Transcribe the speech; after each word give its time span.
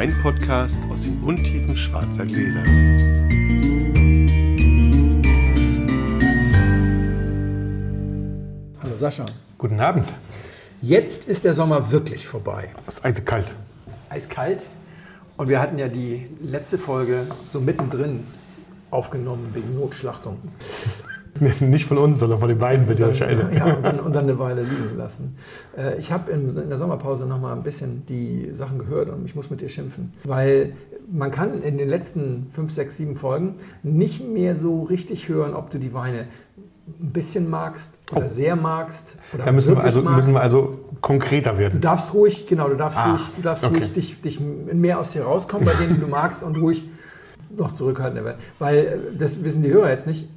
Weinpodcast 0.00 0.80
aus 0.90 1.02
den 1.02 1.20
Untiefen 1.22 1.76
schwarzer 1.76 2.24
Gläser. 2.24 2.62
Hallo 8.82 8.96
Sascha. 8.96 9.26
Guten 9.58 9.78
Abend. 9.78 10.08
Jetzt 10.80 11.26
ist 11.26 11.44
der 11.44 11.52
Sommer 11.52 11.92
wirklich 11.92 12.26
vorbei. 12.26 12.70
Es 12.86 12.94
ist 12.94 13.04
eisekalt. 13.04 13.52
Eiskalt. 14.08 14.62
Und 15.36 15.50
wir 15.50 15.60
hatten 15.60 15.78
ja 15.78 15.88
die 15.88 16.28
letzte 16.40 16.78
Folge 16.78 17.26
so 17.50 17.60
mittendrin 17.60 18.26
aufgenommen 18.90 19.50
wegen 19.52 19.74
Notschlachtung. 19.78 20.38
Nicht 21.60 21.86
von 21.86 21.98
uns, 21.98 22.18
sondern 22.18 22.38
von 22.38 22.48
den 22.48 22.58
beiden, 22.58 22.86
ihr 22.98 23.06
euch 23.08 23.20
erinnert. 23.20 23.54
Ja, 23.54 23.64
und 23.74 23.84
dann, 23.84 24.00
und 24.00 24.14
dann 24.14 24.24
eine 24.24 24.38
Weile 24.38 24.62
liegen 24.62 24.96
lassen. 24.96 25.36
Äh, 25.76 25.96
Ich 25.98 26.10
habe 26.12 26.30
in, 26.32 26.56
in 26.56 26.68
der 26.68 26.78
Sommerpause 26.78 27.26
noch 27.26 27.40
mal 27.40 27.52
ein 27.52 27.62
bisschen 27.62 28.04
die 28.06 28.50
Sachen 28.52 28.78
gehört 28.78 29.08
und 29.10 29.24
ich 29.24 29.34
muss 29.34 29.50
mit 29.50 29.60
dir 29.60 29.68
schimpfen. 29.68 30.12
Weil 30.24 30.72
man 31.10 31.30
kann 31.30 31.62
in 31.62 31.78
den 31.78 31.88
letzten 31.88 32.46
fünf, 32.50 32.72
sechs, 32.72 32.96
sieben 32.96 33.16
Folgen 33.16 33.54
nicht 33.82 34.26
mehr 34.26 34.56
so 34.56 34.82
richtig 34.82 35.28
hören, 35.28 35.54
ob 35.54 35.70
du 35.70 35.78
die 35.78 35.92
Weine 35.92 36.26
ein 37.00 37.12
bisschen 37.12 37.48
magst 37.48 37.92
oder 38.12 38.28
sehr 38.28 38.56
magst. 38.56 39.16
Oder 39.32 39.42
Oh. 39.44 39.46
Da 39.46 39.52
müssen 39.52 39.76
wir, 39.76 39.84
also, 39.84 40.02
magst. 40.02 40.16
müssen 40.16 40.32
wir 40.34 40.40
also 40.40 40.78
konkreter 41.00 41.52
Du 41.52 41.58
werden. 41.58 41.80
darfst 41.80 42.12
ruhig, 42.14 42.46
genau, 42.46 42.68
du 42.68 42.74
darfst 42.76 42.98
Ah, 42.98 43.12
ruhig, 43.12 43.22
du 43.36 43.42
darfst 43.42 43.64
okay. 43.64 43.76
ruhig 43.78 43.92
dich, 43.92 44.20
dich 44.20 44.40
mehr 44.40 44.98
aus 44.98 45.12
dir 45.12 45.22
rauskommen, 45.22 45.64
bei 45.64 45.74
denen 45.74 46.00
du 46.00 46.06
magst 46.08 46.42
und 46.42 46.56
ruhig 46.56 46.84
noch 47.56 47.72
zurückhaltender 47.72 48.24
werden. 48.24 48.38
Weil, 48.58 48.76
äh, 48.78 48.98
das 49.16 49.42
wissen 49.44 49.62
die 49.62 49.72
Hörer 49.72 49.90
jetzt 49.90 50.06
nicht, 50.06 50.28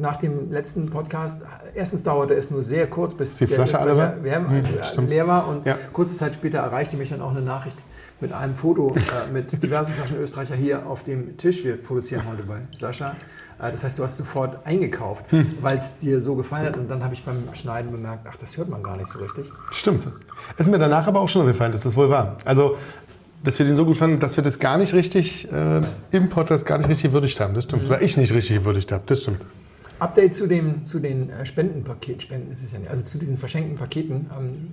nach 0.00 0.16
dem 0.16 0.50
letzten 0.50 0.90
Podcast, 0.90 1.36
erstens 1.74 2.02
dauerte 2.02 2.34
es 2.34 2.50
nur 2.50 2.62
sehr 2.62 2.88
kurz, 2.88 3.14
bis 3.14 3.36
die 3.36 3.46
Flasche 3.46 3.78
alle 3.78 3.96
war? 3.96 4.16
leer, 4.16 4.48
Hm, 4.48 4.64
äh, 4.64 5.06
leer 5.08 5.26
war 5.28 5.46
und 5.48 5.64
Ja. 5.66 5.76
kurze 5.92 6.16
Zeit 6.16 6.34
später 6.34 6.58
erreichte 6.58 6.96
mich 6.96 7.10
dann 7.10 7.20
auch 7.22 7.30
eine 7.30 7.40
Nachricht 7.42 7.76
mit 8.20 8.32
einem 8.32 8.56
Foto 8.56 8.94
äh, 8.96 9.32
mit 9.32 9.52
diversen 9.62 9.92
Flaschen 9.94 10.18
Österreicher 10.18 10.54
hier 10.56 10.86
auf 10.86 11.04
dem 11.04 11.36
Tisch. 11.38 11.64
Wir 11.64 11.76
produzieren 11.80 12.22
heute 12.28 12.42
bei 12.42 12.58
Sascha. 12.78 13.12
Äh, 13.60 13.70
das 13.70 13.84
heißt, 13.84 13.98
du 13.98 14.02
hast 14.02 14.16
sofort 14.16 14.66
eingekauft, 14.66 15.24
Hm. 15.30 15.46
weil 15.62 15.78
es 15.78 15.96
dir 16.00 16.20
so 16.20 16.34
gefallen 16.34 16.66
hat 16.66 16.76
und 16.76 16.88
dann 16.90 17.02
habe 17.04 17.14
ich 17.14 17.24
beim 17.24 17.44
Schneiden 17.54 17.92
bemerkt, 17.92 18.26
ach, 18.28 18.36
das 18.36 18.58
hört 18.58 18.68
man 18.68 18.82
gar 18.82 18.96
nicht 18.96 19.08
so 19.10 19.20
richtig. 19.20 19.50
Stimmt. 19.70 20.06
Ist 20.58 20.68
mir 20.68 20.78
danach 20.80 21.06
aber 21.06 21.20
auch 21.20 21.28
schon 21.28 21.42
aufgefallen, 21.42 21.72
dass 21.72 21.82
das 21.82 21.94
wohl 21.96 22.10
war. 22.10 22.36
Also, 22.44 22.76
dass 23.44 23.58
wir 23.58 23.64
den 23.66 23.76
so 23.76 23.86
gut 23.86 23.96
fanden, 23.96 24.18
dass 24.20 24.36
wir 24.36 24.44
das 24.44 24.58
gar 24.58 24.76
nicht 24.76 24.92
richtig 24.92 25.50
äh, 25.50 25.80
im 26.10 26.28
Podcast 26.28 26.66
gar 26.66 26.76
nicht 26.76 26.88
richtig 26.90 27.04
gewürdigt 27.04 27.40
haben. 27.40 27.54
Das 27.54 27.64
stimmt. 27.64 27.86
Oder 27.86 28.02
ich 28.02 28.16
nicht 28.18 28.32
richtig 28.34 28.58
gewürdigt 28.58 28.92
habe. 28.92 29.04
Das 29.06 29.22
stimmt. 29.22 29.40
Update 30.00 30.34
zu, 30.34 30.46
dem, 30.46 30.86
zu 30.86 30.98
den 30.98 31.30
äh, 31.30 31.46
Spendenpaketen, 31.46 32.20
Spenden 32.20 32.52
ist 32.52 32.64
es 32.64 32.72
ja 32.72 32.78
nicht, 32.78 32.90
also 32.90 33.02
zu 33.02 33.18
diesen 33.18 33.36
verschenkten 33.36 33.76
Paketen. 33.76 34.30
Ähm, 34.36 34.68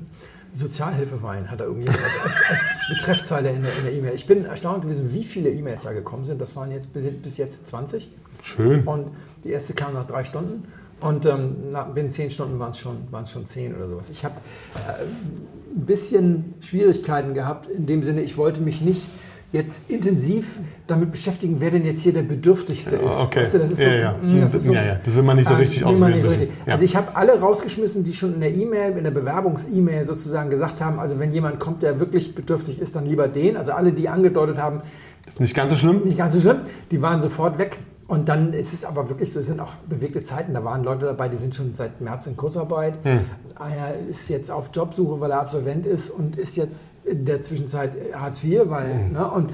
Sozialhilfewein 0.54 1.52
hat 1.52 1.60
da 1.60 1.66
irgendjemand 1.66 2.00
als, 2.02 2.24
als, 2.24 2.36
als 2.50 2.60
Betreffzeile 2.90 3.50
in 3.52 3.62
der 3.62 3.94
E-Mail. 3.94 4.14
ich 4.16 4.26
bin 4.26 4.46
erstaunt 4.46 4.82
gewesen, 4.82 5.14
wie 5.14 5.24
viele 5.24 5.52
E-Mails 5.52 5.84
da 5.84 5.94
gekommen 5.94 6.26
sind. 6.26 6.42
Das 6.42 6.56
waren 6.56 6.72
jetzt 6.72 6.94
bis, 6.94 7.06
bis 7.22 7.38
jetzt 7.38 7.68
20. 7.68 8.10
Schön. 8.42 8.84
Und 8.88 9.12
die 9.44 9.50
erste 9.50 9.74
kam 9.74 9.94
nach 9.94 10.08
drei 10.08 10.24
Stunden. 10.24 10.64
Und 11.00 11.26
ähm, 11.28 11.72
nach, 11.72 11.88
binnen 11.90 12.10
zehn 12.10 12.32
Stunden 12.32 12.58
waren 12.60 12.72
es 12.72 12.80
schon, 12.80 13.08
waren's 13.12 13.30
schon 13.30 13.46
zehn 13.46 13.76
oder 13.76 13.88
sowas. 13.88 14.10
Ich 14.10 14.26
habe 14.26 14.36
äh, 14.76 15.04
ein 15.04 15.86
bisschen 15.86 16.56
Schwierigkeiten 16.60 17.34
gehabt, 17.34 17.70
in 17.70 17.86
dem 17.86 18.02
Sinne, 18.02 18.22
ich 18.22 18.38
wollte 18.38 18.62
mich 18.62 18.82
nicht 18.82 19.04
jetzt 19.54 19.82
intensiv 19.88 20.60
damit 20.88 21.12
beschäftigen, 21.12 21.56
wer 21.60 21.72
denn 21.72 21.86
jetzt 21.86 22.02
hier 22.02 22.12
der 22.14 22.24
Bedürftigste 22.24 22.96
ist. 22.96 23.04
Okay. 23.04 23.42
Weißt 23.44 23.54
du, 23.54 23.60
das 23.60 23.72
ist 23.72 23.78
so, 23.78 23.88
Ja, 23.88 23.96
ja. 23.96 24.16
mm, 24.22 24.42
das 24.42 24.54
ist 24.54 24.64
so 24.66 24.74
Ja, 24.74 24.86
ja. 24.86 25.00
Das 25.06 25.16
will 25.16 25.24
man 25.24 25.38
nicht 25.38 25.48
so 25.48 25.56
richtig 25.56 25.82
man 25.86 25.94
auswählen 25.96 26.22
so 26.22 26.30
richtig. 26.30 26.50
Ja. 26.66 26.74
Also 26.74 26.86
ich 26.86 26.96
habe 26.96 27.16
alle 27.16 27.40
rausgeschmissen, 27.40 28.04
die 28.04 28.14
schon 28.14 28.34
in 28.34 28.42
der 28.42 28.54
E-Mail, 28.54 28.98
in 28.98 29.04
der 29.06 29.12
Bewerbungs-E-Mail 29.12 30.06
sozusagen 30.06 30.50
gesagt 30.50 30.82
haben, 30.82 31.00
also 31.00 31.18
wenn 31.20 31.32
jemand 31.32 31.60
kommt, 31.60 31.82
der 31.82 32.00
wirklich 32.00 32.36
bedürftig 32.36 32.80
ist, 32.80 32.96
dann 32.96 33.06
lieber 33.06 33.28
den. 33.30 33.56
Also 33.56 33.72
alle, 33.72 33.94
die 33.94 34.10
angedeutet 34.10 34.58
haben, 34.58 34.82
Ist 35.26 35.40
nicht 35.40 35.56
ganz 35.56 35.70
so 35.72 35.78
schlimm. 35.78 36.02
nicht 36.04 36.18
ganz 36.18 36.34
so 36.34 36.42
schlimm, 36.42 36.58
die 36.92 37.02
waren 37.02 37.22
sofort 37.22 37.58
weg. 37.58 37.80
Und 38.08 38.30
dann 38.30 38.54
ist 38.54 38.74
es 38.74 38.86
aber 38.86 39.10
wirklich 39.10 39.34
so, 39.34 39.42
es 39.42 39.48
sind 39.48 39.60
auch 39.60 39.76
bewegte 39.90 40.24
Zeiten. 40.24 40.54
Da 40.54 40.64
waren 40.64 40.84
Leute 40.84 41.06
dabei, 41.06 41.28
die 41.28 41.36
sind 41.36 41.54
schon 41.54 41.76
seit 41.76 42.00
März 42.00 42.26
in 42.28 42.38
Kurzarbeit. 42.38 42.98
Hm. 43.04 43.20
Einer 43.60 43.96
ist 44.10 44.30
jetzt 44.30 44.50
auf 44.50 44.70
Jobsuche, 44.74 45.20
weil 45.20 45.32
er 45.32 45.42
Absolvent 45.42 45.86
ist 45.86 46.10
und 46.10 46.38
ist 46.38 46.56
jetzt 46.56 46.92
in 47.04 47.26
der 47.26 47.42
Zwischenzeit 47.42 47.92
Hartz 48.14 48.44
IV, 48.44 48.62
weil, 48.70 48.94
Hm. 48.94 49.12
ne, 49.12 49.30
und 49.30 49.52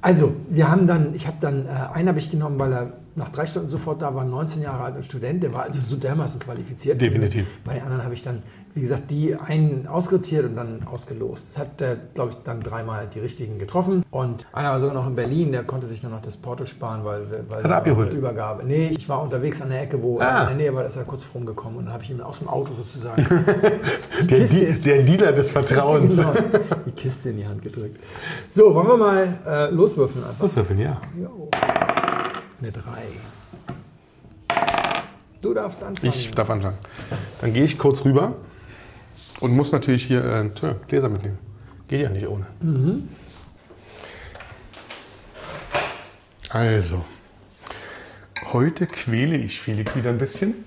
also, 0.00 0.32
wir 0.48 0.70
haben 0.70 0.86
dann, 0.86 1.12
ich 1.14 1.26
habe 1.26 1.38
dann, 1.40 1.66
äh, 1.66 1.70
einen 1.92 2.08
habe 2.08 2.20
ich 2.20 2.30
genommen, 2.30 2.56
weil 2.60 2.72
er 2.72 2.92
nach 3.18 3.30
drei 3.30 3.46
Stunden 3.46 3.68
sofort 3.68 4.00
da 4.02 4.14
war, 4.14 4.24
19 4.24 4.62
Jahre 4.62 4.84
alt 4.84 4.96
und 4.96 5.04
Student, 5.04 5.42
der 5.42 5.52
war 5.52 5.64
also 5.64 5.80
so 5.80 5.96
dermaßen 5.96 6.40
qualifiziert. 6.40 7.00
Definitiv. 7.00 7.46
Bei 7.64 7.74
den 7.74 7.82
anderen 7.82 8.04
habe 8.04 8.14
ich 8.14 8.22
dann, 8.22 8.42
wie 8.74 8.80
gesagt, 8.80 9.10
die 9.10 9.34
einen 9.34 9.86
ausrotiert 9.88 10.44
und 10.46 10.56
dann 10.56 10.86
ausgelost. 10.86 11.48
Das 11.48 11.58
hat, 11.58 11.78
glaube 12.14 12.30
ich, 12.30 12.36
dann 12.44 12.60
dreimal 12.62 13.06
die 13.12 13.18
richtigen 13.20 13.58
getroffen. 13.58 14.04
Und 14.10 14.46
einer 14.52 14.70
war 14.70 14.80
sogar 14.80 14.94
noch 14.94 15.06
in 15.06 15.14
Berlin, 15.16 15.52
der 15.52 15.64
konnte 15.64 15.86
sich 15.86 16.00
dann 16.00 16.12
noch 16.12 16.22
das 16.22 16.36
Porto 16.36 16.64
sparen, 16.64 17.04
weil, 17.04 17.22
weil 17.48 17.62
Hat 17.64 17.70
er 17.70 17.76
abgeholt? 17.78 18.12
Übergabe. 18.14 18.64
Nee, 18.64 18.88
ich 18.96 19.08
war 19.08 19.22
unterwegs 19.22 19.60
an 19.60 19.70
der 19.70 19.82
Ecke, 19.82 20.02
wo 20.02 20.18
Ah. 20.20 20.42
in 20.42 20.48
der 20.48 20.56
Nähe 20.56 20.74
war, 20.74 20.82
da 20.82 20.88
ist 20.88 20.96
er 20.96 21.04
kurz 21.04 21.26
rumgekommen 21.34 21.78
und 21.78 21.84
dann 21.86 21.94
habe 21.94 22.04
ich 22.04 22.10
ihm 22.10 22.20
aus 22.20 22.38
dem 22.38 22.48
Auto 22.48 22.72
sozusagen 22.74 23.26
Der, 24.22 24.38
Kiste. 24.40 24.72
Der 24.74 25.02
Dealer 25.02 25.32
des 25.32 25.50
Vertrauens. 25.50 26.16
genau, 26.16 26.32
die 26.86 26.92
Kiste 26.92 27.30
in 27.30 27.38
die 27.38 27.46
Hand 27.46 27.62
gedrückt. 27.62 28.02
So, 28.50 28.74
wollen 28.74 28.86
wir 28.88 28.96
mal 28.96 29.38
äh, 29.46 29.70
loswürfeln 29.70 30.24
einfach? 30.24 30.44
Auswürfeln, 30.44 30.78
ja. 30.80 31.00
Jo. 31.20 31.48
Eine 32.60 32.72
3. 32.72 32.90
Du 35.40 35.54
darfst 35.54 35.82
anfangen. 35.82 36.12
Ich 36.12 36.30
darf 36.32 36.50
anfangen. 36.50 36.78
Dann 37.40 37.52
gehe 37.52 37.64
ich 37.64 37.78
kurz 37.78 38.04
rüber 38.04 38.34
und 39.38 39.54
muss 39.54 39.70
natürlich 39.70 40.04
hier 40.04 40.24
äh, 40.24 40.50
tja, 40.50 40.74
Gläser 40.88 41.08
mitnehmen. 41.08 41.38
Geht 41.86 42.02
ja 42.02 42.10
nicht 42.10 42.26
ohne. 42.26 42.46
Also, 46.48 47.04
heute 48.52 48.86
quäle 48.86 49.36
ich 49.36 49.60
Felix 49.60 49.94
wieder 49.94 50.10
ein 50.10 50.18
bisschen. 50.18 50.64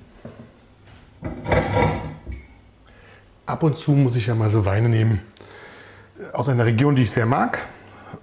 Ab 3.45 3.63
und 3.63 3.77
zu 3.77 3.91
muss 3.91 4.15
ich 4.15 4.27
ja 4.27 4.35
mal 4.35 4.49
so 4.49 4.65
Weine 4.65 4.87
nehmen 4.87 5.19
äh, 6.17 6.31
aus 6.31 6.47
einer 6.47 6.65
Region, 6.65 6.95
die 6.95 7.03
ich 7.03 7.11
sehr 7.11 7.25
mag 7.25 7.59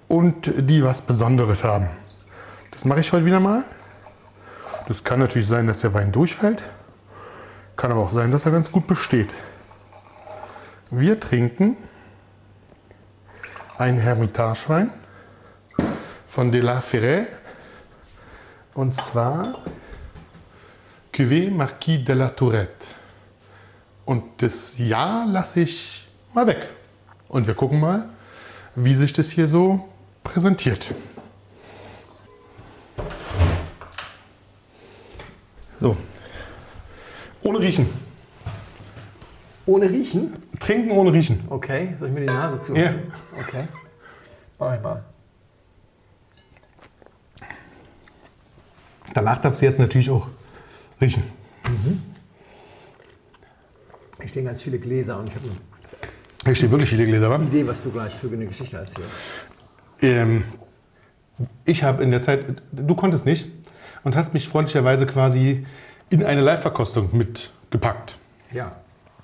und 0.07 0.51
die 0.57 0.83
was 0.83 1.03
Besonderes 1.03 1.63
haben. 1.63 1.89
Das 2.79 2.85
mache 2.85 3.01
ich 3.01 3.11
heute 3.11 3.25
wieder 3.25 3.41
mal. 3.41 3.65
Das 4.87 5.03
kann 5.03 5.19
natürlich 5.19 5.49
sein, 5.49 5.67
dass 5.67 5.81
der 5.81 5.93
Wein 5.93 6.13
durchfällt. 6.13 6.63
Kann 7.75 7.91
aber 7.91 7.99
auch 7.99 8.13
sein, 8.13 8.31
dass 8.31 8.45
er 8.45 8.53
ganz 8.53 8.71
gut 8.71 8.87
besteht. 8.87 9.27
Wir 10.89 11.19
trinken 11.19 11.75
einen 13.77 13.97
Hermitagewein 13.97 14.91
von 16.29 16.53
De 16.53 16.61
La 16.61 16.79
Ferret. 16.79 17.27
Und 18.73 18.95
zwar 18.95 19.57
Cuvée 21.13 21.51
Marquis 21.51 22.05
de 22.05 22.15
la 22.15 22.29
Tourette. 22.29 22.85
Und 24.05 24.41
das 24.41 24.77
Jahr 24.77 25.25
lasse 25.25 25.59
ich 25.59 26.07
mal 26.33 26.47
weg. 26.47 26.69
Und 27.27 27.45
wir 27.45 27.55
gucken 27.55 27.81
mal, 27.81 28.07
wie 28.73 28.95
sich 28.95 29.11
das 29.11 29.29
hier 29.31 29.49
so 29.49 29.89
präsentiert. 30.23 30.93
Ohne 37.59 37.67
Riechen. 37.67 37.89
Ohne 39.65 39.89
Riechen? 39.89 40.33
Trinken 40.61 40.91
ohne 40.91 41.11
Riechen. 41.11 41.41
Okay, 41.49 41.93
soll 41.99 42.07
ich 42.07 42.13
mir 42.13 42.21
die 42.21 42.27
Nase 42.27 42.61
zu? 42.61 42.73
Ja. 42.73 42.95
Okay. 43.37 43.65
Mach 44.57 44.75
ich 44.75 44.81
mal. 44.81 45.03
Danach 49.13 49.41
darfst 49.41 49.61
du 49.61 49.65
jetzt 49.65 49.77
natürlich 49.77 50.09
auch 50.09 50.29
riechen. 51.01 51.23
Hier 54.21 54.29
stehen 54.29 54.45
ganz 54.45 54.61
viele 54.61 54.79
Gläser 54.79 55.19
und 55.19 55.27
ich 55.27 55.35
habe 55.35 55.47
eine 55.47 55.57
Hier 56.45 56.55
stehen 56.55 56.71
wirklich 56.71 56.89
viele 56.89 57.03
Gläser, 57.03 57.29
wa? 57.29 57.41
Idee, 57.41 57.67
was 57.67 57.83
du 57.83 57.91
gleich 57.91 58.13
für 58.13 58.31
eine 58.31 58.45
Geschichte 58.45 58.77
erzählst. 58.77 59.11
Ähm, 60.01 60.45
ich 61.65 61.83
habe 61.83 62.03
in 62.03 62.11
der 62.11 62.21
Zeit, 62.21 62.61
du 62.71 62.95
konntest 62.95 63.25
nicht 63.25 63.47
und 64.05 64.15
hast 64.15 64.33
mich 64.33 64.47
freundlicherweise 64.47 65.05
quasi 65.05 65.65
in 66.09 66.23
eine 66.23 66.41
Live-Verkostung 66.41 67.09
mitgepackt. 67.11 68.17
Ja. 68.51 68.71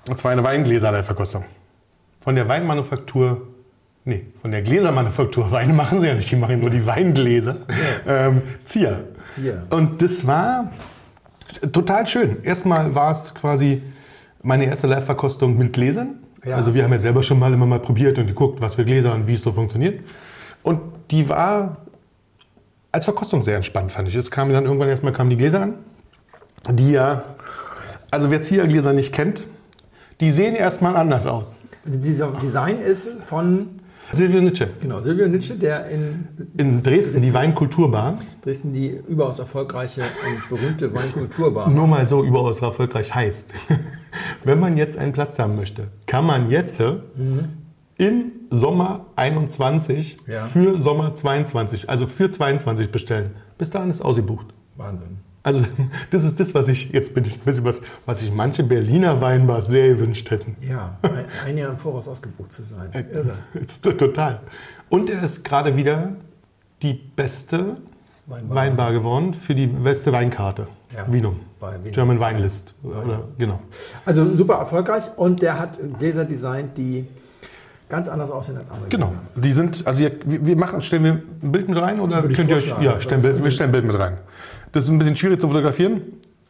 Und 0.08 0.18
zwar 0.18 0.32
eine 0.32 0.44
Weingläser-Live-Verkostung. 0.44 1.44
Von 2.20 2.34
der 2.34 2.48
Weinmanufaktur, 2.48 3.46
nee, 4.04 4.26
von 4.40 4.50
der 4.50 4.62
Gläsermanufaktur. 4.62 5.50
Weine 5.50 5.72
machen 5.72 6.00
sie 6.00 6.08
ja 6.08 6.14
nicht, 6.14 6.30
die 6.30 6.36
machen 6.36 6.60
nur 6.60 6.70
die 6.70 6.84
Weingläser. 6.86 7.56
Ähm, 8.06 8.42
Zier. 8.64 9.04
Zier. 9.26 9.66
Und 9.70 10.00
das 10.02 10.26
war 10.26 10.70
total 11.72 12.06
schön. 12.06 12.42
Erstmal 12.42 12.94
war 12.94 13.10
es 13.10 13.34
quasi 13.34 13.82
meine 14.42 14.66
erste 14.66 14.86
Live-Verkostung 14.86 15.56
mit 15.58 15.72
Gläsern. 15.72 16.20
Ja. 16.44 16.56
Also 16.56 16.74
wir 16.74 16.84
haben 16.84 16.92
ja 16.92 16.98
selber 16.98 17.22
schon 17.22 17.38
mal 17.38 17.52
immer 17.52 17.66
mal 17.66 17.80
probiert 17.80 18.18
und 18.18 18.26
geguckt, 18.26 18.60
was 18.60 18.76
für 18.76 18.84
Gläser 18.84 19.14
und 19.14 19.26
wie 19.26 19.34
es 19.34 19.42
so 19.42 19.52
funktioniert. 19.52 20.04
Und 20.62 20.80
die 21.10 21.28
war 21.28 21.78
als 22.92 23.04
Verkostung 23.04 23.42
sehr 23.42 23.56
entspannt, 23.56 23.92
fand 23.92 24.08
ich. 24.08 24.14
Es 24.14 24.30
kam 24.30 24.52
dann 24.52 24.64
irgendwann 24.64 24.88
erstmal 24.88 25.12
kamen 25.12 25.30
die 25.30 25.36
Gläser 25.36 25.62
an, 25.62 25.74
die 26.72 26.92
ja, 26.92 27.24
also 28.10 28.30
wer 28.30 28.42
Ziergläser 28.42 28.92
nicht 28.92 29.12
kennt, 29.12 29.46
die 30.20 30.30
sehen 30.32 30.54
erstmal 30.54 30.96
anders 30.96 31.26
aus. 31.26 31.58
Also 31.84 32.00
dieser 32.00 32.32
Design 32.32 32.80
ist 32.80 33.22
von 33.24 33.68
Silvio 34.12 34.40
Nitsche. 34.40 34.68
Genau, 34.80 35.00
Silvio 35.00 35.26
Nitsche, 35.28 35.54
der 35.56 35.88
in 35.88 36.28
In 36.56 36.82
Dresden, 36.82 37.22
die 37.22 37.32
Weinkulturbar. 37.34 38.18
Dresden 38.42 38.72
die 38.72 38.88
überaus 39.08 39.38
erfolgreiche 39.40 40.02
und 40.02 40.48
berühmte 40.48 40.92
Weinkulturbar 40.94 41.68
Nur 41.70 41.86
mal 41.88 42.06
so 42.06 42.24
überaus 42.24 42.62
erfolgreich 42.62 43.14
heißt. 43.14 43.48
Wenn 44.44 44.60
man 44.60 44.76
jetzt 44.76 44.96
einen 44.96 45.12
Platz 45.12 45.38
haben 45.38 45.56
möchte, 45.56 45.88
kann 46.06 46.24
man 46.24 46.50
jetzt 46.50 46.78
äh, 46.80 46.94
im 47.98 48.32
Sommer 48.50 49.06
21 49.16 50.18
Ja. 50.26 50.44
für 50.44 50.80
Sommer 50.80 51.14
22, 51.14 51.90
also 51.90 52.06
für 52.06 52.30
22 52.30 52.90
bestellen. 52.92 53.32
Bis 53.58 53.70
dahin 53.70 53.90
ist 53.90 54.00
ausgebucht. 54.02 54.46
Wahnsinn. 54.76 55.18
Also 55.46 55.62
das 56.10 56.24
ist 56.24 56.40
das, 56.40 56.52
was 56.54 56.66
ich, 56.66 56.90
jetzt 56.90 57.14
bin 57.14 57.24
ich 57.24 57.34
ein 57.34 57.40
bisschen 57.44 57.64
was, 57.64 57.80
was 58.04 58.18
sich 58.18 58.32
manche 58.32 58.64
Berliner 58.64 59.20
Weinbars 59.20 59.68
sehr 59.68 59.90
gewünscht 59.90 60.28
hätten. 60.30 60.56
Ja, 60.60 60.98
ein, 61.02 61.24
ein 61.46 61.56
Jahr 61.58 61.70
im 61.70 61.76
Voraus 61.76 62.08
ausgebucht 62.08 62.50
zu 62.50 62.64
sein. 62.64 62.90
Irre. 62.92 63.38
Ist 63.54 63.82
to- 63.82 63.92
Total. 63.92 64.40
Und 64.88 65.08
er 65.08 65.22
ist 65.22 65.44
gerade 65.44 65.76
wieder 65.76 66.14
die 66.82 66.94
beste 66.94 67.76
Weinbar. 68.28 68.56
Weinbar 68.56 68.92
geworden 68.92 69.34
für 69.34 69.54
die 69.54 69.68
beste 69.68 70.10
Weinkarte. 70.10 70.66
Ja. 70.92 71.04
Vinum. 71.12 71.36
Vinum. 71.60 71.92
German 71.92 72.18
Weinlist. 72.18 72.74
Oder, 72.82 73.22
genau. 73.38 73.60
Also 74.04 74.34
super 74.34 74.54
erfolgreich 74.54 75.04
und 75.16 75.42
der 75.42 75.60
hat 75.60 75.78
Gläser 76.00 76.24
designt, 76.24 76.76
die 76.76 77.06
ganz 77.88 78.08
anders 78.08 78.30
aussehen 78.30 78.56
als 78.56 78.70
andere. 78.70 78.88
Genau. 78.88 79.12
Gläser. 79.34 79.40
Die 79.40 79.52
sind, 79.52 79.86
also 79.86 80.02
ihr, 80.02 80.12
wir 80.24 80.56
machen, 80.56 80.80
stellen 80.82 81.04
wir 81.04 81.12
ein 81.12 81.52
Bild 81.52 81.68
mit 81.68 81.80
rein 81.80 82.00
oder 82.00 82.22
Würde 82.22 82.34
könnt 82.34 82.50
ihr 82.50 82.56
euch, 82.56 82.66
ja, 82.80 83.00
stellen, 83.00 83.22
wir 83.22 83.50
stellen 83.50 83.70
ein 83.70 83.72
Bild 83.72 83.84
mit 83.84 83.98
rein. 83.98 84.18
Das 84.72 84.84
ist 84.84 84.90
ein 84.90 84.98
bisschen 84.98 85.16
schwierig 85.16 85.40
zu 85.40 85.48
fotografieren, 85.48 86.02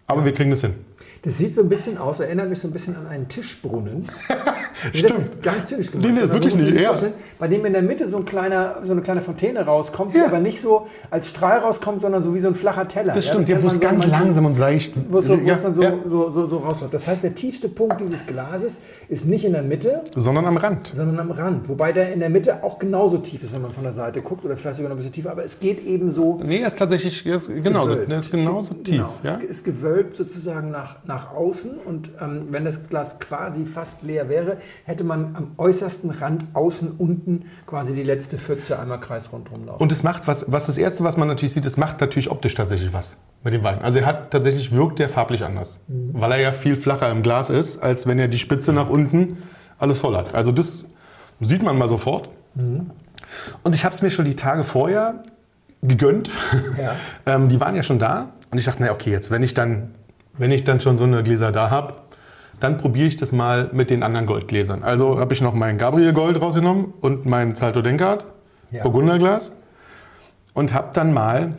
aber 0.06 0.24
wir 0.24 0.32
kriegen 0.32 0.50
das 0.50 0.62
hin. 0.62 0.74
Das 1.22 1.38
sieht 1.38 1.54
so 1.54 1.62
ein 1.62 1.68
bisschen 1.68 1.98
aus, 1.98 2.20
erinnert 2.20 2.48
mich 2.48 2.60
so 2.60 2.68
ein 2.68 2.70
bisschen 2.72 2.94
an 2.96 3.06
einen 3.06 3.28
Tischbrunnen. 3.28 4.06
Stimmt. 4.92 5.14
Das 5.14 5.24
ist 5.28 5.44
nicht 5.44 5.66
zynisch 5.66 5.90
gemeint. 5.90 6.14
Nee, 6.14 6.20
nee, 6.20 6.26
sondern 6.26 6.42
wirklich 6.42 6.54
nicht, 6.62 6.80
ja. 6.80 6.92
Bei 7.38 7.48
dem 7.48 7.64
in 7.64 7.72
der 7.72 7.82
Mitte 7.82 8.06
so, 8.06 8.18
ein 8.18 8.24
kleiner, 8.24 8.76
so 8.84 8.92
eine 8.92 9.00
kleine 9.00 9.22
Fontäne 9.22 9.64
rauskommt, 9.64 10.14
die 10.14 10.18
Ja. 10.18 10.26
aber 10.26 10.38
nicht 10.38 10.60
so 10.60 10.86
als 11.10 11.30
Strahl 11.30 11.58
rauskommt, 11.58 12.00
sondern 12.02 12.22
so 12.22 12.34
wie 12.34 12.38
so 12.38 12.48
ein 12.48 12.54
flacher 12.54 12.86
Teller. 12.86 13.14
Das 13.14 13.26
stimmt, 13.26 13.48
ja, 13.48 13.54
kennt 13.56 13.62
wo 13.62 13.66
man 13.68 13.74
es 13.76 13.80
ganz 13.80 14.06
langsam 14.06 14.46
und 14.46 14.54
seicht. 14.54 14.94
Wo 15.08 15.18
es, 15.18 15.26
so, 15.26 15.40
wo 15.40 15.46
ja, 15.46 15.54
dann 15.56 15.74
so, 15.74 15.82
ja, 15.82 15.94
so, 16.06 16.30
so, 16.30 16.46
so 16.46 16.56
rausläuft. 16.58 16.92
Das 16.94 17.06
heißt, 17.06 17.22
der 17.22 17.34
tiefste 17.34 17.68
Punkt 17.68 18.00
dieses 18.00 18.26
Glases 18.26 18.78
ist 19.08 19.26
nicht 19.26 19.44
in 19.44 19.52
der 19.52 19.62
Mitte, 19.62 20.02
sondern 20.14 20.44
am 20.46 20.56
Rand. 20.58 20.92
sondern 20.94 21.18
am 21.18 21.30
Rand. 21.30 21.68
Wobei 21.68 21.92
der 21.92 22.12
in 22.12 22.20
der 22.20 22.28
Mitte 22.30 22.62
auch 22.62 22.78
genauso 22.78 23.18
tief 23.18 23.42
ist, 23.42 23.52
wenn 23.54 23.62
man 23.62 23.72
von 23.72 23.82
der 23.84 23.94
Seite 23.94 24.20
guckt, 24.20 24.44
oder 24.44 24.56
vielleicht 24.56 24.76
sogar 24.76 24.90
noch 24.90 24.96
ein 24.96 24.98
bisschen 24.98 25.12
tiefer. 25.12 25.30
Aber 25.32 25.44
es 25.44 25.58
geht 25.58 25.84
eben 25.86 26.10
so. 26.10 26.40
Nee, 26.44 26.60
er 26.60 26.68
ist 26.68 26.78
tatsächlich 26.78 27.24
er 27.26 27.36
ist 27.36 27.48
genauso, 27.48 27.92
gewölbt. 27.92 28.12
er 28.12 28.18
ist 28.18 28.30
genauso 28.30 28.74
tief. 28.74 28.96
Genau, 28.96 29.14
Ja? 29.22 29.38
es 29.42 29.50
ist 29.58 29.64
gewölbt 29.64 30.16
sozusagen 30.16 30.70
nach, 30.70 30.96
nach 31.08 31.32
außen 31.32 31.78
und 31.78 32.10
ähm, 32.20 32.48
wenn 32.50 32.64
das 32.64 32.88
Glas 32.88 33.18
quasi 33.18 33.66
fast 33.66 34.02
leer 34.02 34.28
wäre, 34.28 34.58
hätte 34.84 35.04
man 35.04 35.36
am 35.36 35.52
äußersten 35.56 36.10
Rand 36.10 36.44
außen 36.54 36.92
unten 36.98 37.46
quasi 37.66 37.94
die 37.94 38.02
letzte 38.02 38.38
Pfütze 38.38 38.78
einmal 38.78 39.00
kreisrundrum 39.00 39.66
laufen. 39.66 39.82
Und 39.82 39.92
es 39.92 40.02
macht 40.02 40.26
was, 40.26 40.50
was 40.50 40.66
das 40.66 40.78
Erste, 40.78 41.04
was 41.04 41.16
man 41.16 41.28
natürlich 41.28 41.52
sieht, 41.54 41.66
es 41.66 41.76
macht 41.76 42.00
natürlich 42.00 42.30
optisch 42.30 42.54
tatsächlich 42.54 42.92
was 42.92 43.16
mit 43.42 43.54
dem 43.54 43.62
Wein. 43.62 43.80
Also 43.80 44.00
er 44.00 44.06
hat 44.06 44.30
tatsächlich, 44.32 44.72
wirkt 44.72 44.98
der 44.98 45.08
farblich 45.08 45.44
anders. 45.44 45.80
Weil 45.88 46.32
er 46.32 46.40
ja 46.40 46.52
viel 46.52 46.74
flacher 46.76 47.10
im 47.10 47.22
Glas 47.22 47.48
ist, 47.48 47.80
als 47.80 48.06
wenn 48.06 48.18
er 48.18 48.28
die 48.28 48.38
Spitze 48.38 48.72
nach 48.72 48.88
unten 48.88 49.38
alles 49.78 49.98
voll 49.98 50.16
hat. 50.16 50.34
Also 50.34 50.50
das 50.50 50.84
sieht 51.40 51.62
man 51.62 51.78
mal 51.78 51.88
sofort. 51.88 52.30
Und 53.62 53.74
ich 53.74 53.84
habe 53.84 53.94
es 53.94 54.02
mir 54.02 54.10
schon 54.10 54.24
die 54.24 54.36
Tage 54.36 54.64
vorher 54.64 55.22
gegönnt. 55.82 56.30
Ja. 56.80 56.96
ähm, 57.34 57.48
die 57.48 57.60
waren 57.60 57.76
ja 57.76 57.82
schon 57.82 57.98
da. 57.98 58.32
Und 58.50 58.58
ich 58.58 58.64
dachte, 58.64 58.82
na 58.82 58.92
okay, 58.92 59.10
jetzt, 59.10 59.30
wenn 59.30 59.42
ich 59.42 59.54
dann, 59.54 59.94
wenn 60.38 60.50
ich 60.50 60.64
dann 60.64 60.80
schon 60.80 60.98
so 60.98 61.04
eine 61.04 61.22
Gläser 61.22 61.52
da 61.52 61.70
habe, 61.70 61.94
dann 62.60 62.78
probiere 62.78 63.06
ich 63.08 63.16
das 63.16 63.32
mal 63.32 63.68
mit 63.72 63.90
den 63.90 64.02
anderen 64.02 64.26
Goldgläsern. 64.26 64.82
Also 64.82 65.18
habe 65.20 65.34
ich 65.34 65.40
noch 65.42 65.52
mein 65.54 65.76
Gabriel 65.78 66.12
Gold 66.12 66.40
rausgenommen 66.40 66.94
und 67.00 67.26
mein 67.26 67.54
Salto 67.54 67.82
Denkart, 67.82 68.26
Ja. 68.70 68.82
Burgunderglas. 68.82 69.52
Und 70.54 70.72
habe 70.72 70.88
dann 70.94 71.12
mal 71.12 71.58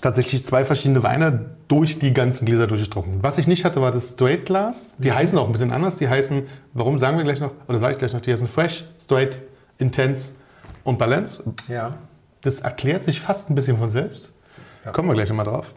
tatsächlich 0.00 0.44
zwei 0.44 0.64
verschiedene 0.64 1.02
Weine 1.02 1.50
durch 1.68 1.98
die 1.98 2.14
ganzen 2.14 2.46
Gläser 2.46 2.66
durchgetrunken. 2.66 3.22
Was 3.22 3.36
ich 3.36 3.46
nicht 3.46 3.66
hatte, 3.66 3.82
war 3.82 3.92
das 3.92 4.10
Straight 4.12 4.46
Glas. 4.46 4.94
Die 4.98 5.12
heißen 5.12 5.36
auch 5.38 5.44
ein 5.46 5.52
bisschen 5.52 5.72
anders. 5.72 5.96
Die 5.96 6.08
heißen, 6.08 6.44
warum 6.72 6.98
sagen 6.98 7.18
wir 7.18 7.24
gleich 7.24 7.40
noch, 7.40 7.50
oder 7.68 7.78
sage 7.78 7.92
ich 7.92 7.98
gleich 7.98 8.14
noch, 8.14 8.22
die 8.22 8.32
heißen 8.32 8.48
Fresh, 8.48 8.84
Straight, 8.98 9.38
Intense 9.78 10.30
und 10.84 10.98
Balance. 10.98 11.42
ja. 11.68 11.94
Das 12.40 12.60
erklärt 12.60 13.02
sich 13.04 13.20
fast 13.20 13.50
ein 13.50 13.56
bisschen 13.56 13.78
von 13.78 13.88
selbst. 13.88 14.30
Kommen 14.92 15.08
wir 15.08 15.14
gleich 15.14 15.28
nochmal 15.28 15.44
drauf. 15.44 15.74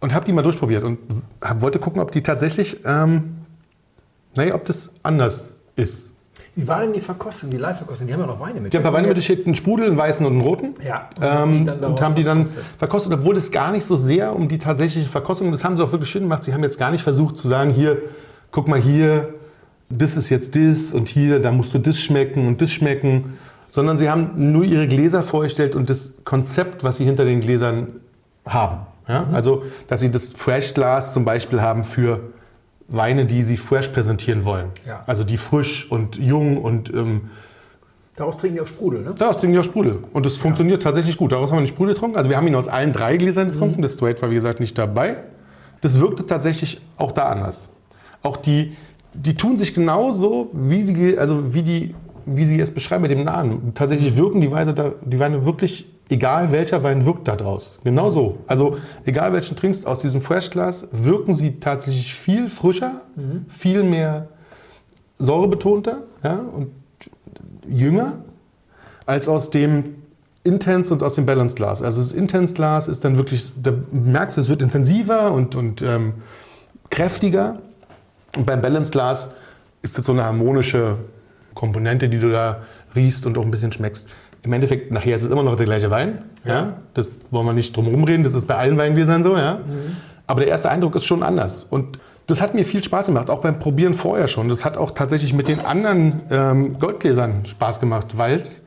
Und 0.00 0.14
habe 0.14 0.24
die 0.24 0.32
mal 0.32 0.42
durchprobiert 0.42 0.82
und 0.82 0.98
hab, 1.42 1.60
wollte 1.60 1.78
gucken, 1.78 2.00
ob 2.00 2.10
die 2.10 2.22
tatsächlich, 2.22 2.80
ähm, 2.84 3.36
naja, 4.34 4.54
ob 4.54 4.64
das 4.64 4.90
anders 5.02 5.52
ist. 5.76 6.04
Wie 6.56 6.66
war 6.66 6.80
denn 6.80 6.92
die 6.92 7.00
Verkostung, 7.00 7.50
die 7.50 7.58
Live-Verkostung? 7.58 8.06
Die 8.06 8.12
haben 8.12 8.20
ja 8.20 8.26
noch 8.26 8.40
Weine 8.40 8.60
mit. 8.60 8.72
Die 8.72 8.76
haben 8.76 8.82
ein 8.82 8.84
paar 8.84 8.94
Weine 8.94 9.08
mitgeschickt, 9.08 9.46
einen 9.46 9.54
Sprudel, 9.54 9.86
einen 9.86 9.96
weißen 9.96 10.26
und 10.26 10.32
einen 10.32 10.40
roten. 10.40 10.74
Ja. 10.84 11.08
Ähm, 11.20 11.66
dann 11.66 11.84
und 11.84 12.00
haben 12.00 12.14
die 12.14 12.24
dann 12.24 12.46
verkostet. 12.46 12.78
verkostet, 12.78 13.12
obwohl 13.12 13.36
es 13.36 13.50
gar 13.50 13.70
nicht 13.72 13.84
so 13.84 13.96
sehr 13.96 14.34
um 14.34 14.48
die 14.48 14.58
tatsächliche 14.58 15.08
Verkostung, 15.08 15.52
das 15.52 15.64
haben 15.64 15.76
sie 15.76 15.84
auch 15.84 15.92
wirklich 15.92 16.10
schön 16.10 16.22
gemacht. 16.22 16.42
Sie 16.42 16.52
haben 16.52 16.62
jetzt 16.62 16.78
gar 16.78 16.90
nicht 16.90 17.02
versucht 17.02 17.36
zu 17.36 17.48
sagen, 17.48 17.70
hier, 17.70 17.98
guck 18.50 18.68
mal 18.68 18.80
hier, 18.80 19.34
das 19.90 20.16
ist 20.16 20.28
jetzt 20.28 20.56
das 20.56 20.92
und 20.92 21.08
hier, 21.08 21.40
da 21.40 21.52
musst 21.52 21.72
du 21.72 21.78
das 21.78 21.98
schmecken 21.98 22.46
und 22.46 22.60
das 22.60 22.70
schmecken, 22.72 23.38
sondern 23.70 23.98
sie 23.98 24.10
haben 24.10 24.52
nur 24.52 24.64
ihre 24.64 24.88
Gläser 24.88 25.22
vorgestellt 25.22 25.76
und 25.76 25.88
das 25.88 26.12
Konzept, 26.24 26.82
was 26.82 26.96
sie 26.96 27.04
hinter 27.04 27.24
den 27.24 27.40
Gläsern 27.40 27.88
haben. 28.44 28.86
Ja? 29.08 29.22
Mhm. 29.22 29.34
Also, 29.34 29.64
dass 29.88 30.00
sie 30.00 30.10
das 30.10 30.32
Fresh-Glas 30.32 31.14
zum 31.14 31.24
Beispiel 31.24 31.60
haben 31.60 31.84
für 31.84 32.20
Weine, 32.88 33.24
die 33.24 33.44
sie 33.44 33.56
fresh 33.56 33.88
präsentieren 33.88 34.44
wollen. 34.44 34.66
Ja. 34.86 35.04
Also 35.06 35.22
die 35.22 35.36
frisch 35.36 35.90
und 35.90 36.16
jung 36.16 36.58
und 36.58 36.92
ähm, 36.92 37.30
Daraus 38.16 38.36
trinken 38.36 38.56
die 38.56 38.60
auch 38.60 38.66
Sprudel, 38.66 39.02
ne? 39.02 39.14
Daraus 39.16 39.38
trinken 39.38 39.54
die 39.54 39.60
auch 39.60 39.64
Sprudel. 39.64 40.00
Und 40.12 40.26
das 40.26 40.36
funktioniert 40.36 40.82
tatsächlich 40.82 41.16
gut. 41.16 41.32
Daraus 41.32 41.50
haben 41.50 41.58
wir 41.58 41.62
den 41.62 41.68
Sprudel 41.68 41.94
getrunken. 41.94 42.16
Also 42.18 42.28
wir 42.28 42.36
haben 42.36 42.46
ihn 42.46 42.54
aus 42.54 42.68
allen 42.68 42.92
drei 42.92 43.16
Gläsern 43.16 43.50
getrunken. 43.50 43.80
Das 43.80 43.94
Straight 43.94 44.20
war, 44.20 44.30
wie 44.30 44.34
gesagt, 44.34 44.60
nicht 44.60 44.76
dabei. 44.76 45.16
Das 45.80 46.00
wirkte 46.00 46.26
tatsächlich 46.26 46.82
auch 46.98 47.12
da 47.12 47.28
anders. 47.28 47.70
Auch 48.22 48.36
die, 48.36 48.76
die 49.14 49.36
tun 49.36 49.56
sich 49.56 49.72
genauso, 49.72 50.50
wie 50.52 50.82
die, 50.82 51.16
also 51.16 51.54
wie 51.54 51.62
die, 51.62 51.94
wie 52.26 52.44
sie 52.44 52.60
es 52.60 52.74
beschreiben 52.74 53.02
mit 53.02 53.10
dem 53.10 53.24
Namen. 53.24 53.72
Tatsächlich 53.74 54.16
wirken 54.16 54.42
die, 54.42 54.50
Weine 54.50 54.74
da, 54.74 54.92
die 55.02 55.18
Weine 55.18 55.46
wirklich, 55.46 55.86
egal 56.10 56.52
welcher 56.52 56.82
Wein 56.82 57.06
wirkt 57.06 57.28
da 57.28 57.36
draus. 57.36 57.78
Genau 57.84 58.10
so. 58.10 58.38
Also 58.46 58.78
egal 59.04 59.32
welchen 59.32 59.56
trinkst 59.56 59.86
aus 59.86 60.00
diesem 60.00 60.20
Freshglas, 60.20 60.88
wirken 60.92 61.34
sie 61.34 61.60
tatsächlich 61.60 62.14
viel 62.14 62.50
frischer, 62.50 63.00
viel 63.48 63.84
mehr 63.84 64.28
säurebetonter 65.18 66.02
ja, 66.22 66.34
und 66.34 66.68
jünger 67.68 68.18
als 69.06 69.28
aus 69.28 69.50
dem 69.50 69.96
Intense 70.42 70.92
und 70.92 71.02
aus 71.02 71.14
dem 71.14 71.26
Balance 71.26 71.54
Glas. 71.54 71.82
Also 71.82 72.00
das 72.00 72.12
Intense 72.12 72.54
Glas 72.54 72.88
ist 72.88 73.04
dann 73.04 73.16
wirklich, 73.16 73.52
da 73.62 73.72
merkst 73.92 74.36
du, 74.36 74.40
es 74.40 74.48
wird 74.48 74.62
intensiver 74.62 75.32
und, 75.32 75.54
und 75.54 75.82
ähm, 75.82 76.14
kräftiger. 76.88 77.58
Und 78.36 78.46
beim 78.46 78.62
Balance 78.62 78.90
Glas 78.90 79.28
ist 79.82 79.98
das 79.98 80.06
so 80.06 80.12
eine 80.12 80.24
harmonische 80.24 80.96
Komponente, 81.54 82.08
die 82.08 82.18
du 82.18 82.30
da 82.30 82.62
riechst 82.94 83.26
und 83.26 83.36
auch 83.36 83.44
ein 83.44 83.50
bisschen 83.50 83.72
schmeckst. 83.72 84.08
Im 84.42 84.52
Endeffekt, 84.52 84.90
nachher 84.90 85.16
ist 85.16 85.22
es 85.22 85.30
immer 85.30 85.42
noch 85.42 85.56
der 85.56 85.66
gleiche 85.66 85.90
Wein. 85.90 86.24
Ja. 86.44 86.78
Das 86.94 87.14
wollen 87.30 87.46
wir 87.46 87.52
nicht 87.52 87.76
drum 87.76 87.84
herum 87.84 88.04
reden, 88.04 88.24
das 88.24 88.34
ist 88.34 88.46
bei 88.46 88.56
allen 88.56 88.78
Weingläsern 88.78 89.22
so. 89.22 89.36
Ja. 89.36 89.60
Aber 90.26 90.40
der 90.40 90.48
erste 90.48 90.70
Eindruck 90.70 90.94
ist 90.94 91.04
schon 91.04 91.22
anders. 91.22 91.64
Und 91.64 91.98
das 92.26 92.40
hat 92.40 92.54
mir 92.54 92.64
viel 92.64 92.82
Spaß 92.82 93.06
gemacht, 93.06 93.28
auch 93.28 93.40
beim 93.40 93.58
Probieren 93.58 93.92
vorher 93.92 94.28
schon. 94.28 94.48
Das 94.48 94.64
hat 94.64 94.76
auch 94.76 94.92
tatsächlich 94.92 95.34
mit 95.34 95.48
den 95.48 95.60
anderen 95.60 96.22
ähm, 96.30 96.78
Goldgläsern 96.78 97.44
Spaß 97.44 97.80
gemacht, 97.80 98.16
weil 98.16 98.38
es 98.38 98.62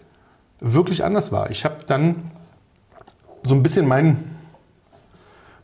wirklich 0.59 1.03
anders 1.03 1.31
war. 1.31 1.49
Ich 1.49 1.65
habe 1.65 1.77
dann 1.87 2.15
so 3.43 3.55
ein 3.55 3.63
bisschen 3.63 3.87
mein, 3.87 4.17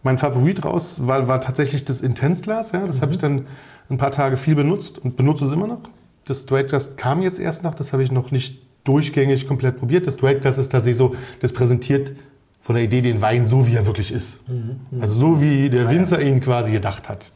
mein 0.01 0.17
Favorit 0.17 0.63
raus, 0.63 1.07
war, 1.07 1.27
war 1.27 1.41
tatsächlich 1.41 1.85
das 1.85 2.01
Intensglas. 2.01 2.71
Ja? 2.71 2.87
Das 2.87 3.01
habe 3.01 3.11
ich 3.11 3.17
dann 3.17 3.45
ein 3.89 3.97
paar 3.97 4.11
Tage 4.11 4.37
viel 4.37 4.55
benutzt 4.55 4.97
und 4.97 5.17
benutze 5.17 5.45
es 5.45 5.51
immer 5.51 5.67
noch. 5.67 5.81
Das 6.25 6.41
Straight 6.41 6.69
Glass 6.69 6.95
kam 6.95 7.21
jetzt 7.21 7.39
erst 7.39 7.63
noch, 7.63 7.73
das 7.73 7.91
habe 7.91 8.03
ich 8.03 8.11
noch 8.11 8.31
nicht 8.31 8.61
durchgängig 8.83 9.47
komplett 9.47 9.77
probiert. 9.77 10.07
Das 10.07 10.15
Straight 10.15 10.41
Glass 10.41 10.57
ist 10.57 10.69
tatsächlich 10.71 10.97
so, 10.97 11.15
das 11.41 11.53
präsentiert 11.53 12.11
von 12.61 12.75
der 12.75 12.83
Idee 12.83 13.01
den 13.01 13.21
Wein 13.21 13.45
so, 13.47 13.65
wie 13.67 13.75
er 13.75 13.85
wirklich 13.85 14.11
ist. 14.11 14.37
Also 14.99 15.13
so, 15.13 15.41
wie 15.41 15.69
der 15.69 15.89
Winzer 15.89 16.21
ihn 16.21 16.39
quasi 16.41 16.71
gedacht 16.71 17.09
hat. 17.09 17.31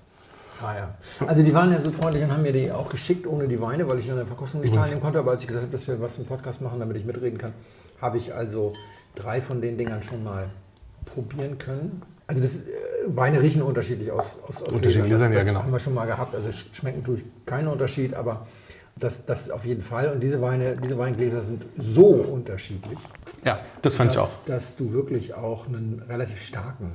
Ah, 0.62 0.75
ja. 0.75 1.27
Also 1.27 1.43
die 1.43 1.53
waren 1.53 1.71
ja 1.73 1.81
so 1.81 1.91
freundlich 1.91 2.23
und 2.23 2.31
haben 2.31 2.43
mir 2.43 2.53
die 2.53 2.71
auch 2.71 2.89
geschickt 2.89 3.27
ohne 3.27 3.47
die 3.50 3.59
Weine, 3.59 3.89
weil 3.89 4.00
ich 4.00 4.09
an 4.09 4.15
der 4.17 4.25
Verkostung 4.25 4.62
nicht 4.62 4.73
teilnehmen 4.73 5.01
konnte. 5.01 5.19
Aber 5.19 5.31
als 5.31 5.41
ich 5.41 5.47
gesagt 5.47 5.63
habe, 5.65 5.71
dass 5.71 5.88
wir 5.88 6.00
was 6.00 6.17
im 6.17 6.25
Podcast 6.25 6.62
machen, 6.62 6.79
damit 6.79 6.95
ich 6.95 7.03
mitreden 7.05 7.38
kann, 7.38 7.51
habe 8.00 8.17
ich 8.17 8.33
also 8.33 8.73
drei 9.15 9.41
von 9.41 9.59
den 9.59 9.77
Dingern 9.77 10.03
schon 10.03 10.23
mal 10.23 10.45
probieren 11.05 11.57
können. 11.57 12.01
Also 12.27 12.41
das, 12.41 12.55
äh, 12.59 12.62
Weine 13.07 13.41
riechen 13.41 13.62
unterschiedlich 13.62 14.09
aus, 14.12 14.38
aus, 14.47 14.62
aus 14.62 14.75
Unterschiedliche 14.75 15.01
Gläsern. 15.07 15.33
Ja, 15.33 15.39
das, 15.39 15.45
genau. 15.47 15.59
Das 15.59 15.65
haben 15.65 15.73
wir 15.73 15.79
schon 15.79 15.93
mal 15.93 16.05
gehabt. 16.05 16.33
Also 16.33 16.47
sch- 16.47 16.73
schmecken 16.73 17.03
tue 17.03 17.17
ich 17.17 17.23
keinen 17.45 17.67
Unterschied, 17.67 18.13
aber 18.13 18.47
das, 18.97 19.25
das 19.25 19.50
auf 19.50 19.65
jeden 19.65 19.81
Fall. 19.81 20.12
Und 20.12 20.21
diese 20.21 20.41
Weine, 20.41 20.77
diese 20.77 20.97
Weingläser 20.97 21.43
sind 21.43 21.65
so 21.77 22.07
unterschiedlich, 22.07 22.97
Ja, 23.43 23.59
das 23.81 23.95
fand 23.95 24.12
ich 24.12 24.17
auch. 24.17 24.29
dass, 24.45 24.65
dass 24.67 24.75
du 24.75 24.91
wirklich 24.93 25.33
auch 25.33 25.67
einen 25.67 26.03
relativ 26.07 26.41
starken 26.41 26.93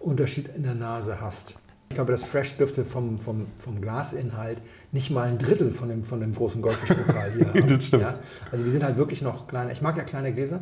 Unterschied 0.00 0.48
in 0.54 0.62
der 0.62 0.74
Nase 0.74 1.20
hast. 1.20 1.54
Ich 1.90 1.96
glaube, 1.96 2.12
das 2.12 2.22
Fresh 2.22 2.56
dürfte 2.56 2.84
vom, 2.84 3.18
vom, 3.20 3.46
vom 3.58 3.80
Glasinhalt 3.80 4.58
nicht 4.90 5.10
mal 5.10 5.28
ein 5.28 5.38
Drittel 5.38 5.72
von 5.72 5.88
dem, 5.88 6.02
von 6.02 6.20
dem 6.20 6.34
großen 6.34 6.60
Goldfischpokal 6.62 7.32
hier 7.32 7.46
haben. 7.54 7.68
Das 7.68 7.86
stimmt. 7.86 8.02
Ja? 8.02 8.18
Also 8.50 8.64
die 8.64 8.70
sind 8.70 8.82
halt 8.82 8.96
wirklich 8.96 9.22
noch 9.22 9.46
klein. 9.46 9.70
Ich 9.70 9.82
mag 9.82 9.96
ja 9.96 10.02
kleine 10.04 10.32
Gläser, 10.32 10.60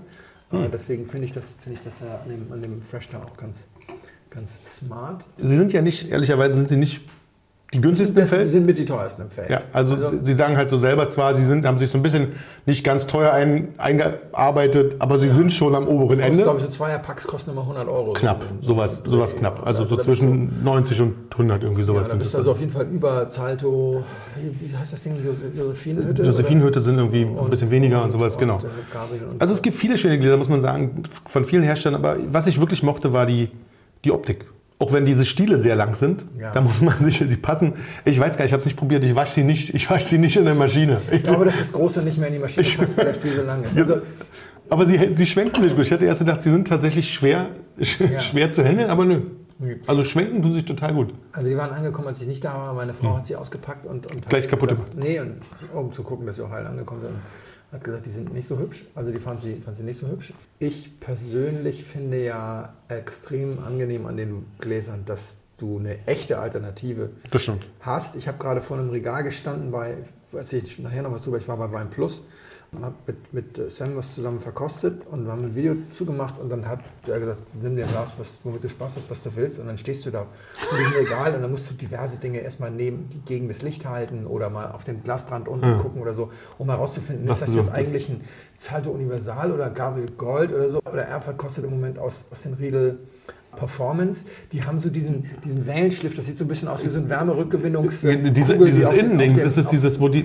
Hm. 0.50 0.68
deswegen 0.70 1.06
finde 1.06 1.24
ich 1.24 1.32
das, 1.32 1.46
finde 1.62 1.78
ich 1.78 1.84
das 1.84 2.00
ja 2.00 2.20
an 2.22 2.28
dem, 2.28 2.52
an 2.52 2.60
dem 2.60 2.82
Fresh 2.82 3.08
da 3.08 3.22
auch 3.22 3.38
ganz, 3.38 3.66
ganz 4.28 4.58
smart. 4.66 5.24
Sie 5.38 5.56
sind 5.56 5.72
ja 5.72 5.80
nicht, 5.80 6.10
ehrlicherweise 6.10 6.56
sind 6.56 6.68
sie 6.68 6.76
nicht 6.76 7.08
die 7.74 7.80
günstigsten 7.80 8.16
sind, 8.16 8.30
die 8.30 8.36
Feld. 8.36 8.50
sind 8.50 8.66
mit 8.66 8.78
die 8.78 8.84
teuersten 8.84 9.22
im 9.22 9.30
Feld. 9.30 9.48
Ja, 9.48 9.62
also, 9.72 9.96
Sie 10.22 10.34
sagen 10.34 10.56
halt 10.58 10.68
so 10.68 10.76
selber 10.76 11.08
zwar, 11.08 11.34
Sie 11.34 11.44
sind, 11.44 11.64
haben 11.64 11.78
sich 11.78 11.88
so 11.90 11.96
ein 11.98 12.02
bisschen 12.02 12.32
nicht 12.66 12.84
ganz 12.84 13.06
teuer 13.06 13.32
ein, 13.32 13.68
eingearbeitet, 13.78 14.96
aber 14.98 15.18
Sie 15.18 15.28
sind 15.28 15.52
schon 15.52 15.74
am 15.74 15.88
oberen 15.88 16.08
Kostet, 16.18 16.24
Ende. 16.32 16.42
glaube 16.42 16.58
ich, 16.58 16.64
so 16.64 16.70
Zweier-Packs 16.70 17.26
kosten 17.26 17.50
immer 17.50 17.62
100 17.62 17.88
Euro. 17.88 18.12
Knapp, 18.12 18.44
So. 18.60 18.74
sowas, 18.74 19.02
sowas 19.06 19.36
knapp. 19.36 19.66
Also 19.66 19.84
so 19.84 19.90
da 19.90 19.96
bist 19.96 20.04
zwischen 20.06 20.62
90 20.62 21.00
und 21.00 21.14
100 21.32 21.62
irgendwie 21.62 21.80
Ja, 21.80 21.86
sowas. 21.86 22.02
da 22.04 22.08
sind 22.10 22.18
bist 22.18 22.32
du 22.34 22.36
das. 22.38 22.46
also 22.46 22.50
auf 22.52 22.60
jeden 22.60 22.72
Fall 22.72 22.86
über 22.90 23.30
Zalto, 23.30 24.04
wie 24.36 24.76
heißt 24.76 24.92
das 24.92 25.02
Ding, 25.02 25.14
Jose- 25.24 25.58
Josephinenhütte? 25.58 26.22
Josephinenhütte 26.24 26.80
sind 26.80 26.98
irgendwie 26.98 27.22
ein 27.22 27.50
bisschen 27.50 27.70
weniger 27.70 28.04
und 28.04 28.10
sowas, 28.10 28.36
genau. 28.38 28.56
Und, 28.56 28.64
Gabriel 28.92 29.22
und 29.30 29.40
Also 29.40 29.54
es 29.54 29.62
gibt 29.62 29.76
viele 29.76 29.96
schöne 29.96 30.18
Gläser, 30.18 30.36
muss 30.36 30.48
man 30.48 30.60
sagen, 30.60 31.04
von 31.26 31.44
vielen 31.44 31.62
Herstellern. 31.62 32.04
Aber 32.04 32.16
was 32.30 32.46
ich 32.46 32.60
wirklich 32.60 32.82
mochte, 32.82 33.12
war 33.12 33.26
die, 33.26 33.48
die 34.04 34.12
Optik. 34.12 34.44
Auch 34.82 34.92
wenn 34.92 35.04
diese 35.06 35.24
Stiele 35.24 35.58
sehr 35.58 35.76
lang 35.76 35.94
sind, 35.94 36.24
Ja. 36.38 36.50
da 36.50 36.60
muss 36.60 36.80
man 36.80 36.94
sich, 37.04 37.18
sie 37.18 37.36
passen. 37.36 37.74
Ich 38.04 38.18
weiß 38.18 38.36
gar 38.36 38.44
nicht, 38.44 38.50
ich 38.50 38.52
habe 38.52 38.60
es 38.60 38.66
nicht 38.66 38.76
probiert, 38.76 39.04
ich 39.04 39.14
wasche 39.14 39.32
sie 39.34 39.44
nicht, 39.44 39.72
ich 39.74 39.88
wasche 39.88 40.06
sie 40.06 40.18
nicht 40.18 40.36
in 40.36 40.44
der 40.44 40.56
Maschine. 40.56 40.98
Ich, 41.08 41.18
Ich 41.18 41.22
glaube, 41.22 41.44
dass 41.44 41.56
das 41.58 41.72
Große 41.72 42.02
nicht 42.02 42.18
mehr 42.18 42.26
in 42.28 42.34
die 42.34 42.40
Maschine 42.40 42.66
passt, 42.76 42.96
weil 42.96 43.04
der 43.04 43.14
Stiel 43.14 43.36
so 43.36 43.42
lang 43.42 43.62
ist. 43.62 43.76
Also, 43.78 43.98
aber 44.68 44.86
sie, 44.86 44.98
sie 45.16 45.26
schwenken 45.26 45.62
sich 45.62 45.76
gut. 45.76 45.84
Ich 45.84 45.90
hätte 45.92 46.04
erst 46.04 46.18
gedacht, 46.20 46.42
sie 46.42 46.50
sind 46.50 46.66
tatsächlich 46.66 47.12
schwer, 47.14 47.50
schwer 47.80 48.52
zu 48.52 48.64
handeln, 48.64 48.90
aber 48.90 49.04
nö. 49.04 49.20
Also 49.86 50.02
schwenken 50.02 50.42
tun 50.42 50.52
sich 50.54 50.64
total 50.64 50.92
gut. 50.92 51.14
also 51.30 51.46
die 51.48 51.56
waren 51.56 51.70
angekommen, 51.72 52.08
als 52.08 52.20
ich 52.20 52.26
nicht 52.26 52.44
da 52.44 52.52
war. 52.54 52.74
Meine 52.74 52.92
Frau 52.94 53.16
hat 53.16 53.28
sie 53.28 53.36
ausgepackt 53.36 53.86
und, 53.86 54.10
und 54.12 54.28
Gleich 54.28 54.48
kaputt 54.48 54.70
gesagt, 54.70 54.96
Nee, 54.96 55.20
und, 55.20 55.34
um 55.72 55.92
zu 55.92 56.02
gucken, 56.02 56.26
dass 56.26 56.34
sie 56.36 56.42
auch 56.42 56.50
heil 56.50 56.66
angekommen 56.66 57.02
sind. 57.02 57.12
Hat 57.72 57.82
gesagt, 57.84 58.04
die 58.06 58.10
sind 58.10 58.32
nicht 58.34 58.46
so 58.46 58.58
hübsch. 58.58 58.84
Also 58.94 59.10
die 59.10 59.18
fand 59.18 59.40
sie, 59.40 59.56
fand 59.60 59.76
sie 59.78 59.82
nicht 59.82 59.98
so 59.98 60.06
hübsch. 60.06 60.32
Ich 60.58 61.00
persönlich 61.00 61.84
finde 61.84 62.22
ja 62.22 62.74
extrem 62.88 63.58
angenehm 63.58 64.04
an 64.06 64.16
den 64.18 64.44
Gläsern, 64.58 65.04
dass 65.06 65.36
du 65.56 65.78
eine 65.78 66.06
echte 66.06 66.38
Alternative 66.38 67.10
Das 67.30 67.42
stimmt. 67.42 67.66
hast. 67.80 68.16
Ich 68.16 68.28
habe 68.28 68.36
gerade 68.38 68.60
vor 68.60 68.78
einem 68.78 68.90
Regal 68.90 69.22
gestanden, 69.22 69.70
bei, 69.70 69.96
erzähle 70.32 70.64
ich 70.64 70.78
nachher 70.80 71.02
noch 71.02 71.12
was 71.12 71.22
drüber, 71.22 71.38
ich 71.38 71.48
war 71.48 71.56
bei 71.56 71.72
Wein 71.72 71.88
Plus 71.88 72.22
und 72.74 72.86
habe 72.86 72.94
mit, 73.06 73.34
mit 73.34 73.72
Sam 73.72 73.96
was 73.96 74.14
zusammen 74.14 74.40
verkostet 74.40 75.02
und 75.10 75.24
wir 75.24 75.32
haben 75.32 75.44
ein 75.44 75.54
Video 75.54 75.76
zugemacht 75.90 76.38
und 76.40 76.48
dann 76.48 76.66
hat 76.66 76.80
er 77.06 77.20
gesagt, 77.20 77.40
nimm 77.60 77.76
dir 77.76 77.84
ein 77.84 77.90
Glas, 77.90 78.14
was, 78.18 78.30
womit 78.44 78.64
du 78.64 78.68
Spaß 78.68 78.96
hast, 78.96 79.10
was 79.10 79.22
du 79.22 79.34
willst 79.36 79.58
und 79.58 79.66
dann 79.66 79.76
stehst 79.76 80.06
du 80.06 80.10
da. 80.10 80.26
Vor 80.54 80.78
diesem 80.78 80.92
Regal 80.94 81.34
und 81.34 81.42
dann 81.42 81.50
musst 81.50 81.70
du 81.70 81.74
diverse 81.74 82.16
Dinge 82.16 82.38
erstmal 82.38 82.70
neben, 82.70 83.22
gegen 83.26 83.48
das 83.48 83.60
Licht 83.60 83.84
halten 83.84 84.26
oder 84.26 84.48
mal 84.48 84.72
auf 84.72 84.84
den 84.84 85.02
Glasbrand 85.02 85.48
unten 85.48 85.76
gucken 85.76 86.00
oder 86.00 86.14
so, 86.14 86.30
um 86.56 86.70
herauszufinden, 86.70 87.28
ist 87.28 87.42
das 87.42 87.54
jetzt 87.54 87.70
eigentlich 87.70 88.08
ein 88.08 88.22
Zalto 88.56 88.90
Universal 88.90 89.52
oder 89.52 89.68
Gabriel 89.68 90.10
Gold 90.16 90.52
oder 90.52 90.68
so? 90.70 90.80
Oder 90.90 91.02
er 91.02 91.20
verkostet 91.20 91.64
im 91.64 91.70
Moment 91.70 91.98
aus, 91.98 92.24
aus 92.30 92.42
den 92.42 92.54
Riedel 92.54 93.00
Performance, 93.56 94.24
die 94.52 94.64
haben 94.64 94.78
so 94.80 94.88
diesen, 94.90 95.24
diesen 95.44 95.66
Wellenschliff, 95.66 96.16
das 96.16 96.26
sieht 96.26 96.38
so 96.38 96.44
ein 96.44 96.48
bisschen 96.48 96.68
aus 96.68 96.84
wie 96.84 96.88
so 96.88 96.98
ein 96.98 97.08
Wärmerückgewinnungs 97.08 98.00
Diese, 98.00 98.12
Kugel, 98.14 98.24
die 98.24 98.32
dieses 98.72 98.86
auf 98.86 98.94
dem- 98.94 99.04
Innending, 99.12 99.36
das 99.36 99.56
ist 99.58 99.70
dieses, 99.70 100.00
wo 100.00 100.08
die. 100.08 100.24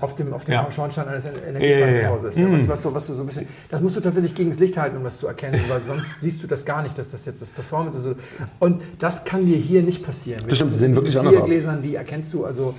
auf 0.00 0.14
dem, 0.14 0.32
auf 0.32 0.44
dem 0.44 0.54
Ja. 0.54 0.70
Schornstein 0.70 1.08
eines 1.08 1.24
Ja, 1.24 1.30
ja, 1.30 1.36
ja. 1.38 1.48
Energiespeicherhauses. 1.48 2.36
Ja, 2.36 2.46
Mhm. 2.48 2.54
was, 2.54 2.68
was, 2.68 2.82
so, 2.82 2.94
was 2.94 3.06
du 3.08 3.14
so 3.14 3.22
ein 3.22 3.26
bisschen, 3.26 3.46
das 3.70 3.80
musst 3.80 3.96
du 3.96 4.00
tatsächlich 4.00 4.34
gegen 4.34 4.50
das 4.50 4.58
Licht 4.60 4.76
halten, 4.76 4.96
um 4.96 5.04
das 5.04 5.18
zu 5.18 5.26
erkennen, 5.26 5.60
weil 5.68 5.82
sonst 5.82 6.06
siehst 6.20 6.42
du 6.42 6.46
das 6.46 6.64
gar 6.64 6.82
nicht, 6.82 6.96
dass 6.98 7.08
das 7.08 7.24
jetzt 7.26 7.42
das 7.42 7.50
Performance 7.50 7.98
ist. 7.98 8.16
Und 8.58 8.82
das 8.98 9.24
kann 9.24 9.44
dir 9.46 9.56
hier 9.56 9.82
nicht 9.82 10.04
passieren. 10.04 10.42
Das 10.48 10.56
stimmt, 10.58 10.72
sie 10.72 10.78
sehen 10.78 10.94
wirklich 10.94 11.18
anders 11.18 11.36
aus. 11.36 11.50
Die 11.82 11.94
erkennst 11.94 12.32
du 12.32 12.44
also 12.44 12.74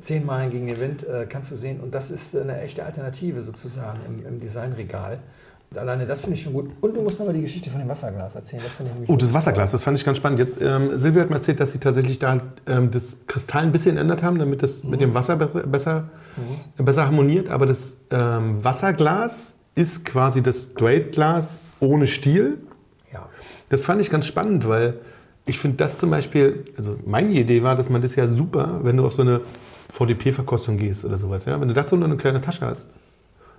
zehn 0.00 0.24
Meilen 0.26 0.50
gegen 0.50 0.66
den 0.66 0.78
Wind, 0.80 1.02
äh, 1.06 1.26
kannst 1.28 1.50
du 1.50 1.56
sehen. 1.56 1.80
Und 1.80 1.94
das 1.94 2.10
ist 2.10 2.36
eine 2.36 2.60
echte 2.60 2.84
Alternative 2.84 3.42
sozusagen 3.42 3.98
im, 4.06 4.26
im 4.26 4.40
Designregal. 4.40 5.18
Alleine 5.78 6.06
das 6.06 6.20
finde 6.20 6.34
ich 6.34 6.42
schon 6.42 6.52
gut. 6.52 6.70
Und 6.80 6.96
du 6.96 7.02
musst 7.02 7.18
noch 7.18 7.26
mal 7.26 7.32
die 7.32 7.42
Geschichte 7.42 7.70
von 7.70 7.80
dem 7.80 7.88
Wasserglas 7.88 8.34
erzählen. 8.34 8.62
Das 8.62 9.08
Oh, 9.08 9.16
das 9.16 9.32
Wasserglas, 9.34 9.72
das 9.72 9.84
fand 9.84 9.98
ich 9.98 10.04
ganz 10.04 10.18
spannend. 10.18 10.38
Jetzt, 10.38 10.60
ähm, 10.60 10.98
Silvia 10.98 11.22
hat 11.22 11.30
mir 11.30 11.36
erzählt, 11.36 11.60
dass 11.60 11.72
sie 11.72 11.78
tatsächlich 11.78 12.18
da 12.18 12.38
ähm, 12.66 12.90
das 12.90 13.18
Kristall 13.26 13.64
ein 13.64 13.72
bisschen 13.72 13.96
ändert 13.96 14.22
haben, 14.22 14.38
damit 14.38 14.62
das 14.62 14.84
mit 14.84 15.00
dem 15.00 15.14
Wasser 15.14 15.36
be 15.36 15.66
besser, 15.66 16.08
besser 16.76 17.06
harmoniert. 17.06 17.48
Aber 17.48 17.66
das 17.66 17.98
ähm, 18.10 18.62
Wasserglas 18.64 19.54
ist 19.74 20.04
quasi 20.04 20.42
das 20.42 20.70
Straight-Glas 20.72 21.58
ohne 21.80 22.06
Stiel. 22.06 22.58
Ja. 23.12 23.28
Das 23.68 23.84
fand 23.84 24.00
ich 24.00 24.10
ganz 24.10 24.26
spannend, 24.26 24.68
weil 24.68 24.94
ich 25.46 25.58
finde 25.58 25.76
das 25.78 25.98
zum 25.98 26.10
Beispiel, 26.10 26.64
also 26.78 26.96
meine 27.04 27.30
Idee 27.30 27.62
war, 27.62 27.76
dass 27.76 27.88
man 27.88 28.00
das 28.02 28.16
ja 28.16 28.28
super, 28.28 28.80
wenn 28.82 28.96
du 28.96 29.06
auf 29.06 29.12
so 29.12 29.22
eine 29.22 29.40
VDP-Verkostung 29.92 30.78
gehst 30.78 31.04
oder 31.04 31.18
sowas, 31.18 31.44
ja, 31.44 31.60
wenn 31.60 31.68
du 31.68 31.74
dazu 31.74 31.96
nur 31.96 32.06
eine 32.06 32.16
kleine 32.16 32.40
Tasche 32.40 32.66
hast, 32.66 32.88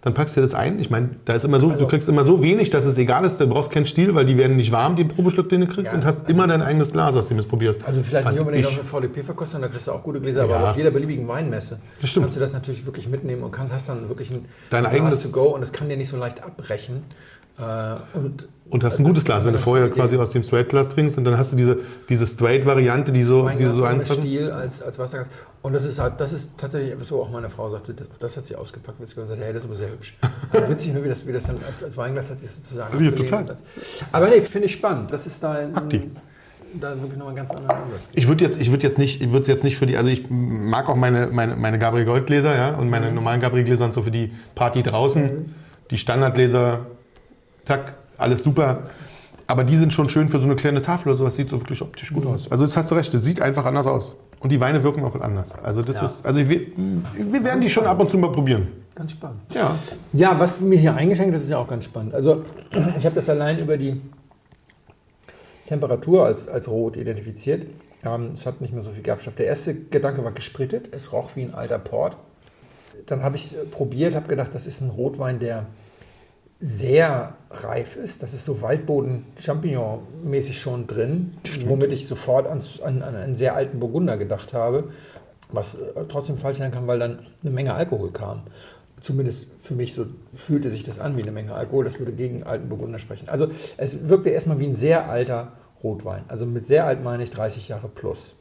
dann 0.05 0.13
packst 0.13 0.37
du 0.37 0.41
das 0.41 0.53
ein. 0.53 0.77
Ich 0.79 0.91
meine, 0.91 1.09
da 1.25 1.33
ist 1.33 1.45
immer 1.45 1.59
so, 1.59 1.71
du 1.71 1.87
kriegst 1.87 2.07
immer 2.07 2.23
so 2.23 2.43
wenig, 2.43 2.69
dass 2.69 2.85
es 2.85 2.95
egal 2.99 3.25
ist, 3.25 3.41
du 3.41 3.47
brauchst 3.47 3.71
keinen 3.71 3.87
Stiel, 3.87 4.13
weil 4.13 4.23
die 4.23 4.37
werden 4.37 4.55
nicht 4.55 4.71
warm, 4.71 4.95
den 4.95 5.07
Probeschluck, 5.07 5.49
den 5.49 5.61
du 5.61 5.67
kriegst, 5.67 5.91
Ja, 5.91 5.97
und 5.97 6.05
hast 6.05 6.29
immer 6.29 6.45
dein 6.45 6.61
eigenes 6.61 6.91
Glas, 6.91 7.15
aus 7.15 7.27
dem 7.27 7.37
du 7.37 7.43
es 7.43 7.49
probierst. 7.49 7.79
Also 7.83 8.03
vielleicht 8.03 8.23
Fand 8.23 8.35
nicht 8.35 8.41
unbedingt 8.45 8.65
ich. 8.69 8.79
auf 8.79 8.93
eine 8.95 9.07
VDP-Verkostung, 9.07 9.61
da 9.63 9.67
kriegst 9.67 9.87
du 9.87 9.91
auch 9.91 10.03
gute 10.03 10.21
Gläser, 10.21 10.43
aber 10.43 10.59
Ja. 10.61 10.69
auf 10.69 10.77
jeder 10.77 10.91
beliebigen 10.91 11.27
Weinmesse 11.27 11.79
kannst 12.01 12.35
du 12.35 12.39
das 12.39 12.53
natürlich 12.53 12.85
wirklich 12.85 13.09
mitnehmen 13.09 13.41
und 13.41 13.51
kannst, 13.51 13.73
hast 13.73 13.89
dann 13.89 14.07
wirklich 14.07 14.29
ein 14.29 14.45
Dein 14.69 14.83
Glas 14.83 14.93
eigenes- 14.93 15.23
to 15.23 15.29
go 15.29 15.45
und 15.55 15.63
es 15.63 15.71
kann 15.71 15.89
dir 15.89 15.97
nicht 15.97 16.09
so 16.09 16.17
leicht 16.17 16.43
abbrechen. 16.43 17.01
Äh, 17.57 17.63
und, 18.17 18.47
Und 18.69 18.83
hast 18.83 18.99
ein 18.99 19.05
gutes 19.05 19.23
Glas, 19.23 19.43
wenn 19.45 19.53
du 19.53 19.59
vorher 19.59 19.89
quasi 19.89 20.17
aus 20.17 20.31
dem 20.31 20.43
Straight-Glas 20.43 20.89
trinkst 20.89 21.17
und 21.17 21.23
dann 21.23 21.37
hast 21.37 21.53
du 21.53 21.55
diese, 21.55 21.77
diese 22.09 22.27
Straight-Variante, 22.27 23.11
die 23.13 23.23
so, 23.23 23.43
mein 23.43 23.57
die 23.57 23.63
Glas 23.63 23.77
so 23.77 23.83
einfach. 23.85 24.13
Stiel 24.15 24.51
als, 24.51 24.81
als 24.81 24.99
Wasserglas. 24.99 25.29
Und 25.65 25.73
das 25.73 25.83
ist 25.83 25.97
halt, 25.97 26.21
das 26.21 26.31
ist 26.31 26.51
tatsächlich 26.57 26.91
etwas, 26.91 27.07
so 27.07 27.19
auch 27.23 27.31
meine 27.31 27.49
Frau 27.49 27.71
sagte, 27.71 27.95
das, 27.95 28.07
das 28.19 28.37
hat 28.37 28.45
sie 28.45 28.55
ausgepackt, 28.55 29.01
witzig 29.01 29.15
gesagt, 29.15 29.41
hey, 29.41 29.51
das 29.51 29.63
ist 29.63 29.65
aber 29.65 29.75
sehr 29.75 29.89
hübsch. 29.89 30.15
Also 30.51 30.69
witzig, 30.69 30.93
nur 30.93 31.03
wie 31.03 31.09
das, 31.09 31.25
wie 31.25 31.33
das 31.33 31.45
dann 31.45 31.57
als, 31.67 31.83
als 31.83 31.97
Weinglas 31.97 32.29
hat 32.29 32.39
sich 32.39 32.51
sozusagen 32.51 33.03
Ja, 33.03 33.09
total. 33.09 33.39
und 33.41 33.49
Das, 33.49 33.63
aber 34.11 34.27
nee, 34.27 34.41
finde 34.41 34.67
ich 34.67 34.73
spannend. 34.73 35.11
Das 35.11 35.25
ist 35.25 35.41
da, 35.41 35.53
ein, 35.53 35.73
die. 35.89 36.11
da 36.79 36.89
wirklich 36.91 37.17
nochmal 37.17 37.33
ein 37.33 37.37
ganz 37.37 37.49
anderer 37.49 37.77
Ansatz. 37.77 37.99
Ich 38.13 38.27
würde 38.27 38.45
jetzt, 38.45 38.61
ich 38.61 38.69
würde 38.69 38.85
jetzt 38.85 38.99
nicht, 38.99 39.23
ich 39.23 39.31
würde 39.31 39.41
es 39.41 39.47
jetzt 39.47 39.63
nicht 39.63 39.75
für 39.75 39.87
die, 39.87 39.97
also 39.97 40.07
ich 40.07 40.29
mag 40.29 40.87
auch 40.87 40.95
meine, 40.95 41.29
meine, 41.31 41.55
meine 41.55 41.79
Gabriel 41.79 42.05
Gold 42.05 42.27
Gläser, 42.27 42.55
ja, 42.55 42.75
und 42.75 42.91
meine 42.91 43.11
normalen 43.11 43.41
Gabriel 43.41 43.63
Gläser 43.65 43.85
und 43.85 43.95
so 43.95 44.03
für 44.03 44.11
die 44.11 44.33
Party 44.53 44.83
draußen. 44.83 45.55
Die 45.89 45.97
Standardgläser, 45.97 46.85
zack, 47.65 47.95
alles 48.19 48.43
super. 48.43 48.83
Aber 49.47 49.63
die 49.63 49.77
sind 49.77 49.93
schon 49.93 50.09
schön 50.09 50.29
für 50.29 50.37
so 50.37 50.45
eine 50.45 50.55
kleine 50.55 50.81
Tafel 50.83 51.09
oder 51.09 51.17
sowas, 51.17 51.35
sieht 51.35 51.49
so 51.49 51.59
wirklich 51.59 51.81
optisch 51.81 52.11
gut 52.13 52.25
aus. 52.25 52.51
Also 52.51 52.65
das 52.65 52.77
hast 52.77 52.91
du 52.91 52.95
recht, 52.95 53.11
das 53.13 53.23
sieht 53.23 53.41
einfach 53.41 53.65
anders 53.65 53.87
aus. 53.87 54.15
Und 54.39 54.51
die 54.51 54.59
Weine 54.59 54.83
wirken 54.83 55.03
auch 55.03 55.15
anders. 55.19 55.53
Also 55.55 55.81
das 55.81 55.95
Ja. 55.97 56.05
ist, 56.05 56.25
also 56.25 56.39
wir, 56.47 56.61
wir 56.77 57.43
werden 57.43 57.61
die 57.61 57.69
schon 57.69 57.85
ab 57.85 57.99
und 57.99 58.09
zu 58.11 58.17
mal 58.17 58.31
probieren. 58.31 58.67
Ganz 58.93 59.11
spannend. 59.11 59.41
Ja. 59.53 59.75
Ja, 60.13 60.39
was 60.39 60.59
mir 60.61 60.77
hier 60.79 60.93
eingeschenkt 60.95 61.35
ist, 61.35 61.43
ist 61.43 61.49
ja 61.49 61.57
auch 61.57 61.67
ganz 61.67 61.85
spannend. 61.85 62.13
Also 62.13 62.43
ich 62.97 63.05
habe 63.05 63.15
das 63.15 63.29
allein 63.29 63.59
über 63.59 63.77
die 63.77 63.99
Temperatur 65.67 66.25
als, 66.25 66.47
als 66.47 66.67
rot 66.67 66.95
identifiziert. 66.95 67.65
Ähm, 68.03 68.29
es 68.33 68.45
hat 68.45 68.61
nicht 68.61 68.73
mehr 68.73 68.83
so 68.83 68.91
viel 68.91 69.01
Gerbstoff. 69.03 69.35
Der 69.35 69.47
erste 69.47 69.73
Gedanke 69.73 70.23
war 70.23 70.31
gespritet. 70.31 70.89
Es 70.91 71.11
roch 71.11 71.35
wie 71.35 71.41
ein 71.43 71.53
alter 71.55 71.79
Port. 71.79 72.17
Dann 73.07 73.23
habe 73.23 73.35
ich 73.35 73.51
es 73.51 73.69
probiert, 73.71 74.15
habe 74.15 74.27
gedacht, 74.27 74.51
das 74.53 74.67
ist 74.67 74.81
ein 74.81 74.89
Rotwein, 74.89 75.39
der 75.39 75.65
sehr 76.65 77.35
reif 77.51 77.95
ist. 77.95 78.23
Das 78.23 78.33
ist 78.33 78.43
so 78.43 78.63
Waldboden-Champignon-mäßig 78.63 80.59
schon 80.59 80.87
drin, 80.87 81.35
womit 81.67 81.91
ich 81.91 82.07
sofort 82.07 82.47
an, 82.47 82.59
an, 82.83 83.03
an 83.03 83.15
einen 83.15 83.35
sehr 83.35 83.55
alten 83.55 83.79
Burgunder 83.79 84.17
gedacht 84.17 84.55
habe, 84.55 84.85
was 85.51 85.75
äh, 85.75 86.05
trotzdem 86.09 86.39
falsch 86.39 86.57
sein 86.57 86.71
kann, 86.71 86.87
weil 86.87 86.97
dann 86.97 87.19
eine 87.43 87.51
Menge 87.51 87.75
Alkohol 87.75 88.11
kam. 88.11 88.41
Zumindest 88.99 89.45
für 89.59 89.75
mich 89.75 89.93
so 89.93 90.07
fühlte 90.33 90.71
sich 90.71 90.83
das 90.83 90.97
an 90.97 91.15
wie 91.17 91.21
eine 91.21 91.31
Menge 91.31 91.53
Alkohol. 91.53 91.85
Das 91.85 91.99
würde 91.99 92.13
gegen 92.13 92.41
alten 92.43 92.67
Burgunder 92.67 92.97
sprechen. 92.97 93.29
Also 93.29 93.49
es 93.77 94.09
wirkte 94.09 94.29
erstmal 94.29 94.59
wie 94.59 94.65
ein 94.65 94.75
sehr 94.75 95.07
alter 95.07 95.51
Rotwein. 95.83 96.23
Also 96.29 96.47
mit 96.47 96.65
sehr 96.65 96.87
alt 96.87 97.03
meine 97.03 97.23
ich 97.23 97.29
30 97.29 97.67
Jahre 97.67 97.89
plus. 97.89 98.33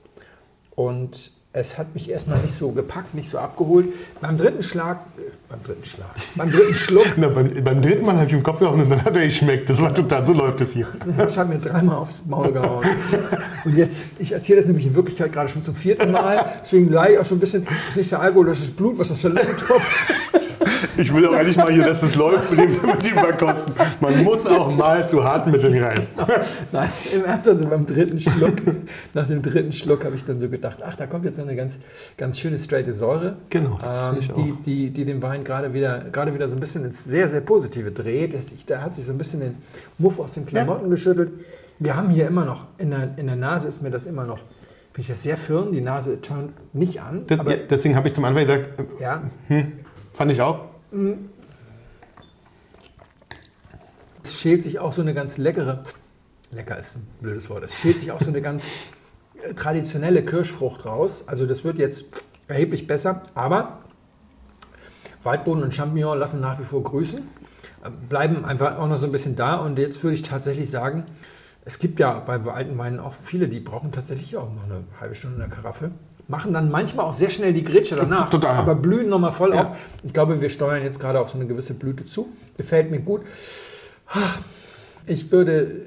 Und 0.74 1.30
es 1.52 1.76
hat 1.76 1.94
mich 1.94 2.08
erstmal 2.08 2.40
nicht 2.40 2.54
so 2.54 2.70
gepackt, 2.70 3.14
nicht 3.14 3.28
so 3.28 3.36
abgeholt. 3.38 3.86
Beim 4.20 4.38
dritten 4.38 4.62
Schlag, 4.62 5.00
beim 5.54 5.62
dritten 5.62 5.84
Schlag, 5.84 6.08
beim 6.34 6.50
dritten 6.50 6.74
Schluck, 6.74 7.06
Na, 7.16 7.28
beim, 7.28 7.50
beim 7.62 7.80
dritten 7.80 8.04
Mal 8.04 8.16
habe 8.16 8.26
ich 8.26 8.32
im 8.32 8.42
Kopf 8.42 8.58
gehauen 8.58 8.80
und 8.80 8.90
dann 8.90 9.04
hat 9.04 9.16
er 9.16 9.24
geschmeckt. 9.24 9.70
Das 9.70 9.80
war 9.80 9.94
total, 9.94 10.24
so 10.24 10.32
läuft 10.32 10.60
es 10.60 10.72
hier. 10.72 10.88
das 11.16 11.36
hat 11.36 11.48
mir 11.48 11.58
dreimal 11.58 11.96
aufs 11.96 12.22
Maul 12.26 12.52
gehauen. 12.52 12.84
Und 13.64 13.76
jetzt, 13.76 14.04
ich 14.18 14.32
erzähle 14.32 14.58
das 14.58 14.66
nämlich 14.66 14.86
in 14.86 14.94
Wirklichkeit 14.94 15.32
gerade 15.32 15.48
schon 15.48 15.62
zum 15.62 15.74
vierten 15.74 16.10
Mal. 16.10 16.44
Deswegen 16.62 16.90
leide 16.90 17.14
ich 17.14 17.18
auch 17.20 17.24
schon 17.24 17.36
ein 17.36 17.40
bisschen, 17.40 17.64
das 17.64 17.90
ist 17.90 17.96
nicht 17.96 18.10
der 18.10 18.20
Alkohol, 18.20 18.46
das 18.46 18.58
ist 18.58 18.70
das 18.70 18.76
Blut, 18.76 18.98
was 18.98 19.10
aus 19.12 19.20
der 19.22 19.30
Lippe 19.30 19.56
tropft. 19.56 19.98
Ich 20.96 21.12
will 21.12 21.26
auch 21.26 21.34
endlich 21.34 21.56
mal 21.56 21.72
hier, 21.72 21.84
dass 21.84 22.02
es 22.02 22.14
läuft 22.14 22.50
mit 22.50 22.60
dem, 22.60 22.70
mit 22.70 23.04
dem 23.04 23.14
Verkosten. 23.14 23.74
Man 24.00 24.24
muss 24.24 24.46
auch 24.46 24.74
mal 24.74 25.06
zu 25.06 25.22
Hartmitteln 25.22 25.82
rein. 25.82 26.06
Nein, 26.72 26.90
im 27.12 27.24
Ernst, 27.24 27.48
also 27.48 27.68
beim 27.68 27.86
dritten 27.86 28.18
Schluck, 28.18 28.56
nach 29.14 29.26
dem 29.26 29.42
dritten 29.42 29.72
Schluck 29.72 30.04
habe 30.04 30.16
ich 30.16 30.24
dann 30.24 30.40
so 30.40 30.48
gedacht, 30.48 30.78
ach, 30.84 30.96
da 30.96 31.06
kommt 31.06 31.24
jetzt 31.24 31.38
noch 31.38 31.46
eine 31.46 31.56
ganz, 31.56 31.78
ganz 32.16 32.38
schöne 32.38 32.58
straighte 32.58 32.92
Säure. 32.92 33.36
Genau, 33.50 33.78
das 33.82 34.28
ähm, 34.28 34.34
die, 34.36 34.52
die, 34.64 34.90
die 34.90 35.04
den 35.04 35.22
Wein 35.22 35.44
gerade 35.44 35.72
wieder, 35.72 36.04
gerade 36.12 36.34
wieder 36.34 36.48
so 36.48 36.54
ein 36.54 36.60
bisschen 36.60 36.84
ins 36.84 37.04
sehr, 37.04 37.28
sehr 37.28 37.40
Positive 37.40 37.90
dreht. 37.90 38.34
Ich, 38.34 38.66
da 38.66 38.80
hat 38.80 38.96
sich 38.96 39.04
so 39.04 39.12
ein 39.12 39.18
bisschen 39.18 39.40
den 39.40 39.56
Muff 39.98 40.18
aus 40.18 40.34
den 40.34 40.46
Klamotten 40.46 40.90
geschüttelt. 40.90 41.32
Wir 41.78 41.96
haben 41.96 42.10
hier 42.10 42.26
immer 42.28 42.44
noch, 42.44 42.64
in 42.78 42.90
der, 42.90 43.10
in 43.16 43.26
der 43.26 43.36
Nase 43.36 43.68
ist 43.68 43.82
mir 43.82 43.90
das 43.90 44.06
immer 44.06 44.24
noch 44.24 44.38
Finde 44.94 45.06
ich 45.06 45.08
das 45.08 45.24
sehr 45.24 45.36
firm, 45.36 45.72
die 45.72 45.80
Nase 45.80 46.20
turnt 46.20 46.52
nicht 46.72 47.00
an. 47.00 47.24
Das, 47.26 47.38
ja, 47.38 47.56
deswegen 47.68 47.96
habe 47.96 48.06
ich 48.06 48.14
zum 48.14 48.24
Anfang 48.24 48.46
gesagt, 48.46 48.78
äh, 48.78 49.02
ja, 49.02 49.24
fand 50.12 50.30
ich 50.30 50.40
auch. 50.40 50.66
Es 54.22 54.40
schält 54.40 54.62
sich 54.62 54.78
auch 54.78 54.92
so 54.92 55.02
eine 55.02 55.14
ganz 55.14 55.38
leckere, 55.38 55.84
lecker 56.50 56.78
ist 56.78 56.96
ein 56.96 57.06
blödes 57.20 57.50
Wort, 57.50 57.64
es 57.64 57.74
schält 57.74 57.98
sich 57.98 58.12
auch 58.12 58.20
so 58.20 58.28
eine 58.28 58.40
ganz 58.40 58.64
äh, 59.42 59.54
traditionelle 59.54 60.24
Kirschfrucht 60.24 60.86
raus. 60.86 61.24
Also 61.26 61.46
das 61.46 61.64
wird 61.64 61.78
jetzt 61.78 62.04
erheblich 62.46 62.86
besser, 62.86 63.22
aber 63.34 63.80
Waldboden 65.22 65.62
und 65.62 65.74
Champignon 65.74 66.18
lassen 66.18 66.40
nach 66.40 66.58
wie 66.58 66.64
vor 66.64 66.82
grüßen, 66.82 67.20
äh, 67.20 67.90
bleiben 68.08 68.44
einfach 68.44 68.78
auch 68.78 68.88
noch 68.88 68.98
so 68.98 69.06
ein 69.06 69.12
bisschen 69.12 69.36
da 69.36 69.56
und 69.56 69.78
jetzt 69.78 70.02
würde 70.02 70.14
ich 70.14 70.22
tatsächlich 70.22 70.70
sagen, 70.70 71.06
es 71.66 71.78
gibt 71.78 71.98
ja 71.98 72.18
bei 72.20 72.34
alten 72.34 72.76
Weinen 72.76 73.00
auch 73.00 73.14
viele, 73.24 73.48
die 73.48 73.60
brauchen 73.60 73.90
tatsächlich 73.90 74.36
auch 74.36 74.52
noch 74.52 74.64
eine 74.64 74.84
halbe 75.00 75.14
Stunde 75.14 75.42
in 75.42 75.48
der 75.48 75.50
Karaffe. 75.50 75.90
Machen 76.26 76.52
dann 76.54 76.70
manchmal 76.70 77.04
auch 77.06 77.12
sehr 77.12 77.28
schnell 77.30 77.52
die 77.52 77.64
Grätsche 77.64 77.96
danach, 77.96 78.30
Total. 78.30 78.56
aber 78.56 78.74
blühen 78.74 79.08
nochmal 79.10 79.32
voll 79.32 79.54
Ja. 79.54 79.62
auf. 79.62 79.76
Ich 80.04 80.12
glaube, 80.14 80.40
wir 80.40 80.48
steuern 80.48 80.82
jetzt 80.82 80.98
gerade 80.98 81.20
auf 81.20 81.28
so 81.30 81.36
eine 81.38 81.46
gewisse 81.46 81.74
Blüte 81.74 82.06
zu. 82.06 82.28
Gefällt 82.56 82.90
mir 82.90 83.00
gut. 83.00 83.22
Ich 85.06 85.30
würde 85.30 85.86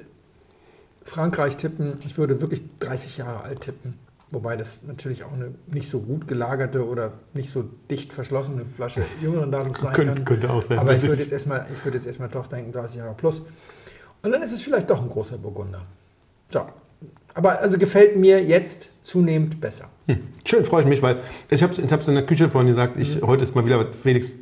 Frankreich 1.04 1.56
tippen. 1.56 1.98
Ich 2.06 2.18
würde 2.18 2.40
wirklich 2.40 2.62
30 2.80 3.16
Jahre 3.18 3.42
alt 3.42 3.62
tippen. 3.62 3.94
Wobei 4.30 4.56
das 4.56 4.80
natürlich 4.86 5.24
auch 5.24 5.32
eine 5.32 5.54
nicht 5.66 5.88
so 5.90 6.00
gut 6.00 6.28
gelagerte 6.28 6.86
oder 6.86 7.12
nicht 7.32 7.50
so 7.50 7.64
dicht 7.90 8.12
verschlossene 8.12 8.64
Flasche 8.66 9.00
jüngeren 9.22 9.50
Datums 9.50 9.80
sein 9.80 9.92
Könnte- 9.94 10.14
kann. 10.16 10.24
könnte 10.26 10.50
auch 10.50 10.62
sein. 10.62 10.78
Aber 10.78 10.94
ich 10.94 11.02
würde 11.02 11.22
jetzt 11.22 11.32
erstmal, 11.32 11.66
ich 11.74 11.82
würde 11.84 11.96
jetzt 11.96 12.06
erstmal 12.06 12.28
doch 12.28 12.46
denken, 12.46 12.70
30 12.72 12.96
Jahre 12.98 13.14
plus. 13.14 13.40
Und 14.22 14.30
dann 14.32 14.42
ist 14.42 14.52
es 14.52 14.60
vielleicht 14.60 14.90
doch 14.90 15.00
ein 15.00 15.08
großer 15.08 15.38
Burgunder. 15.38 15.80
So. 16.50 16.60
Aber 17.34 17.60
also 17.60 17.78
gefällt 17.78 18.16
mir 18.16 18.42
jetzt 18.44 18.90
zunehmend 19.04 19.60
besser. 19.60 19.88
Schön, 20.44 20.64
freue 20.64 20.82
ich 20.82 20.88
mich, 20.88 21.02
weil 21.02 21.16
ich 21.50 21.62
habe 21.62 21.72
es 21.80 22.08
in 22.08 22.14
der 22.14 22.26
Küche 22.26 22.48
vorhin 22.50 22.68
gesagt, 22.68 22.98
ich, 22.98 23.22
heute 23.22 23.44
ist 23.44 23.54
mal 23.54 23.64
wieder 23.64 23.86
Felix, 23.92 24.34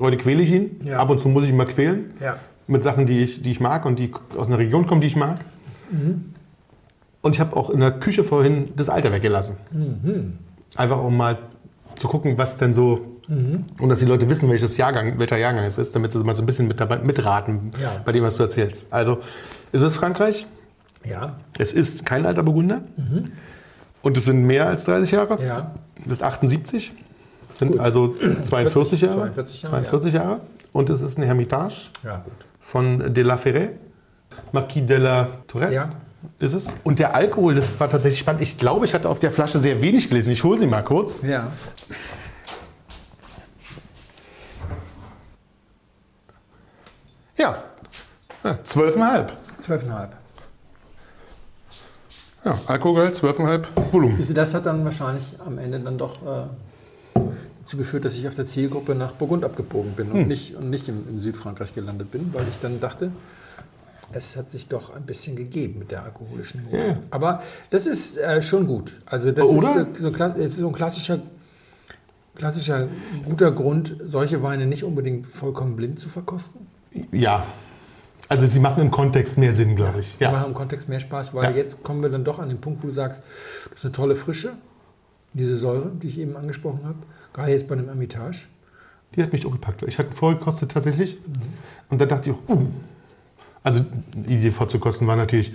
heute 0.00 0.16
quäle 0.16 0.42
ich 0.42 0.50
ihn. 0.50 0.80
Ja. 0.82 0.98
Ab 0.98 1.10
und 1.10 1.20
zu 1.20 1.28
muss 1.28 1.44
ich 1.44 1.50
ihn 1.50 1.56
mal 1.56 1.66
quälen. 1.66 2.10
Ja. 2.20 2.38
Mit 2.66 2.82
Sachen, 2.82 3.06
die 3.06 3.22
ich, 3.22 3.42
die 3.42 3.50
ich 3.50 3.60
mag 3.60 3.84
und 3.84 3.98
die 3.98 4.10
aus 4.36 4.46
einer 4.48 4.58
Region 4.58 4.86
kommen, 4.86 5.00
die 5.00 5.06
ich 5.06 5.16
mag. 5.16 5.40
Und 7.22 7.34
ich 7.34 7.40
habe 7.40 7.56
auch 7.56 7.70
in 7.70 7.80
der 7.80 7.92
Küche 7.92 8.24
vorhin 8.24 8.70
das 8.76 8.88
Alter 8.88 9.12
weggelassen. 9.12 9.56
Einfach 10.76 11.02
um 11.02 11.16
mal 11.16 11.38
zu 12.00 12.08
gucken, 12.08 12.36
was 12.36 12.56
denn 12.56 12.74
so. 12.74 13.00
Und 13.28 13.88
dass 13.88 14.00
die 14.00 14.04
Leute 14.06 14.28
wissen, 14.28 14.50
welches 14.50 14.76
Jahrgang, 14.76 15.18
welcher 15.18 15.36
Jahrgang 15.38 15.64
es 15.64 15.78
ist, 15.78 15.94
damit 15.94 16.12
sie 16.12 16.18
mal 16.24 16.34
so 16.34 16.42
ein 16.42 16.46
bisschen 16.46 16.66
mit 16.68 16.80
dabei, 16.80 16.98
mitraten 16.98 17.72
Ja. 17.80 18.02
bei 18.04 18.12
dem, 18.12 18.22
was 18.24 18.36
du 18.36 18.42
erzählst. 18.42 18.86
Also, 18.92 19.18
ist 19.72 19.82
es 19.82 19.96
Frankreich? 19.96 20.46
Ja. 21.04 21.36
Es 21.58 21.72
ist 21.72 22.04
kein 22.06 22.24
alter 22.26 22.42
Burgunder. 22.42 22.82
Und 24.02 24.16
es 24.16 24.24
sind 24.24 24.42
mehr 24.44 24.66
als 24.66 24.84
30 24.84 25.10
Jahre. 25.12 25.42
Ja. 25.44 25.72
Das 26.04 26.14
ist 26.14 26.22
78. 26.22 26.92
Sind 27.54 27.72
Gut. 27.72 27.80
also 27.80 28.14
42 28.42 29.00
Jahre. 29.02 29.30
42 29.32 29.62
Jahre, 29.62 29.74
42 29.84 30.14
Jahre. 30.14 30.40
Und 30.72 30.90
es 30.90 31.00
ist 31.00 31.16
eine 31.18 31.26
Hermitage 31.26 31.90
Ja, 32.02 32.16
gut. 32.16 32.32
von 32.60 33.14
de 33.14 33.22
la 33.24 33.36
Ferret. 33.36 33.72
Marquis 34.52 34.84
de 34.86 34.96
la 34.98 35.28
Tourette 35.46 35.72
Ja. 35.74 35.90
ist 36.40 36.52
es. 36.54 36.66
Und 36.82 36.98
der 36.98 37.14
Alkohol, 37.14 37.54
das 37.54 37.78
war 37.78 37.88
tatsächlich 37.88 38.18
spannend. 38.20 38.42
Ich 38.42 38.58
glaube, 38.58 38.84
ich 38.86 38.94
hatte 38.94 39.08
auf 39.08 39.20
der 39.20 39.30
Flasche 39.30 39.60
sehr 39.60 39.80
wenig 39.80 40.08
gelesen. 40.08 40.30
Ich 40.32 40.42
hole 40.42 40.58
sie 40.58 40.66
mal 40.66 40.82
kurz. 40.82 41.22
Ja. 41.22 41.52
Ja, 47.36 47.62
ja 48.42 48.50
12,5. 48.64 50.08
12,5. 52.44 52.46
Ja, 52.46 52.58
Alkoholgehalt 52.66 53.16
12,5 53.16 53.92
Volumen. 53.92 54.34
Das 54.34 54.54
hat 54.54 54.66
dann 54.66 54.84
wahrscheinlich 54.84 55.24
am 55.44 55.58
Ende 55.58 55.80
dann 55.80 55.98
doch 55.98 56.22
äh, 56.22 57.20
dazu 57.60 57.76
geführt, 57.76 58.04
dass 58.04 58.14
ich 58.14 58.28
auf 58.28 58.34
der 58.34 58.46
Zielgruppe 58.46 58.94
nach 58.94 59.12
Burgund 59.12 59.44
abgebogen 59.44 59.92
bin 59.92 60.10
und 60.10 60.28
nicht, 60.28 60.54
und 60.56 60.70
nicht 60.70 60.88
im, 60.88 61.08
in 61.08 61.20
Südfrankreich 61.20 61.74
gelandet 61.74 62.10
bin, 62.10 62.32
weil 62.34 62.46
ich 62.48 62.58
dann 62.60 62.80
dachte, 62.80 63.10
es 64.12 64.36
hat 64.36 64.50
sich 64.50 64.68
doch 64.68 64.94
ein 64.94 65.02
bisschen 65.02 65.34
gegeben 65.34 65.78
mit 65.78 65.90
der 65.90 66.04
alkoholischen 66.04 66.64
Note. 66.64 66.76
Ja. 66.76 66.96
Aber 67.10 67.42
das 67.70 67.86
ist 67.86 68.18
äh, 68.18 68.42
schon 68.42 68.66
gut. 68.66 68.92
Also 69.06 69.32
das 69.32 69.46
Oder? 69.46 69.86
ist 69.94 70.00
so, 70.00 70.10
so 70.10 70.68
ein 70.68 70.72
klassischer, 70.72 71.20
klassischer 72.36 72.88
guter 73.24 73.50
Grund, 73.50 73.96
solche 74.04 74.42
Weine 74.42 74.66
nicht 74.66 74.84
unbedingt 74.84 75.26
vollkommen 75.26 75.74
blind 75.76 75.98
zu 75.98 76.08
verkosten. 76.08 76.66
Ja, 77.10 77.44
also 78.34 78.46
sie 78.46 78.60
machen 78.60 78.82
im 78.82 78.90
Kontext 78.90 79.38
mehr 79.38 79.52
Sinn, 79.52 79.76
glaube 79.76 80.00
ich. 80.00 80.16
Ja. 80.18 80.30
machen 80.32 80.48
im 80.48 80.54
Kontext 80.54 80.88
mehr 80.88 81.00
Spaß, 81.00 81.34
weil 81.34 81.44
Ja. 81.44 81.50
jetzt 81.50 81.82
kommen 81.82 82.02
wir 82.02 82.10
dann 82.10 82.24
doch 82.24 82.38
an 82.38 82.48
den 82.48 82.60
Punkt, 82.60 82.82
wo 82.82 82.88
du 82.88 82.92
sagst, 82.92 83.22
das 83.70 83.78
ist 83.78 83.84
eine 83.84 83.92
tolle 83.92 84.14
Frische, 84.14 84.52
diese 85.32 85.56
Säure, 85.56 85.90
die 86.02 86.08
ich 86.08 86.18
eben 86.18 86.36
angesprochen 86.36 86.80
habe, 86.84 86.98
gerade 87.32 87.52
jetzt 87.52 87.68
bei 87.68 87.74
einem 87.74 87.86
Hermitage. 87.86 88.46
Die 89.14 89.22
hat 89.22 89.32
mich 89.32 89.46
auch 89.46 89.52
gepackt. 89.52 89.82
Ich 89.84 89.98
hatte 89.98 90.12
vorher 90.12 90.38
gekostet 90.38 90.72
tatsächlich. 90.72 91.18
Und 91.88 92.00
da 92.00 92.06
dachte 92.06 92.30
ich 92.30 92.36
auch, 92.36 92.54
uh. 92.54 92.66
Also 93.62 93.84
die 94.14 94.34
Idee 94.34 94.50
vorzukosten 94.50 95.06
war 95.06 95.16
natürlich, 95.16 95.54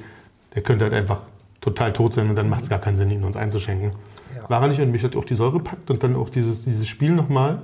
der 0.55 0.63
könnte 0.63 0.85
halt 0.85 0.93
einfach 0.93 1.21
total 1.61 1.93
tot 1.93 2.13
sein 2.13 2.29
und 2.29 2.35
dann 2.35 2.49
macht 2.49 2.63
es 2.63 2.69
gar 2.69 2.79
keinen 2.79 2.97
Sinn, 2.97 3.11
ihn 3.11 3.23
uns 3.23 3.35
einzuschenken. 3.35 3.91
Ja. 4.35 4.49
War 4.49 4.61
er 4.61 4.69
nicht 4.69 4.79
und 4.81 4.91
mich 4.91 5.03
hat 5.03 5.15
auch 5.15 5.25
die 5.25 5.35
Säure 5.35 5.53
gepackt 5.59 5.91
und 5.91 6.01
dann 6.01 6.15
auch 6.15 6.29
dieses, 6.29 6.63
dieses 6.63 6.87
Spiel 6.87 7.11
nochmal. 7.11 7.61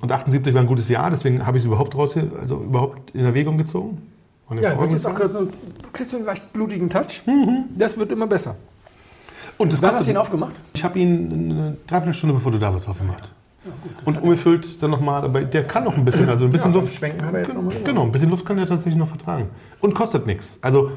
Und 0.00 0.12
78 0.12 0.52
war 0.54 0.60
ein 0.60 0.66
gutes 0.66 0.88
Jahr, 0.90 1.10
deswegen 1.10 1.46
habe 1.46 1.56
ich 1.56 1.62
es 1.62 1.66
überhaupt 1.66 1.94
raus, 1.96 2.16
also 2.38 2.60
überhaupt 2.60 3.10
in 3.14 3.24
Erwägung 3.24 3.56
gezogen. 3.56 4.02
Und 4.48 4.60
Ja, 4.60 4.74
mich 4.74 4.92
jetzt 4.92 5.06
auch 5.06 5.14
gerade 5.14 5.32
so, 5.32 5.48
kriegt 5.92 6.10
so 6.10 6.16
einen 6.18 6.26
leicht 6.26 6.52
blutigen 6.52 6.88
Touch. 6.90 7.22
Das 7.76 7.98
wird 7.98 8.12
immer 8.12 8.26
besser. 8.26 8.56
und 9.58 9.72
das 9.72 9.80
Wann 9.82 9.92
hast 9.94 10.06
du 10.06 10.10
ihn 10.10 10.16
aufgemacht? 10.16 10.54
ich 10.74 10.84
habe 10.84 10.98
ihn 10.98 11.50
eine 11.50 11.76
Dreiviertelstunde 11.86 12.34
bevor 12.34 12.52
du 12.52 12.58
da 12.58 12.72
warst 12.72 12.88
aufgemacht. 12.88 13.32
und 14.04 14.20
umgefüllt 14.22 14.82
dann 14.82 14.90
nochmal, 14.90 15.24
aber 15.24 15.42
der 15.44 15.64
kann 15.66 15.84
noch 15.84 15.96
ein 15.96 16.04
bisschen, 16.04 16.28
also 16.28 16.44
ein 16.44 16.52
bisschen 16.52 16.74
Ja, 16.74 16.80
Luft. 16.80 16.94
Schwenken 16.94 17.24
hat 17.24 17.32
er 17.34 17.40
jetzt 17.40 17.54
noch 17.54 17.62
mal 17.62 17.74
Genau, 17.82 18.02
ein 18.02 18.12
bisschen 18.12 18.28
Luft 18.28 18.44
kann 18.44 18.56
der 18.58 18.66
tatsächlich 18.66 18.96
noch 18.96 19.08
vertragen. 19.08 19.48
Und 19.80 19.94
kostet 19.94 20.26
nichts. 20.26 20.58
Also, 20.60 20.90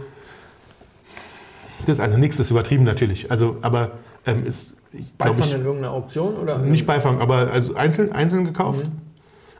das 1.85 1.93
ist 1.93 1.99
also 2.01 2.17
nichts 2.17 2.37
ist 2.39 2.51
übertrieben 2.51 2.83
natürlich. 2.83 3.31
Also, 3.31 3.57
aber 3.61 3.91
ähm, 4.25 4.43
ist, 4.45 4.75
ich 4.91 5.13
Beifang 5.13 5.47
ich, 5.47 5.53
in 5.53 5.63
irgendeiner 5.63 5.93
Auktion? 5.93 6.35
Oder 6.35 6.57
nicht 6.57 6.85
Beifang, 6.85 7.21
aber 7.21 7.51
also 7.51 7.75
einzeln, 7.75 8.11
einzeln 8.11 8.43
gekauft. 8.43 8.83
Mhm. 8.85 8.91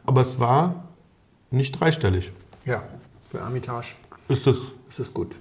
Aber 0.04 0.20
es 0.20 0.38
war 0.38 0.84
nicht 1.50 1.78
dreistellig. 1.80 2.32
Ja, 2.66 2.82
für 3.30 3.40
Hermitage 3.40 3.94
Ist 4.28 4.46
das, 4.46 4.56
ist 4.88 4.98
das 4.98 5.14
gut. 5.14 5.36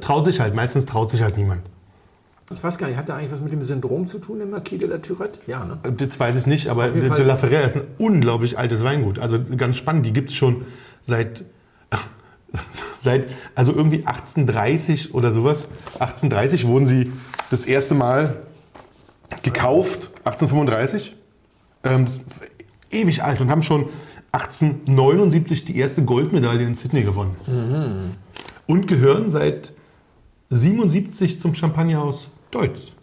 traut 0.00 0.24
sich 0.24 0.40
halt, 0.40 0.54
meistens 0.54 0.86
traut 0.86 1.10
sich 1.10 1.22
halt 1.22 1.36
niemand. 1.36 1.62
Ich 2.50 2.62
weiß 2.62 2.76
gar 2.76 2.88
nicht, 2.88 2.96
hat 2.96 3.08
der 3.08 3.16
eigentlich 3.16 3.32
was 3.32 3.40
mit 3.40 3.52
dem 3.52 3.64
Syndrom 3.64 4.06
zu 4.06 4.18
tun, 4.18 4.38
der 4.38 4.46
Marquis 4.46 4.78
de 4.78 4.88
la 4.88 4.98
Tourette? 4.98 5.38
Ja, 5.46 5.64
ne? 5.64 5.78
Das 5.96 6.18
weiß 6.18 6.36
ich 6.36 6.46
nicht, 6.46 6.68
aber 6.68 6.88
de, 6.88 7.08
de 7.08 7.24
la 7.24 7.36
Ferrère 7.36 7.64
ist 7.64 7.76
ein 7.76 7.84
unglaublich 7.98 8.58
altes 8.58 8.82
Weingut. 8.84 9.18
Also 9.18 9.38
ganz 9.56 9.76
spannend, 9.76 10.04
die 10.04 10.12
gibt 10.12 10.30
es 10.30 10.36
schon 10.36 10.66
seit, 11.06 11.44
seit, 13.02 13.28
also 13.54 13.72
irgendwie 13.72 14.06
1830 14.06 15.14
oder 15.14 15.32
sowas. 15.32 15.68
1830 15.94 16.66
wurden 16.66 16.86
sie 16.86 17.12
das 17.50 17.64
erste 17.64 17.94
Mal 17.94 18.42
gekauft, 19.42 20.10
1835. 20.24 21.16
Ähm, 21.84 22.04
ewig 22.90 23.22
alt 23.22 23.40
und 23.40 23.50
haben 23.50 23.62
schon 23.62 23.88
1879 24.32 25.64
die 25.66 25.76
erste 25.76 26.04
Goldmedaille 26.04 26.66
in 26.66 26.74
Sydney 26.74 27.02
gewonnen. 27.02 27.36
Und 28.66 28.86
gehören 28.86 29.30
seit 29.30 29.72
77 30.50 31.40
zum 31.40 31.54
Champagnerhaus 31.54 32.28
Deutz. 32.50 32.94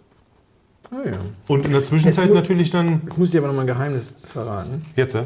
Ah, 0.92 0.96
ja. 1.06 1.18
Und 1.48 1.66
in 1.66 1.72
der 1.72 1.86
Zwischenzeit 1.86 2.34
natürlich 2.34 2.72
dann 2.72 3.02
Jetzt 3.06 3.18
muss 3.18 3.28
ich 3.28 3.32
dir 3.32 3.40
aber 3.40 3.48
noch 3.48 3.56
mal 3.56 3.62
ein 3.62 3.68
Geheimnis 3.68 4.14
verraten. 4.24 4.84
Jetzt, 4.96 5.14
ja? 5.14 5.26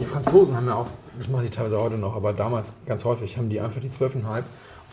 Die 0.00 0.04
Franzosen 0.04 0.56
haben 0.56 0.66
ja 0.66 0.74
auch, 0.74 0.86
das 1.18 1.28
machen 1.28 1.44
die 1.44 1.50
teilweise 1.50 1.78
heute 1.78 1.96
noch, 1.96 2.16
aber 2.16 2.32
damals 2.32 2.72
ganz 2.86 3.04
häufig, 3.04 3.36
haben 3.36 3.50
die 3.50 3.60
einfach 3.60 3.80
die 3.80 3.90
12,5 3.90 4.38
auf 4.38 4.44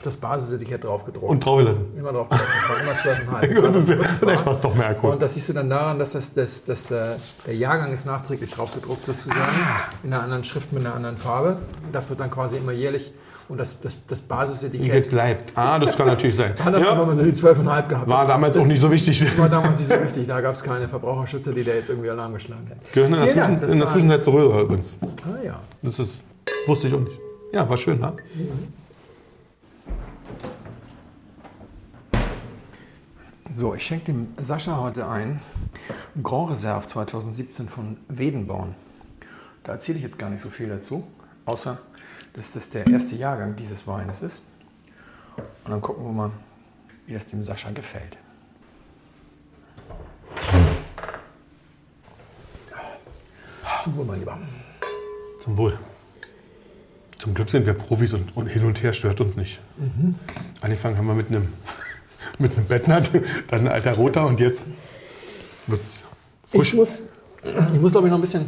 das 0.02 0.16
Basisetikett 0.18 0.84
draufgedruckt. 0.84 1.30
Und 1.30 1.44
draufgelassen. 1.46 1.86
immer 1.98 2.12
drauf 2.14 2.30
gelassen, 2.30 2.48
es 2.64 3.06
waren 3.06 3.20
immer 3.22 3.40
12,5. 3.42 3.54
Gut, 3.56 3.64
das 3.66 3.76
ist 3.76 3.90
ja, 3.90 3.96
vielleicht 4.20 4.38
wahr. 4.40 4.46
war 4.46 4.54
es 4.54 4.60
doch 4.60 4.76
mehr 4.76 4.88
Alkohol. 4.88 5.14
Und 5.14 5.22
das 5.22 5.34
siehst 5.34 5.50
du 5.50 5.54
dann 5.54 5.70
daran, 5.70 6.00
dass 6.00 6.12
das, 6.12 6.34
das, 6.34 6.64
das, 6.66 6.92
äh, 6.92 7.16
der 7.46 7.56
Jahrgang 7.56 7.94
ist 7.94 8.06
nachträglich 8.06 8.52
draufgedruckt 8.52 9.06
sozusagen, 9.06 9.40
Ah. 9.40 9.82
in 10.04 10.14
einer 10.14 10.24
anderen 10.24 10.44
Schrift 10.44 10.72
mit 10.74 10.86
einer 10.86 10.96
anderen 10.96 11.18
Farbe. 11.18 11.58
Das 11.92 12.10
wird 12.10 12.20
dann 12.20 12.32
quasi 12.32 12.58
immer 12.58 12.72
jährlich 12.72 13.12
und 13.50 13.60
das, 13.60 13.80
das, 13.82 13.98
das 14.08 14.20
Etikett 14.20 14.30
Basisetikett 14.30 15.10
bleibt. 15.10 15.52
Ah, 15.58 15.78
das 15.78 15.98
kann 15.98 16.08
natürlich 16.08 16.36
sein. 16.38 16.54
hat 16.64 16.74
Ja, 16.80 16.96
mal 16.96 17.16
so 17.16 17.24
die 17.24 17.32
12,5 17.34 17.88
gehabt. 17.90 18.08
war 18.08 18.26
damals 18.26 18.56
das 18.56 18.64
auch 18.64 18.68
nicht 18.68 18.80
so 18.80 18.90
wichtig. 18.92 19.38
War 19.38 19.50
damals 19.50 19.80
nicht 19.80 19.90
so 19.90 20.02
wichtig, 20.02 20.26
da 20.28 20.40
gab 20.40 20.56
es 20.56 20.64
keine 20.64 20.88
Verbraucherschützer, 20.88 21.52
die 21.52 21.64
da 21.64 21.74
jetzt 21.74 21.90
irgendwie 21.90 22.10
Alarm 22.10 22.34
geschlagen 22.34 22.66
hätten. 22.68 22.80
Gehören 22.94 23.14
in 23.14 23.20
der, 23.20 23.34
Zwischen, 23.34 23.72
in 23.74 23.80
der 23.80 23.90
Zwischenzeit 23.90 24.24
zur 24.24 24.34
Röhre 24.34 24.62
übrigens. 24.62 24.98
Ah 25.02 25.46
ja. 25.46 25.60
Das 25.82 26.00
ist, 26.00 26.22
wusste 26.66 26.88
ich 26.88 26.94
auch 26.94 27.00
nicht. 27.02 27.20
Ja, 27.52 27.70
war 27.70 27.78
schön, 27.78 28.00
ne? 28.00 28.14
So, 33.54 33.76
ich 33.76 33.86
schenke 33.86 34.14
dem 34.14 34.30
Sascha 34.40 34.78
heute 34.78 35.06
ein 35.10 35.42
Grand 36.24 36.52
Reserve 36.52 36.88
2017 36.88 37.68
von 37.68 37.98
Wedenborn. 38.08 38.76
Da 39.66 39.74
erzähle 39.74 39.98
ich 39.98 40.06
jetzt 40.06 40.18
gar 40.18 40.30
nicht 40.30 40.42
so 40.42 40.50
viel 40.50 40.70
dazu, 40.70 41.06
außer 41.46 41.78
dass 42.32 42.54
das 42.54 42.70
der 42.70 42.88
erste 42.88 43.16
Jahrgang 43.18 43.58
dieses 43.58 43.86
Weines 43.86 44.22
ist. 44.22 44.42
Und 45.36 45.72
dann 45.72 45.82
gucken 45.82 46.06
wir 46.06 46.14
mal, 46.14 46.32
wie 47.06 47.14
das 47.14 47.26
dem 47.26 47.44
Sascha 47.44 47.72
gefällt. 47.72 48.18
Zum 53.84 53.96
Wohl, 53.98 54.06
mein 54.06 54.20
Lieber. 54.20 54.40
Zum 55.42 55.58
Wohl. 55.58 55.78
Zum 57.18 57.34
Glück 57.34 57.50
sind 57.50 57.66
wir 57.66 57.74
Profis 57.74 58.14
und, 58.14 58.36
und 58.38 58.48
hin 58.48 58.64
und 58.64 58.82
her 58.82 58.94
stört 58.94 59.20
uns 59.20 59.36
nicht. 59.36 59.60
Mhm. 59.76 60.16
Angefangen 60.62 60.98
haben 60.98 61.08
wir 61.08 61.16
mit 61.16 61.28
einem 61.28 61.52
mit 62.42 62.58
einem 62.58 62.66
Bettnert, 62.66 63.10
dann 63.50 63.62
ein 63.62 63.68
alter 63.70 63.94
Roter 63.94 64.26
und 64.28 64.40
jetzt 64.40 64.64
wird's 65.68 65.98
Ich 66.52 66.60
frisch. 66.60 66.74
muss, 66.74 67.04
ich 67.44 67.80
muss 67.80 67.92
glaube 67.92 68.08
ich, 68.08 68.12
noch 68.12 68.18
ein 68.18 68.22
bisschen 68.22 68.46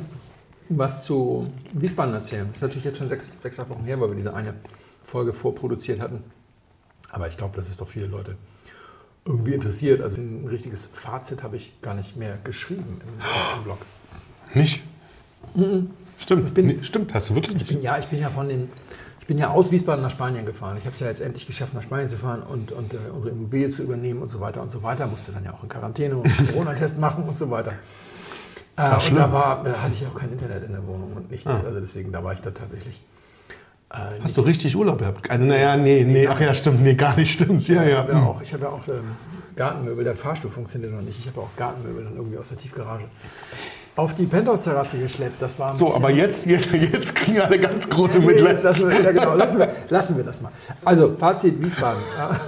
was 0.69 1.03
zu 1.05 1.49
Wiesbaden 1.73 2.13
erzählen. 2.13 2.47
Das 2.47 2.57
ist 2.57 2.61
natürlich 2.61 2.85
jetzt 2.85 2.97
schon 2.97 3.09
sechs, 3.09 3.31
sechs 3.41 3.59
acht 3.59 3.69
Wochen 3.69 3.83
her, 3.83 3.99
weil 4.01 4.09
wir 4.09 4.15
diese 4.15 4.33
eine 4.33 4.53
Folge 5.03 5.33
vorproduziert 5.33 5.99
hatten. 6.01 6.23
Aber 7.09 7.27
ich 7.27 7.37
glaube, 7.37 7.55
das 7.57 7.69
ist 7.69 7.79
doch 7.81 7.87
viele 7.87 8.07
Leute 8.07 8.35
irgendwie 9.25 9.53
interessiert. 9.53 10.01
Also 10.01 10.17
ein 10.17 10.47
richtiges 10.49 10.89
Fazit 10.91 11.43
habe 11.43 11.57
ich 11.57 11.79
gar 11.81 11.93
nicht 11.93 12.15
mehr 12.17 12.37
geschrieben 12.43 13.01
im, 13.01 13.57
im 13.57 13.63
Blog. 13.63 13.77
Nicht? 14.53 14.81
Stimmt, 16.17 16.53
bin- 16.53 16.67
nee, 16.67 16.79
stimmt, 16.81 17.13
hast 17.13 17.29
du 17.29 17.35
wirklich 17.35 17.55
Ich 17.55 17.61
nicht. 17.61 17.69
bin 17.69 17.81
ja, 17.81 17.97
ich 17.99 18.05
bin 18.07 18.19
ja 18.19 18.29
von 18.29 18.47
den, 18.47 18.69
ich 19.23 19.27
bin 19.27 19.37
ja 19.37 19.51
aus 19.51 19.71
Wiesbaden 19.71 20.03
nach 20.03 20.11
Spanien 20.11 20.45
gefahren. 20.45 20.75
Ich 20.77 20.83
habe 20.83 20.95
es 20.95 20.99
ja 20.99 21.07
jetzt 21.07 21.21
endlich 21.21 21.47
geschafft, 21.47 21.73
nach 21.73 21.81
Spanien 21.81 22.09
zu 22.09 22.17
fahren 22.17 22.43
und, 22.43 22.73
und 22.73 22.93
äh, 22.93 22.97
unsere 23.15 23.33
Immobilie 23.33 23.69
zu 23.69 23.81
übernehmen 23.81 24.21
und 24.21 24.27
so 24.27 24.41
weiter 24.41 24.61
und 24.61 24.69
so 24.69 24.83
weiter. 24.83 25.07
Musste 25.07 25.31
dann 25.31 25.45
ja 25.45 25.53
auch 25.53 25.63
in 25.63 25.69
Quarantäne 25.69 26.17
und 26.17 26.29
Corona-Test 26.51 26.97
machen 26.99 27.23
und 27.23 27.37
so 27.37 27.49
weiter. 27.49 27.71
war 28.75 29.01
Äh, 29.01 29.09
und 29.09 29.15
da 29.15 29.31
war, 29.31 29.65
äh, 29.65 29.69
hatte 29.69 29.93
ich 29.93 30.05
auch 30.05 30.13
kein 30.13 30.29
Internet 30.29 30.65
in 30.65 30.73
der 30.73 30.85
Wohnung 30.85 31.13
und 31.15 31.31
nichts. 31.31 31.47
Also 31.47 31.79
deswegen, 31.79 32.11
da 32.11 32.21
war 32.21 32.33
ich 32.33 32.41
da 32.41 32.51
tatsächlich. 32.51 33.01
Äh, 33.91 33.95
Hast 34.21 34.35
du 34.35 34.41
richtig 34.41 34.75
Urlaub 34.75 34.99
gehabt? 34.99 35.31
Also, 35.31 35.45
naja, 35.45 35.77
nee, 35.77 36.03
nee, 36.03 36.27
ach 36.27 36.41
ja, 36.41 36.53
stimmt, 36.53 36.81
nee, 36.81 36.95
gar 36.95 37.15
nicht, 37.15 37.31
stimmt. 37.31 37.65
Ja, 37.69 37.81
Ich 37.85 37.91
ja. 37.91 37.97
habe 37.99 38.11
ja 38.11 38.23
auch, 38.23 38.41
ich 38.41 38.51
habe 38.51 38.63
ja 38.63 38.69
auch 38.71 38.85
ähm, 38.89 39.11
Gartenmöbel, 39.55 40.03
der 40.03 40.17
Fahrstuhl 40.17 40.51
funktioniert 40.51 40.91
noch 40.91 41.01
nicht. 41.01 41.17
Ich 41.17 41.27
habe 41.27 41.39
auch 41.39 41.55
Gartenmöbel 41.55 42.03
dann 42.03 42.17
irgendwie 42.17 42.39
aus 42.39 42.49
der 42.49 42.57
Tiefgarage 42.57 43.05
auf 43.95 44.15
die 44.15 44.25
Penthouse-Terrasse 44.25 44.97
geschleppt. 44.99 45.41
Das 45.41 45.57
war 45.59 45.73
So, 45.73 45.93
aber 45.93 46.09
jetzt, 46.09 46.45
jetzt, 46.47 46.71
jetzt 46.73 47.15
kriegen 47.15 47.39
alle 47.41 47.59
ganz 47.59 47.89
große 47.89 48.19
Nee, 48.19 48.25
Mitleid. 48.27 48.63
lassen 48.63 48.89
wir, 48.89 49.01
ja, 49.01 49.11
genau, 49.11 49.35
lassen, 49.35 49.59
wir, 49.59 49.71
lassen 49.89 50.17
wir 50.17 50.23
das 50.23 50.41
mal. 50.41 50.51
Also, 50.83 51.15
Fazit 51.15 51.61
Wiesbaden. 51.61 52.01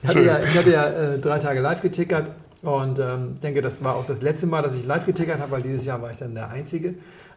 Ich 0.00 0.08
hatte 0.08 0.18
Schön. 0.20 0.26
ja, 0.28 0.38
ich 0.38 0.56
hatte 0.56 0.70
ja 0.70 0.86
äh, 0.86 1.18
drei 1.18 1.40
Tage 1.40 1.58
live 1.58 1.82
getickert 1.82 2.30
und 2.62 3.00
ähm, 3.00 3.34
denke, 3.42 3.62
das 3.62 3.82
war 3.82 3.96
auch 3.96 4.06
das 4.06 4.22
letzte 4.22 4.46
Mal, 4.46 4.62
dass 4.62 4.76
ich 4.76 4.86
live 4.86 5.04
getickert 5.04 5.40
habe, 5.40 5.50
weil 5.50 5.62
dieses 5.62 5.84
Jahr 5.84 6.00
war 6.00 6.12
ich 6.12 6.18
dann 6.18 6.36
der 6.36 6.50
Einzige. 6.50 6.90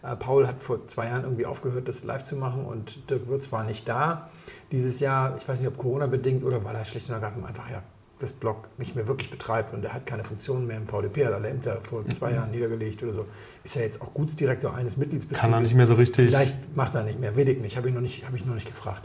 Äh, 0.03 0.15
Paul 0.19 0.45
hat 0.47 0.61
vor 0.61 0.87
zwei 0.87 1.07
Jahren 1.07 1.23
irgendwie 1.23 1.47
aufgehört, 1.47 1.87
das 1.87 2.03
live 2.03 2.23
zu 2.23 2.35
machen 2.35 2.63
und 2.65 3.09
Dirk 3.09 3.27
Würz 3.27 3.51
war 3.51 3.63
nicht 3.63 3.89
da. 3.89 4.29
Dieses 4.71 4.99
Jahr, 4.99 5.37
ich 5.39 5.47
weiß 5.49 5.57
nicht, 5.59 5.69
ob 5.69 5.77
Corona-bedingt 5.79 6.43
oder 6.43 6.63
weil 6.63 6.75
er 6.75 6.85
schlicht 6.85 7.09
und 7.09 7.15
ergreifend 7.15 7.47
einfach 7.47 7.67
ja 7.71 7.81
das 8.21 8.33
Blog 8.33 8.67
nicht 8.77 8.95
mehr 8.95 9.07
wirklich 9.07 9.29
betreibt 9.29 9.73
und 9.73 9.83
er 9.83 9.93
hat 9.93 10.05
keine 10.05 10.23
Funktionen 10.23 10.67
mehr 10.67 10.77
im 10.77 10.87
VDP, 10.87 11.25
hat 11.25 11.33
alle 11.33 11.49
Ämter 11.49 11.79
vor 11.81 12.03
zwei 12.17 12.31
Jahren 12.33 12.51
niedergelegt 12.51 13.01
oder 13.03 13.13
so. 13.13 13.25
Ist 13.63 13.75
er 13.75 13.83
jetzt 13.83 14.01
auch 14.01 14.13
Gutsdirektor 14.13 14.73
eines 14.73 14.97
Mitgliedsbetriebs. 14.97 15.41
Kann 15.41 15.53
er 15.53 15.59
nicht 15.61 15.75
mehr 15.75 15.87
so 15.87 15.95
richtig. 15.95 16.27
Vielleicht 16.29 16.75
macht 16.75 16.95
er 16.95 17.03
nicht 17.03 17.19
mehr, 17.19 17.35
ich 17.37 17.59
nicht, 17.59 17.77
habe 17.77 17.89
ich, 17.89 17.93
noch 17.95 18.01
nicht- 18.01 18.25
hab 18.25 18.33
ich 18.35 18.45
noch 18.45 18.55
nicht 18.55 18.67
gefragt. 18.67 19.03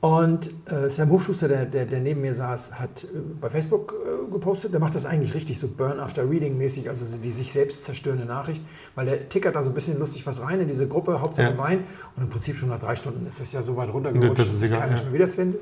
Und 0.00 0.50
äh, 0.68 0.90
Sam 0.90 1.10
Hofschuster, 1.10 1.46
der, 1.46 1.64
der, 1.64 1.86
der 1.86 2.00
neben 2.00 2.22
mir 2.22 2.34
saß, 2.34 2.72
hat 2.80 3.04
äh, 3.04 3.06
bei 3.40 3.48
Facebook 3.48 3.94
äh, 4.04 4.32
gepostet, 4.32 4.72
der 4.72 4.80
macht 4.80 4.96
das 4.96 5.04
eigentlich 5.04 5.32
richtig, 5.34 5.60
so 5.60 5.68
Burn 5.68 6.00
After 6.00 6.28
Reading 6.28 6.58
mäßig, 6.58 6.88
also 6.88 7.06
so 7.06 7.16
die 7.18 7.30
sich 7.30 7.52
selbst 7.52 7.84
zerstörende 7.84 8.24
Nachricht, 8.26 8.64
weil 8.96 9.06
der 9.06 9.28
tickert 9.28 9.54
da 9.54 9.62
so 9.62 9.70
ein 9.70 9.74
bisschen 9.74 10.00
lustig 10.00 10.26
was 10.26 10.42
rein 10.42 10.60
in 10.60 10.66
diese 10.66 10.88
Gruppe, 10.88 11.20
Hauptsache 11.20 11.52
Ja. 11.52 11.58
Wein. 11.58 11.84
Und 12.16 12.24
im 12.24 12.30
Prinzip 12.30 12.56
schon 12.56 12.70
nach 12.70 12.80
drei 12.80 12.96
Stunden 12.96 13.24
ist 13.28 13.38
das 13.38 13.52
ja 13.52 13.62
so 13.62 13.76
weit 13.76 13.92
runtergerutscht, 13.94 14.40
Das 14.40 14.48
dass 14.50 14.62
es 14.62 14.70
keiner 14.76 14.96
ja. 14.96 15.02
mehr 15.04 15.12
wiederfindet. 15.12 15.60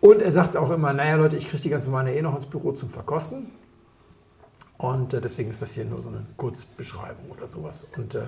Und 0.00 0.22
er 0.22 0.32
sagt 0.32 0.56
auch 0.56 0.70
immer, 0.70 0.92
naja 0.92 1.16
Leute, 1.16 1.36
ich 1.36 1.48
kriege 1.48 1.62
die 1.62 1.68
ganze 1.68 1.92
Weine 1.92 2.14
eh 2.14 2.22
noch 2.22 2.34
ins 2.34 2.46
Büro 2.46 2.72
zum 2.72 2.88
Verkosten. 2.88 3.50
Und 4.78 5.12
äh, 5.12 5.20
deswegen 5.20 5.50
ist 5.50 5.60
das 5.60 5.72
hier 5.74 5.84
nur 5.84 6.02
so 6.02 6.08
eine 6.08 6.26
Kurzbeschreibung 6.36 7.30
oder 7.30 7.46
sowas. 7.46 7.86
Und 7.96 8.14
äh, 8.14 8.22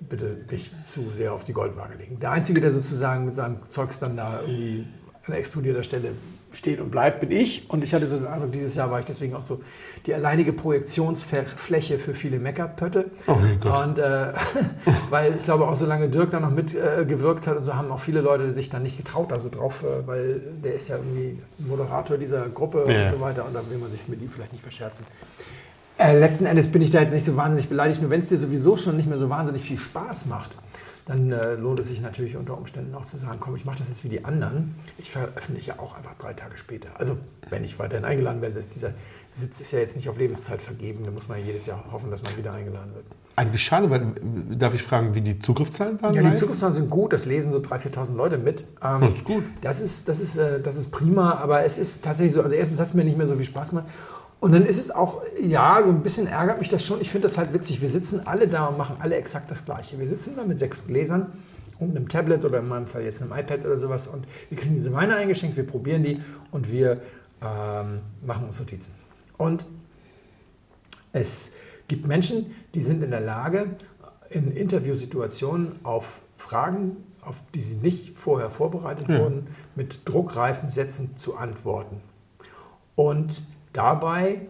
bitte 0.00 0.44
nicht 0.50 0.72
zu 0.86 1.10
sehr 1.10 1.32
auf 1.32 1.44
die 1.44 1.52
Goldwaage 1.52 1.94
legen. 1.94 2.20
Der 2.20 2.30
Einzige, 2.30 2.60
der 2.60 2.70
sozusagen 2.70 3.26
mit 3.26 3.34
seinem 3.34 3.58
Zeugs 3.68 3.98
dann 3.98 4.16
da 4.16 4.40
irgendwie 4.40 4.86
an 5.26 5.34
explodierter 5.34 5.82
Stelle 5.82 6.12
steht 6.52 6.80
und 6.80 6.90
bleibt, 6.90 7.20
bin 7.20 7.30
ich. 7.30 7.68
Und 7.70 7.84
ich 7.84 7.94
hatte 7.94 8.08
so 8.08 8.16
den 8.16 8.26
Eindruck, 8.26 8.52
dieses 8.52 8.74
Jahr 8.74 8.90
war 8.90 8.98
ich 8.98 9.04
deswegen 9.06 9.34
auch 9.34 9.42
so 9.42 9.60
die 10.06 10.14
alleinige 10.14 10.52
Projektionsfläche 10.52 11.98
für 11.98 12.14
viele 12.14 12.38
Meckerpötte. 12.38 13.06
Oh 13.26 13.34
mein 13.34 13.60
Gott. 13.60 13.86
Und 13.86 13.98
äh, 13.98 14.32
weil 15.10 15.34
ich 15.36 15.44
glaube, 15.44 15.66
auch 15.68 15.76
solange 15.76 16.08
Dirk 16.08 16.30
da 16.30 16.40
noch 16.40 16.50
mitgewirkt 16.50 17.46
äh, 17.46 17.50
hat 17.50 17.56
und 17.58 17.64
so 17.64 17.74
haben 17.74 17.90
auch 17.90 18.00
viele 18.00 18.20
Leute 18.20 18.52
sich 18.54 18.70
dann 18.70 18.82
nicht 18.82 18.96
getraut, 18.96 19.32
also 19.32 19.48
drauf, 19.48 19.82
äh, 19.84 20.06
weil 20.06 20.40
der 20.64 20.74
ist 20.74 20.88
ja 20.88 20.96
irgendwie 20.96 21.38
Moderator 21.58 22.16
dieser 22.18 22.48
Gruppe 22.48 22.86
Ja. 22.88 23.04
und 23.04 23.10
so 23.10 23.20
weiter 23.20 23.46
und 23.46 23.54
da 23.54 23.60
will 23.70 23.78
man 23.78 23.90
sich 23.90 24.08
mit 24.08 24.20
ihm 24.22 24.28
vielleicht 24.30 24.52
nicht 24.52 24.62
verscherzen. 24.62 25.04
Äh, 25.98 26.18
letzten 26.18 26.46
Endes 26.46 26.68
bin 26.68 26.80
ich 26.82 26.90
da 26.90 27.00
jetzt 27.02 27.12
nicht 27.12 27.26
so 27.26 27.36
wahnsinnig 27.36 27.68
beleidigt, 27.68 28.00
nur 28.00 28.10
wenn 28.10 28.20
es 28.20 28.28
dir 28.28 28.38
sowieso 28.38 28.76
schon 28.76 28.96
nicht 28.96 29.08
mehr 29.08 29.18
so 29.18 29.28
wahnsinnig 29.28 29.62
viel 29.62 29.78
Spaß 29.78 30.26
macht, 30.26 30.50
dann 31.06 31.32
äh, 31.32 31.54
lohnt 31.54 31.80
es 31.80 31.88
sich 31.88 32.00
natürlich 32.00 32.36
unter 32.36 32.56
Umständen 32.56 32.94
auch 32.94 33.06
zu 33.06 33.16
sagen, 33.16 33.38
komm, 33.40 33.56
ich 33.56 33.64
mache 33.64 33.78
das 33.78 33.88
jetzt 33.88 34.04
wie 34.04 34.08
die 34.08 34.24
anderen. 34.24 34.74
Ich 34.98 35.10
veröffentliche 35.10 35.78
auch 35.78 35.96
einfach 35.96 36.14
drei 36.18 36.34
Tage 36.34 36.56
später. 36.56 36.88
Also 36.94 37.16
wenn 37.48 37.64
ich 37.64 37.78
weiterhin 37.78 38.04
eingeladen 38.04 38.42
werde, 38.42 38.62
dieser 38.74 38.92
Sitz 39.32 39.60
ist 39.60 39.72
ja 39.72 39.78
jetzt 39.78 39.96
nicht 39.96 40.08
auf 40.08 40.18
Lebenszeit 40.18 40.60
vergeben, 40.60 41.04
da 41.04 41.10
muss 41.10 41.28
man 41.28 41.38
ja 41.38 41.46
jedes 41.46 41.66
Jahr 41.66 41.84
hoffen, 41.92 42.10
dass 42.10 42.22
man 42.22 42.36
wieder 42.36 42.52
eingeladen 42.52 42.94
wird. 42.94 43.04
Eigentlich 43.36 43.62
schade, 43.62 43.88
weil, 43.88 44.12
darf 44.50 44.74
ich 44.74 44.82
fragen, 44.82 45.14
wie 45.14 45.20
die 45.22 45.38
Zugriffszahlen 45.38 46.02
waren? 46.02 46.14
Ja, 46.14 46.20
die 46.20 46.28
live? 46.28 46.38
Zukunftszahlen 46.38 46.74
sind 46.74 46.90
gut, 46.90 47.12
das 47.12 47.24
lesen 47.24 47.52
so 47.52 47.58
3.000, 47.58 47.94
4.000 47.94 48.14
Leute 48.16 48.38
mit. 48.38 48.66
Ähm, 48.82 49.00
Das 49.00 49.14
ist 49.14 49.24
gut. 49.24 49.44
Das 49.62 49.80
ist, 49.80 50.08
das, 50.08 50.20
ist, 50.20 50.36
äh, 50.36 50.60
das 50.60 50.76
ist 50.76 50.90
prima, 50.90 51.34
aber 51.34 51.64
es 51.64 51.78
ist 51.78 52.04
tatsächlich 52.04 52.34
so, 52.34 52.42
also 52.42 52.54
erstens 52.54 52.80
hat 52.80 52.88
es 52.88 52.94
mir 52.94 53.04
nicht 53.04 53.16
mehr 53.16 53.26
so 53.26 53.36
viel 53.36 53.44
Spaß 53.44 53.70
gemacht. 53.70 53.86
Und 54.40 54.52
dann 54.52 54.64
ist 54.64 54.78
es 54.78 54.90
auch, 54.90 55.22
ja, 55.40 55.82
so 55.84 55.90
ein 55.90 56.02
bisschen 56.02 56.26
ärgert 56.26 56.58
mich 56.58 56.70
das 56.70 56.84
schon. 56.84 57.00
Ich 57.00 57.10
finde 57.10 57.28
das 57.28 57.36
halt 57.36 57.52
witzig. 57.52 57.82
Wir 57.82 57.90
sitzen 57.90 58.26
alle 58.26 58.48
da 58.48 58.66
und 58.66 58.78
machen 58.78 58.96
alle 58.98 59.16
exakt 59.16 59.50
das 59.50 59.66
Gleiche. 59.66 59.98
Wir 59.98 60.08
sitzen 60.08 60.34
da 60.34 60.44
mit 60.44 60.58
sechs 60.58 60.86
Gläsern 60.86 61.32
und 61.78 61.96
einem 61.96 62.08
Tablet 62.08 62.44
oder 62.44 62.60
in 62.60 62.68
meinem 62.68 62.86
Fall 62.86 63.02
jetzt 63.02 63.20
einem 63.20 63.32
iPad 63.32 63.64
oder 63.66 63.78
sowas 63.78 64.06
und 64.06 64.26
wir 64.48 64.58
kriegen 64.58 64.74
diese 64.74 64.92
Weine 64.92 65.16
eingeschenkt, 65.16 65.56
wir 65.56 65.66
probieren 65.66 66.02
die 66.02 66.22
und 66.50 66.70
wir 66.70 67.00
ähm, 67.42 68.00
machen 68.24 68.46
uns 68.46 68.58
Notizen. 68.58 68.92
Und 69.36 69.64
es 71.12 71.50
gibt 71.88 72.06
Menschen, 72.06 72.54
die 72.74 72.82
sind 72.82 73.02
in 73.02 73.10
der 73.10 73.20
Lage, 73.20 73.66
in 74.28 74.52
Interviewsituationen 74.52 75.80
auf 75.82 76.20
Fragen, 76.36 76.98
auf 77.22 77.42
die 77.54 77.60
sie 77.60 77.74
nicht 77.74 78.16
vorher 78.16 78.50
vorbereitet 78.50 79.08
wurden, 79.08 79.48
mit 79.74 80.08
druckreifen 80.08 80.70
Sätzen 80.70 81.16
zu 81.16 81.36
antworten. 81.36 82.00
Und 82.94 83.42
dabei 83.72 84.42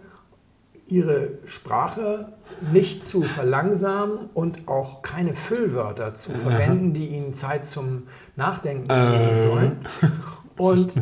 ihre 0.86 1.38
Sprache 1.46 2.32
nicht 2.72 3.06
zu 3.06 3.22
verlangsamen 3.22 4.28
und 4.34 4.66
auch 4.66 5.02
keine 5.02 5.34
Füllwörter 5.34 6.14
zu 6.14 6.32
verwenden, 6.32 6.94
die 6.94 7.08
ihnen 7.08 7.34
Zeit 7.34 7.64
zum 7.64 8.08
Nachdenken 8.36 8.88
geben 8.88 9.40
sollen. 9.40 9.76
Und 10.56 11.00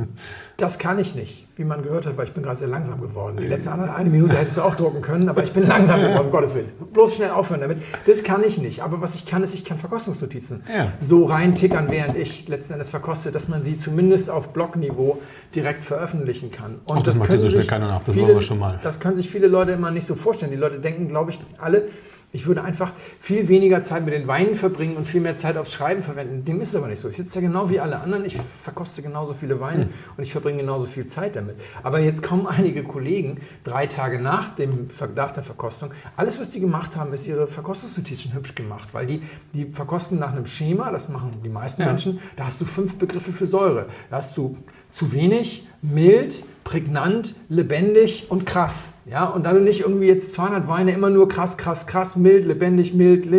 das 0.57 0.79
kann 0.79 1.01
ich 1.01 1.17
nicht, 1.17 1.48
wie 1.59 1.65
man 1.65 1.83
gehört 1.83 2.07
hat, 2.07 2.17
weil 2.17 2.27
ich 2.27 2.33
bin 2.33 2.45
gerade 2.45 2.57
sehr 2.57 2.69
langsam 2.69 3.01
geworden. 3.01 3.37
Die 3.37 3.47
letzte 3.47 3.73
eine 3.73 4.09
Minute 4.09 4.37
hättest 4.37 4.59
du 4.59 4.63
auch 4.63 4.77
drucken 4.77 5.03
können, 5.03 5.29
aber 5.29 5.43
ich 5.43 5.53
bin 5.53 5.67
langsam 5.67 6.01
geworden, 6.01 6.27
um 6.27 6.31
Gottes 6.31 6.55
Willen. 6.55 6.69
Bloß 6.93 7.17
schnell 7.17 7.31
aufhören 7.31 7.61
damit. 7.61 7.79
Das 8.07 8.23
kann 8.23 8.45
ich 8.45 8.59
nicht. 8.59 8.81
Aber 8.85 9.01
was 9.01 9.17
ich 9.17 9.27
kann, 9.27 9.43
ist, 9.43 9.55
ich 9.55 9.65
kann 9.65 9.77
Verkostungsnotizen 9.77 10.63
Ja. 10.73 10.93
so 11.01 11.25
reintickern, 11.25 11.91
während 11.91 12.17
ich 12.17 12.47
letzten 12.47 12.75
Endes 12.75 12.91
verkoste, 12.91 13.33
dass 13.33 13.49
man 13.49 13.65
sie 13.65 13.77
zumindest 13.77 14.31
auf 14.31 14.53
Blogniveau 14.53 15.19
direkt 15.53 15.83
veröffentlichen 15.83 16.53
kann. 16.53 16.77
Und 16.85 16.99
Ach, 16.99 17.03
das 17.03 17.19
macht 17.19 17.31
ja 17.33 17.39
so 17.39 17.51
schnell 17.51 17.67
keiner 17.67 17.89
nach. 17.89 18.05
Das 18.05 18.15
viele- 18.15 18.27
machen 18.29 18.37
wir 18.37 18.43
schon 18.43 18.59
mal. 18.61 18.79
Das 18.85 19.01
können 19.01 19.17
sich 19.17 19.29
viele 19.29 19.49
Leute 19.49 19.73
immer 19.73 19.91
nicht 19.91 20.07
so 20.07 20.15
vorstellen. 20.15 20.53
Die 20.53 20.57
Leute 20.59 20.79
denken, 20.79 21.09
glaube 21.09 21.33
ich, 21.33 21.41
alle, 21.59 21.89
ich 22.33 22.47
würde 22.47 22.63
einfach 22.63 22.93
viel 23.19 23.49
weniger 23.49 23.83
Zeit 23.83 24.05
mit 24.05 24.13
den 24.13 24.27
Weinen 24.27 24.55
verbringen 24.55 24.97
und 24.97 25.07
viel 25.07 25.21
mehr 25.23 25.37
Zeit 25.39 25.57
aufs 25.57 25.73
Schreiben 25.73 26.03
verwenden. 26.03 26.45
Dem 26.45 26.61
ist 26.61 26.69
es 26.69 26.77
aber 26.77 26.89
nicht 26.89 27.01
so. 27.01 27.09
Ich 27.09 27.17
sitze 27.17 27.41
ja 27.41 27.47
genau 27.49 27.71
wie 27.71 27.81
alle 27.81 28.01
anderen. 28.01 28.25
Ich 28.27 28.37
verkoste 28.37 29.01
genauso 29.01 29.33
viele 29.33 29.61
Weine 29.61 29.85
Hm. 29.85 29.89
und 30.17 30.23
ich 30.25 30.33
verbringe 30.33 30.59
genauso 30.61 30.87
viel 30.87 31.07
Zeit 31.07 31.37
damit. 31.37 31.57
Aber 31.83 32.01
jetzt 32.01 32.23
kommen 32.23 32.47
einige 32.47 32.83
Kollegen 32.85 33.39
drei 33.65 33.87
Tage 33.87 34.21
nach, 34.21 34.55
dem, 34.57 34.89
nach 35.15 35.33
der 35.33 35.43
Verkostung. 35.43 35.91
Alles, 36.17 36.39
was 36.39 36.51
die 36.51 36.61
gemacht 36.61 36.97
haben, 36.97 37.13
ist 37.15 37.27
ihre 37.27 37.47
Verkostungsnotizen 37.47 38.35
hübsch 38.35 38.55
gemacht, 38.55 38.89
weil 38.93 39.07
die, 39.07 39.23
die 39.55 39.65
verkosten 39.67 40.19
nach 40.19 40.33
einem 40.33 40.47
Schema, 40.47 40.91
das 40.91 41.09
machen 41.09 41.41
die 41.43 41.49
meisten 41.49 41.81
Ja. 41.83 41.89
Menschen. 41.89 42.21
Da 42.37 42.47
hast 42.47 42.61
du 42.61 42.67
fünf 42.67 42.97
Begriffe 42.99 43.33
für 43.33 43.47
Säure. 43.47 43.87
Da 44.11 44.19
hast 44.19 44.37
du 44.37 44.57
zu 44.99 45.13
wenig, 45.13 45.65
mild, 45.81 46.43
prägnant, 46.65 47.37
lebendig 47.49 48.27
und 48.31 48.47
krass. 48.47 48.93
Ja, 49.09 49.27
und 49.27 49.47
da 49.47 49.53
du 49.53 49.61
nicht 49.61 49.83
irgendwie 49.83 50.09
jetzt 50.09 50.33
200 50.33 50.67
Weine 50.67 50.91
immer 50.91 51.09
nur 51.09 51.29
krass, 51.29 51.57
krass, 51.57 51.87
krass, 51.87 52.17
mild, 52.17 52.45
lebendig, 52.45 52.95
mild, 52.95 53.31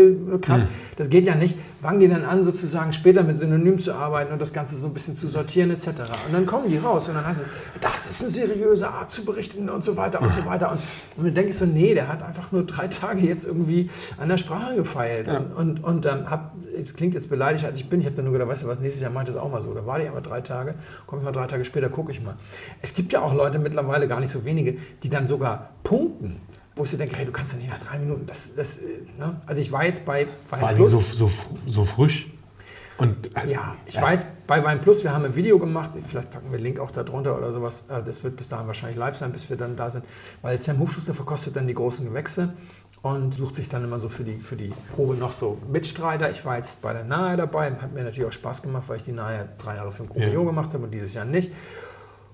krass, 0.41 0.61
das 0.95 1.09
geht 1.09 1.25
ja 1.25 1.35
nicht. 1.35 1.55
Fangen 1.81 1.99
die 2.01 2.07
dann 2.09 2.25
an, 2.25 2.43
sozusagen 2.43 2.91
später 2.91 3.23
mit 3.23 3.37
Synonym 3.37 3.79
zu 3.79 3.93
arbeiten 3.93 4.33
und 4.33 4.39
das 4.39 4.51
Ganze 4.51 4.75
so 4.75 4.87
ein 4.87 4.93
bisschen 4.93 5.15
zu 5.15 5.29
sortieren 5.29 5.71
etc. 5.71 5.87
Und 6.27 6.33
dann 6.33 6.45
kommen 6.45 6.69
die 6.69 6.77
raus 6.77 7.07
und 7.07 7.15
dann 7.15 7.25
heißt 7.25 7.41
es, 7.41 7.47
das 7.79 8.09
ist 8.09 8.21
eine 8.21 8.31
seriöse 8.31 8.89
Art 8.89 9.11
zu 9.11 9.23
berichten 9.23 9.69
und 9.69 9.83
so 9.85 9.95
weiter 9.95 10.21
und 10.21 10.33
so 10.33 10.45
weiter. 10.45 10.71
Und, 10.71 10.79
und 11.15 11.25
dann 11.25 11.35
denke 11.35 11.51
ich 11.51 11.57
so, 11.57 11.65
nee, 11.65 11.93
der 11.93 12.09
hat 12.09 12.21
einfach 12.21 12.51
nur 12.51 12.63
drei 12.63 12.87
Tage 12.87 13.21
jetzt 13.25 13.45
irgendwie 13.45 13.89
an 14.17 14.27
der 14.27 14.37
Sprache 14.37 14.75
gefeilt. 14.75 15.27
Und, 15.29 15.53
und, 15.53 15.83
und 15.83 16.05
ähm, 16.05 16.29
hab, 16.29 16.53
jetzt 16.75 16.97
klingt 16.97 17.13
jetzt 17.13 17.29
beleidigt, 17.29 17.63
als 17.63 17.79
ich 17.79 17.89
bin. 17.89 18.01
Ich 18.01 18.05
habe 18.05 18.15
dann 18.17 18.25
nur 18.25 18.33
gedacht, 18.33 18.49
weißt 18.49 18.63
du 18.63 18.67
was, 18.67 18.79
nächstes 18.79 19.01
Jahr 19.01 19.11
mache 19.11 19.25
ich 19.25 19.29
das 19.29 19.37
auch 19.37 19.49
mal 19.49 19.61
so. 19.61 19.73
Da 19.73 19.85
war 19.85 20.01
ich 20.01 20.09
aber 20.09 20.21
drei 20.21 20.41
Tage, 20.41 20.75
komme 21.07 21.21
ich 21.21 21.25
mal 21.25 21.31
drei 21.31 21.47
Tage 21.47 21.63
später, 21.63 21.89
gucke 21.89 22.11
ich 22.11 22.21
mal. 22.21 22.35
Es 22.81 22.93
gibt 22.93 23.13
ja 23.13 23.21
auch 23.21 23.33
Leute 23.33 23.57
mittlerweile, 23.57 24.07
gar 24.07 24.19
nicht 24.19 24.31
so 24.31 24.43
wenige, 24.43 24.77
die 25.03 25.09
dann 25.09 25.27
sogar 25.27 25.69
punkten. 25.83 26.41
Wo 26.79 26.85
ich 26.85 26.91
so 26.91 26.97
denke, 26.97 27.15
hey, 27.17 27.25
du 27.25 27.31
kannst 27.33 27.51
doch 27.53 27.57
nicht 27.57 27.69
nach 27.69 27.79
drei 27.79 27.99
Minuten, 27.99 28.25
das, 28.25 28.55
das, 28.55 28.77
äh, 28.77 28.83
ne? 29.17 29.41
Also 29.45 29.61
ich 29.61 29.69
war 29.71 29.83
jetzt 29.85 30.05
bei 30.05 30.27
Vor 30.47 30.57
Wein 30.59 30.63
allen 30.65 30.77
Dingen 30.77 30.89
Plus. 30.89 31.17
so, 31.17 31.27
so, 31.27 31.31
so 31.65 31.83
frisch. 31.83 32.31
Und 32.97 33.35
äh, 33.35 33.51
Ja, 33.51 33.75
ich 33.85 34.01
war 34.01 34.13
jetzt 34.13 34.27
bei 34.47 34.63
Wein 34.63 34.79
Plus, 34.81 35.03
wir 35.03 35.13
haben 35.13 35.25
ein 35.25 35.35
Video 35.35 35.59
gemacht, 35.59 35.91
vielleicht 36.07 36.31
packen 36.31 36.49
wir 36.51 36.55
einen 36.55 36.63
Link 36.63 36.79
auch 36.79 36.91
da 36.91 37.03
drunter 37.03 37.37
oder 37.37 37.51
sowas. 37.53 37.83
Äh, 37.89 38.01
Das 38.03 38.23
wird 38.23 38.37
bis 38.37 38.47
dahin 38.47 38.67
wahrscheinlich 38.67 38.97
live 38.97 39.15
sein, 39.17 39.31
bis 39.33 39.49
wir 39.49 39.57
dann 39.57 39.75
da 39.75 39.89
sind. 39.89 40.05
Weil 40.41 40.57
Sam 40.57 40.79
Hofschuster 40.79 41.13
verkostet 41.13 41.55
dann 41.57 41.67
die 41.67 41.73
großen 41.73 42.05
Gewächse 42.05 42.53
und 43.01 43.33
sucht 43.33 43.55
sich 43.55 43.67
dann 43.67 43.83
immer 43.83 43.99
so 43.99 44.07
für 44.07 44.23
die, 44.23 44.37
für 44.39 44.55
die 44.55 44.73
Probe 44.95 45.15
noch 45.15 45.33
so 45.33 45.57
Mitstreiter. 45.69 46.31
Ich 46.31 46.43
war 46.45 46.57
jetzt 46.57 46.81
bei 46.81 46.93
der 46.93 47.03
Nahe 47.03 47.35
dabei, 47.35 47.71
hat 47.71 47.93
mir 47.93 48.03
natürlich 48.03 48.27
auch 48.27 48.33
Spaß 48.33 48.61
gemacht, 48.61 48.83
weil 48.87 48.97
ich 48.97 49.03
die 49.03 49.11
Nahe 49.13 49.49
drei 49.57 49.75
Jahre 49.75 49.91
für 49.91 50.03
den 50.03 50.09
Comio 50.09 50.45
gemacht 50.45 50.73
habe 50.73 50.83
und 50.85 50.91
dieses 50.91 51.13
Jahr 51.13 51.25
nicht. 51.25 51.51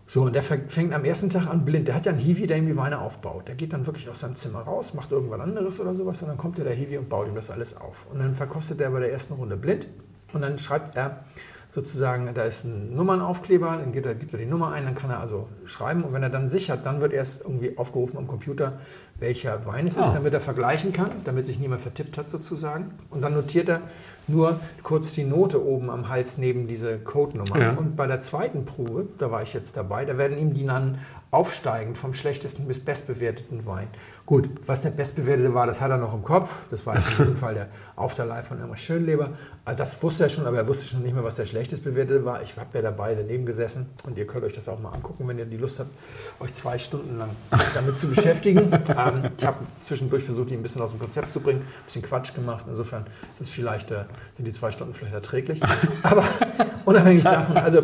So, 0.08 0.24
und 0.24 0.34
der 0.34 0.44
fäng- 0.44 0.68
fängt 0.70 0.94
am 0.94 1.04
ersten 1.04 1.30
Tag 1.30 1.48
an 1.48 1.66
blind. 1.66 1.88
Der 1.88 1.96
hat 1.96 2.06
ja 2.06 2.12
einen 2.12 2.22
Hiwi, 2.22 2.46
der 2.48 2.58
ihm 2.58 2.68
die 2.68 2.78
Weine 2.78 3.00
aufbaut. 3.00 3.48
Der 3.48 3.56
geht 3.56 3.74
dann 3.74 3.86
wirklich 3.88 4.08
aus 4.10 4.20
seinem 4.20 4.36
Zimmer 4.36 4.60
raus, 4.60 4.94
macht 4.94 5.12
irgendwas 5.12 5.40
anderes 5.40 5.80
oder 5.80 5.96
sowas 5.96 6.22
und 6.22 6.28
dann 6.30 6.38
kommt 6.38 6.58
der, 6.58 6.66
der 6.66 6.76
Hiwi 6.76 6.98
und 7.00 7.10
baut 7.10 7.28
ihm 7.28 7.36
das 7.36 7.50
alles 7.50 7.76
auf. 7.76 8.06
Und 8.12 8.20
dann 8.20 8.36
verkostet 8.36 8.80
er 8.82 8.92
bei 8.92 9.00
der 9.00 9.12
ersten 9.12 9.34
Runde 9.34 9.58
blind 9.58 9.88
und 10.34 10.42
dann 10.42 10.60
schreibt 10.60 10.96
er 10.96 11.26
sozusagen, 11.76 12.34
da 12.34 12.44
ist 12.44 12.64
ein 12.64 12.96
Nummernaufkleber, 12.96 13.78
dann 13.78 13.92
gibt 13.92 14.06
er, 14.06 14.16
gibt 14.16 14.34
er 14.34 14.40
die 14.40 14.46
Nummer 14.46 14.72
ein, 14.72 14.86
dann 14.86 14.96
kann 14.96 15.10
er 15.10 15.20
also 15.20 15.50
schreiben 15.66 16.04
und 16.04 16.14
wenn 16.14 16.24
er 16.24 16.30
dann 16.30 16.48
sichert, 16.48 16.86
dann 16.86 17.02
wird 17.02 17.12
erst 17.12 17.42
irgendwie 17.42 17.78
aufgerufen 17.78 18.18
am 18.18 18.28
Computer, 18.28 18.80
welcher 19.20 19.66
Wein 19.66 19.86
es 19.86 19.98
ist, 19.98 20.04
Ah. 20.04 20.14
damit 20.14 20.34
er 20.34 20.40
vergleichen 20.42 20.94
kann, 20.94 21.10
damit 21.26 21.46
sich 21.46 21.60
niemand 21.60 21.82
vertippt 21.82 22.18
hat 22.18 22.30
sozusagen. 22.30 22.92
Und 23.10 23.22
dann 23.22 23.34
notiert 23.34 23.68
er 23.70 23.82
nur 24.28 24.60
kurz 24.84 25.12
die 25.12 25.26
Note 25.26 25.64
oben 25.64 25.90
am 25.90 26.08
Hals 26.10 26.38
neben 26.38 26.68
diese 26.68 26.98
Codenummer. 26.98 27.60
Ja. 27.60 27.72
Und 27.74 27.96
bei 27.98 28.08
der 28.08 28.22
zweiten 28.22 28.64
Probe, 28.66 29.08
da 29.20 29.30
war 29.30 29.44
ich 29.44 29.54
jetzt 29.54 29.76
dabei, 29.78 30.06
da 30.06 30.18
werden 30.18 30.38
ihm 30.38 30.54
die 30.54 30.66
dann 30.66 31.00
aufsteigend 31.36 31.98
vom 31.98 32.14
schlechtesten 32.14 32.66
bis 32.66 32.80
bestbewerteten 32.80 33.66
Wein. 33.66 33.90
Gut, 34.26 34.50
was 34.66 34.82
der 34.82 34.92
bestbewertete 34.92 35.54
war, 35.54 35.68
das 35.68 35.82
hat 35.82 35.92
er 35.92 35.98
noch 35.98 36.14
im 36.14 36.24
Kopf. 36.24 36.62
Das 36.72 36.86
war 36.86 36.96
in 36.96 37.04
diesem 37.04 37.36
Fall 37.44 37.54
der 37.56 37.68
Aufterlei 37.98 38.42
von 38.42 38.62
Emma 38.62 38.78
Schönleber. 38.78 39.32
Also 39.66 39.78
Das 39.78 40.02
wusste 40.02 40.24
er 40.24 40.30
schon, 40.30 40.48
aber 40.48 40.58
er 40.58 40.68
wusste 40.68 40.86
schon 40.86 41.04
nicht 41.04 41.14
mehr, 41.14 41.26
was 41.26 41.36
der 41.36 41.46
schlechtest 41.46 41.84
bewertete 41.84 42.24
war. 42.24 42.42
Ich 42.42 42.56
habe 42.58 42.70
ja 42.74 42.82
dabei 42.82 43.14
daneben 43.16 43.46
gesessen 43.46 43.88
und 44.06 44.18
ihr 44.18 44.26
könnt 44.26 44.46
euch 44.46 44.54
das 44.54 44.70
auch 44.70 44.80
mal 44.80 44.92
angucken, 44.92 45.28
wenn 45.28 45.38
ihr 45.38 45.46
die 45.46 45.58
Lust 45.58 45.80
habt, 45.80 45.90
euch 46.40 46.54
zwei 46.54 46.80
Stunden 46.80 47.18
lang 47.18 47.32
damit 47.74 48.00
zu 48.00 48.08
beschäftigen. 48.08 48.72
ähm, 48.72 49.32
ich 49.38 49.46
habe 49.46 49.58
zwischendurch 49.84 50.24
versucht, 50.24 50.52
ihn 50.52 50.60
ein 50.60 50.64
bisschen 50.64 50.82
aus 50.82 50.92
dem 50.92 51.00
Konzept 51.00 51.34
zu 51.34 51.42
bringen, 51.42 51.60
ein 51.60 51.86
bisschen 51.86 52.02
Quatsch 52.02 52.34
gemacht. 52.34 52.64
Insofern 52.70 53.06
ist 53.34 53.42
es 53.42 53.50
vielleicht, 53.50 53.92
äh, 53.92 54.06
sind 54.38 54.48
die 54.48 54.54
zwei 54.54 54.72
Stunden 54.72 54.94
vielleicht 54.94 55.16
erträglich. 55.16 55.60
Aber 56.04 56.24
unabhängig 56.86 57.26
davon, 57.26 57.58
also 57.58 57.82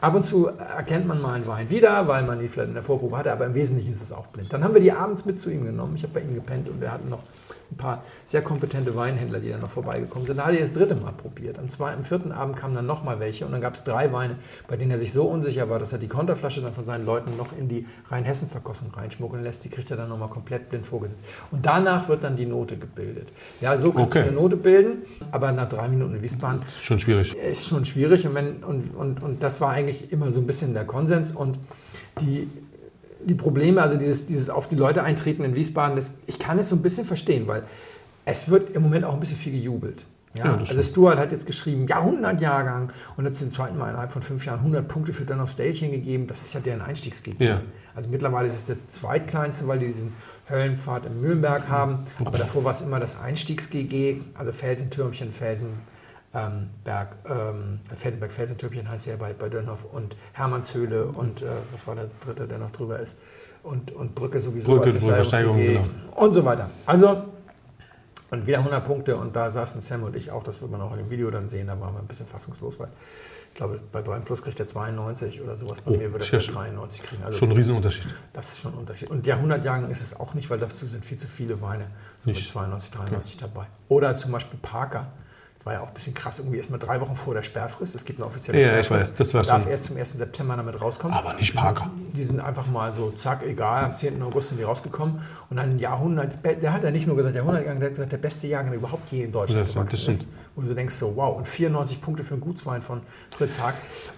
ab 0.00 0.14
und 0.14 0.24
zu 0.24 0.46
erkennt 0.46 1.06
man 1.06 1.20
mal 1.20 1.34
einen 1.34 1.46
Wein 1.46 1.70
wieder, 1.70 2.06
weil 2.08 2.22
man 2.22 2.38
die 2.38 2.48
vielleicht 2.48 2.68
in 2.68 2.74
der 2.74 2.82
Vorprobe 2.82 3.16
hatte, 3.16 3.32
aber 3.32 3.46
im 3.46 3.54
Wesentlichen 3.54 3.92
ist 3.92 4.02
es 4.02 4.12
auch 4.12 4.26
blind. 4.28 4.52
Dann 4.52 4.64
haben 4.64 4.74
wir 4.74 4.80
die 4.80 4.92
abends 4.92 5.24
mit 5.24 5.40
zu 5.40 5.50
ihm 5.50 5.64
genommen. 5.64 5.94
Ich 5.96 6.02
habe 6.02 6.14
bei 6.14 6.20
ihm 6.20 6.34
gepennt 6.34 6.68
und 6.68 6.80
wir 6.80 6.92
hatten 6.92 7.08
noch 7.08 7.22
ein 7.72 7.76
paar 7.76 8.02
sehr 8.24 8.42
kompetente 8.42 8.94
Weinhändler, 8.96 9.38
die 9.40 9.48
dann 9.50 9.60
noch 9.60 9.70
vorbeigekommen 9.70 10.26
sind. 10.26 10.38
Da 10.38 10.46
hat 10.46 10.54
er 10.54 10.60
das 10.60 10.72
dritte 10.72 10.94
Mal 10.94 11.12
probiert. 11.12 11.58
Am 11.58 11.68
zweiten, 11.70 11.98
am 11.98 12.04
vierten 12.04 12.32
Abend 12.32 12.56
kamen 12.56 12.74
dann 12.74 12.86
noch 12.86 13.04
mal 13.04 13.20
welche 13.20 13.46
und 13.46 13.52
dann 13.52 13.60
gab 13.60 13.74
es 13.74 13.84
drei 13.84 14.12
Weine, 14.12 14.36
bei 14.68 14.76
denen 14.76 14.90
er 14.90 14.98
sich 14.98 15.12
so 15.12 15.24
unsicher 15.24 15.68
war, 15.70 15.78
dass 15.78 15.92
er 15.92 15.98
die 15.98 16.08
Konterflasche 16.08 16.60
dann 16.60 16.72
von 16.72 16.84
seinen 16.84 17.06
Leuten 17.06 17.36
noch 17.36 17.56
in 17.56 17.68
die 17.68 17.86
Rheinhessen-Verkostung 18.10 18.90
reinschmuggeln 18.92 19.42
lässt. 19.42 19.64
Die 19.64 19.68
kriegt 19.68 19.90
er 19.90 19.96
dann 19.96 20.08
noch 20.08 20.18
mal 20.18 20.28
komplett 20.28 20.68
blind 20.68 20.86
vorgesetzt. 20.86 21.22
Und 21.50 21.64
danach 21.64 22.08
wird 22.08 22.24
dann 22.24 22.36
die 22.36 22.46
Note 22.46 22.76
gebildet. 22.76 23.28
Ja, 23.60 23.76
so 23.78 23.92
kannst 23.92 24.10
Okay. 24.10 24.22
du 24.22 24.28
eine 24.28 24.36
Note 24.36 24.56
bilden, 24.56 24.98
aber 25.30 25.52
nach 25.52 25.68
drei 25.68 25.88
Minuten 25.88 26.16
in 26.16 26.22
Wiesbaden 26.22 26.62
ist 26.66 26.82
schon 26.82 26.98
schwierig. 26.98 27.34
ist 27.36 27.68
schon 27.68 27.84
schwierig 27.84 28.26
und, 28.26 28.34
wenn, 28.34 28.64
und, 28.64 28.94
und, 28.96 29.22
und 29.22 29.42
das 29.42 29.60
war 29.60 29.70
eigentlich 29.70 30.12
immer 30.12 30.30
so 30.30 30.40
ein 30.40 30.46
bisschen 30.46 30.74
der 30.74 30.84
Konsens 30.84 31.32
und 31.32 31.58
die, 32.20 32.48
die 33.24 33.34
Probleme, 33.34 33.82
also 33.82 33.96
dieses, 33.96 34.26
dieses 34.26 34.50
auf 34.50 34.68
die 34.68 34.76
Leute 34.76 35.02
eintreten 35.02 35.44
in 35.44 35.54
Wiesbaden, 35.54 35.96
das, 35.96 36.12
ich 36.26 36.38
kann 36.38 36.58
es 36.58 36.68
so 36.68 36.76
ein 36.76 36.82
bisschen 36.82 37.04
verstehen, 37.04 37.46
weil 37.46 37.64
es 38.24 38.48
wird 38.48 38.70
im 38.74 38.82
Moment 38.82 39.04
auch 39.04 39.14
ein 39.14 39.20
bisschen 39.20 39.36
viel 39.36 39.52
gejubelt. 39.52 40.04
Ja, 40.34 40.44
Ja, 40.44 40.56
also. 40.56 40.82
Stuart 40.82 41.18
hat 41.18 41.32
jetzt 41.32 41.46
geschrieben, 41.46 41.88
Jahrhundertjahrgang 41.88 42.92
und 43.16 43.24
hat 43.24 43.34
zum 43.34 43.52
zweiten 43.52 43.76
Mal 43.76 43.90
innerhalb 43.90 44.12
von 44.12 44.22
fünf 44.22 44.46
Jahren 44.46 44.60
100 44.60 44.86
Punkte 44.86 45.12
für 45.12 45.24
Dann 45.24 45.40
of 45.40 45.50
Stelchen 45.50 45.90
gegeben. 45.90 46.26
Das 46.28 46.42
ist 46.42 46.54
ja 46.54 46.60
deren 46.60 46.82
Einstiegsgegner. 46.82 47.46
Ja. 47.46 47.60
Also 47.96 48.08
mittlerweile 48.08 48.48
ist 48.48 48.54
es 48.54 48.64
der 48.66 48.76
zweitkleinste, 48.88 49.66
weil 49.66 49.80
die 49.80 49.86
diesen 49.86 50.12
Höllenpfad 50.48 51.06
im 51.06 51.20
Mühlenberg 51.20 51.68
haben. 51.68 52.06
Aber 52.24 52.38
davor 52.38 52.62
war 52.62 52.72
es 52.72 52.80
immer 52.80 53.00
das 53.00 53.20
Einstiegs-GG, 53.20 54.20
also 54.34 54.52
Felsentürmchen, 54.52 55.32
Felsen, 55.32 55.80
ähm, 56.34 56.70
Berg, 56.84 57.16
ähm, 57.28 57.80
Felsenberg, 57.96 58.30
Felsentürmchen 58.32 58.88
heißt 58.88 59.06
ja 59.06 59.16
bei, 59.16 59.32
bei 59.32 59.48
Dönhoff 59.48 59.84
und 59.84 60.14
Hermannshöhle 60.32 61.06
und 61.06 61.42
äh, 61.42 61.46
was 61.72 61.86
war 61.86 61.94
der 61.96 62.08
dritte, 62.24 62.46
der 62.46 62.58
noch 62.58 62.70
drüber 62.70 62.98
ist? 63.00 63.16
Und, 63.62 63.92
und 63.92 64.14
Brücke 64.14 64.40
sowieso. 64.40 64.70
Brücke, 64.76 64.90
als 64.92 65.04
Brückensteigerung, 65.04 65.56
Versteigerungs-GG 65.56 66.14
Und 66.16 66.32
so 66.34 66.44
weiter. 66.44 66.70
Also, 66.86 67.24
und 68.30 68.46
wieder 68.46 68.58
100 68.58 68.84
Punkte 68.86 69.16
und 69.16 69.34
da 69.34 69.50
saßen 69.50 69.80
Sam 69.82 70.04
und 70.04 70.14
ich 70.16 70.30
auch, 70.30 70.44
das 70.44 70.60
wird 70.62 70.70
man 70.70 70.80
auch 70.80 70.92
in 70.92 70.98
dem 70.98 71.10
Video 71.10 71.30
dann 71.30 71.48
sehen, 71.48 71.66
da 71.66 71.78
waren 71.80 71.94
wir 71.94 71.98
ein 72.00 72.06
bisschen 72.06 72.26
fassungslos, 72.26 72.78
weil 72.78 72.88
ich 73.48 73.56
glaube, 73.56 73.80
bei 73.90 74.00
Brian 74.00 74.22
Plus 74.24 74.40
kriegt 74.42 74.60
er 74.60 74.68
92 74.68 75.42
oder 75.42 75.56
sowas, 75.56 75.78
bei 75.84 75.90
Oh, 75.90 75.96
mir 75.96 76.12
würde 76.12 76.24
er 76.24 76.40
schön. 76.40 76.54
93 76.54 77.02
kriegen. 77.02 77.24
Also 77.24 77.36
Schon 77.36 77.50
ein 77.50 77.56
Riesenunterschied. 77.56 78.06
das 78.32 78.50
ist 78.50 78.60
schon 78.60 78.72
ein 78.74 78.78
Unterschied. 78.78 79.10
Und 79.10 79.26
Jahrhundertjahren 79.26 79.90
ist 79.90 80.00
es 80.00 80.14
auch 80.18 80.34
nicht, 80.34 80.48
weil 80.48 80.60
dazu 80.60 80.86
sind 80.86 81.04
viel 81.04 81.18
zu 81.18 81.26
viele 81.26 81.60
Weine. 81.60 81.86
So 82.22 82.28
mit 82.30 82.36
Nicht. 82.36 82.48
92, 82.52 82.92
93 82.92 83.36
dabei. 83.38 83.66
Oder 83.88 84.14
zum 84.14 84.30
Beispiel 84.30 84.58
Parker. 84.62 85.08
War 85.64 85.74
ja 85.74 85.80
auch 85.82 85.88
ein 85.88 85.94
bisschen 85.94 86.14
krass, 86.14 86.38
irgendwie 86.38 86.56
erst 86.56 86.70
mal 86.70 86.78
drei 86.78 86.98
Wochen 87.02 87.14
vor 87.16 87.34
der 87.34 87.42
Sperrfrist. 87.42 87.94
Es 87.94 88.06
gibt 88.06 88.18
eine 88.18 88.26
offizielle 88.26 88.62
Ja, 88.62 88.80
ich 88.80 88.90
weiß, 88.90 89.14
das 89.14 89.34
war 89.34 89.42
darf 89.42 89.66
erst 89.66 89.84
zum 89.86 89.96
1. 89.98 90.14
September 90.14 90.56
damit 90.56 90.80
rauskommen. 90.80 91.14
Aber 91.14 91.34
nicht 91.34 91.54
Parker. 91.54 91.90
Die 92.14 92.24
sind 92.24 92.40
einfach 92.40 92.66
mal 92.66 92.94
so, 92.96 93.10
zack, 93.10 93.44
egal, 93.44 93.84
am 93.84 93.94
10. 93.94 94.22
August 94.22 94.48
sind 94.48 94.58
die 94.58 94.64
rausgekommen. 94.64 95.20
Und 95.50 95.56
dann 95.58 95.72
ein 95.72 95.78
Jahrhundert, 95.78 96.32
der 96.44 96.72
hat 96.72 96.82
ja 96.82 96.90
nicht 96.90 97.06
nur 97.06 97.14
gesagt, 97.16 97.34
Jahrhundertjahrgang, 97.36 97.78
der 97.78 97.88
hat 97.88 97.94
gesagt, 97.94 98.12
der 98.12 98.16
beste 98.18 98.46
Jahrgang, 98.46 98.70
der 98.70 98.78
überhaupt 98.78 99.12
je 99.12 99.24
in 99.24 99.32
Deutschland 99.32 99.66
Das- 99.66 99.74
gewachsen 99.74 100.12
ist. 100.12 100.28
Wo 100.56 100.62
du 100.62 100.74
denkst, 100.74 100.94
so 100.94 101.14
wow, 101.16 101.36
und 101.36 101.46
94 101.46 102.00
Punkte 102.00 102.22
für 102.22 102.34
einen 102.34 102.42
Gutswein 102.42 102.82
von 102.82 103.00
Fritz 103.30 103.58
Haag. 103.58 103.74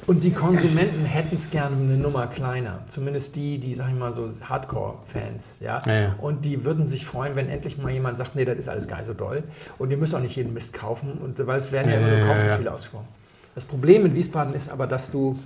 Und 0.06 0.24
die 0.24 0.32
Konsumenten 0.32 1.04
hätten 1.04 1.36
es 1.36 1.50
gerne 1.50 1.76
eine 1.76 1.96
Nummer 1.96 2.26
kleiner. 2.26 2.80
Zumindest 2.88 3.36
die, 3.36 3.58
die, 3.58 3.74
sag 3.74 3.88
ich 3.88 3.98
mal, 3.98 4.12
so 4.12 4.30
Hardcore-Fans. 4.42 5.56
Ja? 5.60 5.82
Ja, 5.84 6.00
ja. 6.00 6.14
Und 6.20 6.44
die 6.44 6.64
würden 6.64 6.88
sich 6.88 7.06
freuen, 7.06 7.36
wenn 7.36 7.48
endlich 7.48 7.78
mal 7.78 7.92
jemand 7.92 8.18
sagt, 8.18 8.34
nee, 8.34 8.44
das 8.44 8.58
ist 8.58 8.68
alles 8.68 8.88
geil 8.88 9.04
so 9.04 9.14
doll. 9.14 9.42
Und 9.78 9.90
ihr 9.90 9.96
müsst 9.96 10.14
auch 10.14 10.20
nicht 10.20 10.36
jeden 10.36 10.54
Mist 10.54 10.72
kaufen. 10.72 11.12
Und, 11.22 11.46
weil 11.46 11.58
es 11.58 11.70
werden 11.70 11.90
ja 11.90 11.98
immer 11.98 12.08
nur 12.08 12.18
Ja, 12.18 12.26
ja. 12.26 12.34
Kaufbefehle 12.34 12.72
ausgesprochen. 12.72 13.08
Das 13.54 13.64
Problem 13.66 14.06
in 14.06 14.14
Wiesbaden 14.14 14.54
ist 14.54 14.70
aber, 14.70 14.86
dass 14.86 15.10
du 15.10 15.38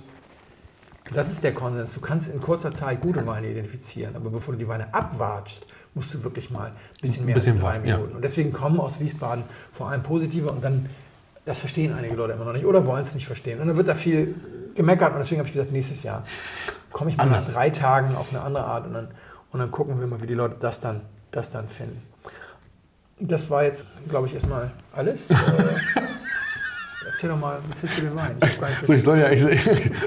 das 1.13 1.31
ist 1.31 1.43
der 1.43 1.53
Konsens. 1.53 1.93
Du 1.93 2.01
kannst 2.01 2.31
in 2.33 2.41
kurzer 2.41 2.73
Zeit 2.73 3.01
gute 3.01 3.25
Weine 3.25 3.49
identifizieren, 3.49 4.15
aber 4.15 4.29
bevor 4.29 4.53
du 4.53 4.59
die 4.59 4.67
Weine 4.67 4.93
abwatschst, 4.93 5.65
musst 5.97 6.13
du 6.13 6.23
wirklich 6.23 6.49
mal 6.49 6.67
ein 6.67 6.73
bisschen 7.01 7.25
mehr 7.25 7.35
bisschen 7.35 7.53
als 7.53 7.61
drei 7.61 7.75
ja. 7.85 7.97
Minuten. 7.97 8.15
Und 8.15 8.21
deswegen 8.23 8.53
kommen 8.53 8.79
aus 8.79 8.99
Wiesbaden 9.01 9.43
vor 9.73 9.89
allem 9.89 10.03
positive 10.03 10.49
und 10.49 10.63
dann, 10.63 10.85
das 11.45 11.59
verstehen 11.59 11.93
einige 11.93 12.15
Leute 12.15 12.33
immer 12.33 12.45
noch 12.45 12.53
nicht 12.53 12.65
oder 12.65 12.85
wollen 12.85 13.03
es 13.03 13.13
nicht 13.13 13.27
verstehen. 13.27 13.59
Und 13.59 13.67
dann 13.67 13.75
wird 13.77 13.87
da 13.89 13.95
viel 13.95 14.35
gemeckert 14.75 15.11
und 15.13 15.17
deswegen 15.19 15.39
habe 15.39 15.49
ich 15.49 15.53
gesagt, 15.53 15.71
nächstes 15.73 16.03
Jahr 16.03 16.23
komme 16.91 17.09
ich 17.11 17.17
mal 17.17 17.23
Anders. 17.25 17.47
nach 17.47 17.53
drei 17.55 17.69
Tagen 17.71 18.15
auf 18.15 18.27
eine 18.31 18.41
andere 18.41 18.63
Art 18.63 18.85
und 18.87 18.93
dann, 18.93 19.07
und 19.51 19.59
dann 19.59 19.71
gucken 19.71 19.99
wir 19.99 20.07
mal, 20.07 20.21
wie 20.21 20.27
die 20.27 20.33
Leute 20.35 20.55
das 20.59 20.79
dann, 20.79 21.01
das 21.31 21.49
dann 21.49 21.67
finden. 21.67 22.01
Das 23.19 23.49
war 23.49 23.63
jetzt, 23.63 23.85
glaube 24.09 24.27
ich, 24.27 24.35
erstmal 24.35 24.71
alles. 24.93 25.29
Äh, 25.29 25.35
Erzähl 27.11 27.29
doch 27.29 27.39
mal, 27.39 27.57
wie 27.67 27.73
findest 27.75 28.01
du 28.01 28.15
Wein? 28.15 28.35
Ich 28.43 28.87
So, 28.87 28.93
ich, 28.93 29.03
soll 29.03 29.17
ja, 29.17 29.31
ich, 29.31 29.43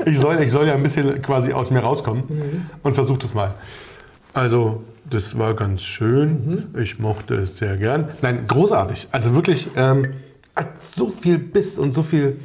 ich, 0.07 0.19
soll, 0.19 0.41
ich 0.41 0.51
soll 0.51 0.67
ja 0.69 0.75
ein 0.75 0.83
bisschen 0.83 1.21
quasi 1.23 1.53
aus 1.53 1.71
mir 1.71 1.81
rauskommen 1.81 2.25
Mhm. 2.29 2.71
und 2.85 2.95
versuch 2.95 3.19
das 3.19 3.35
mal. 3.35 3.53
Also, 4.33 4.85
das 5.09 5.39
war 5.39 5.55
ganz 5.55 5.83
schön. 5.83 6.69
Mhm. 6.75 6.81
Ich 6.81 6.99
mochte 6.99 7.35
es 7.35 7.57
sehr 7.59 7.77
gern. 7.77 8.09
Nein, 8.23 8.45
großartig. 8.47 9.09
Also 9.13 9.35
wirklich, 9.35 9.69
ähm, 9.77 10.05
hat 10.57 10.83
so 10.83 11.09
viel 11.09 11.39
Biss 11.39 11.79
und 11.79 11.95
so 11.95 12.03
viel 12.03 12.39